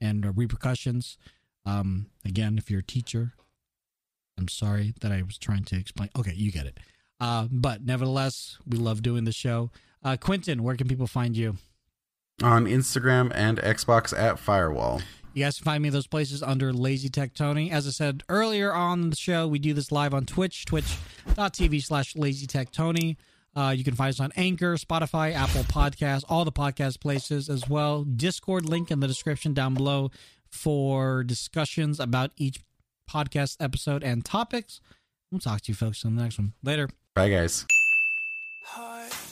and 0.00 0.24
uh, 0.24 0.32
repercussions. 0.32 1.18
Um, 1.64 2.06
again, 2.24 2.58
if 2.58 2.70
you're 2.70 2.80
a 2.80 2.84
teacher, 2.84 3.34
I'm 4.38 4.48
sorry 4.48 4.94
that 5.00 5.12
I 5.12 5.22
was 5.22 5.38
trying 5.38 5.64
to 5.64 5.76
explain. 5.76 6.10
Okay, 6.18 6.32
you 6.34 6.52
get 6.52 6.66
it. 6.66 6.78
Uh, 7.20 7.48
but 7.50 7.84
nevertheless, 7.84 8.58
we 8.66 8.78
love 8.78 9.02
doing 9.02 9.24
the 9.24 9.32
show. 9.32 9.70
Uh, 10.02 10.16
Quentin, 10.16 10.62
where 10.62 10.76
can 10.76 10.88
people 10.88 11.06
find 11.06 11.36
you? 11.36 11.56
On 12.42 12.66
Instagram 12.66 13.32
and 13.34 13.58
Xbox 13.58 14.16
at 14.16 14.38
Firewall. 14.38 15.02
You 15.34 15.44
guys 15.44 15.58
can 15.58 15.64
find 15.64 15.82
me 15.82 15.88
in 15.88 15.92
those 15.92 16.06
places 16.06 16.42
under 16.42 16.72
Lazy 16.72 17.08
Tech 17.08 17.34
Tony. 17.34 17.70
As 17.70 17.86
I 17.86 17.90
said 17.90 18.22
earlier 18.28 18.72
on 18.72 19.10
the 19.10 19.16
show, 19.16 19.46
we 19.46 19.58
do 19.58 19.74
this 19.74 19.92
live 19.92 20.14
on 20.14 20.24
Twitch, 20.24 20.64
twitch.tv 20.64 21.82
slash 21.82 22.16
Lazy 22.16 22.46
Tech 22.46 22.70
Tony. 22.70 23.16
Uh, 23.56 23.74
you 23.76 23.82
can 23.82 23.94
find 23.94 24.10
us 24.10 24.20
on 24.20 24.30
Anchor, 24.36 24.74
Spotify, 24.76 25.34
Apple 25.34 25.62
Podcasts, 25.64 26.24
all 26.28 26.44
the 26.44 26.52
podcast 26.52 27.00
places 27.00 27.48
as 27.48 27.68
well. 27.68 28.04
Discord 28.04 28.66
link 28.66 28.90
in 28.90 29.00
the 29.00 29.08
description 29.08 29.52
down 29.52 29.74
below 29.74 30.10
for 30.50 31.24
discussions 31.24 31.98
about 31.98 32.30
each 32.36 32.60
podcast 33.10 33.56
episode 33.60 34.02
and 34.04 34.24
topics. 34.24 34.80
We'll 35.30 35.40
talk 35.40 35.62
to 35.62 35.72
you 35.72 35.74
folks 35.74 36.04
in 36.04 36.16
the 36.16 36.22
next 36.22 36.38
one. 36.38 36.54
Later. 36.62 36.88
Bye, 37.14 37.30
guys. 37.30 37.66
Heart 38.64 39.27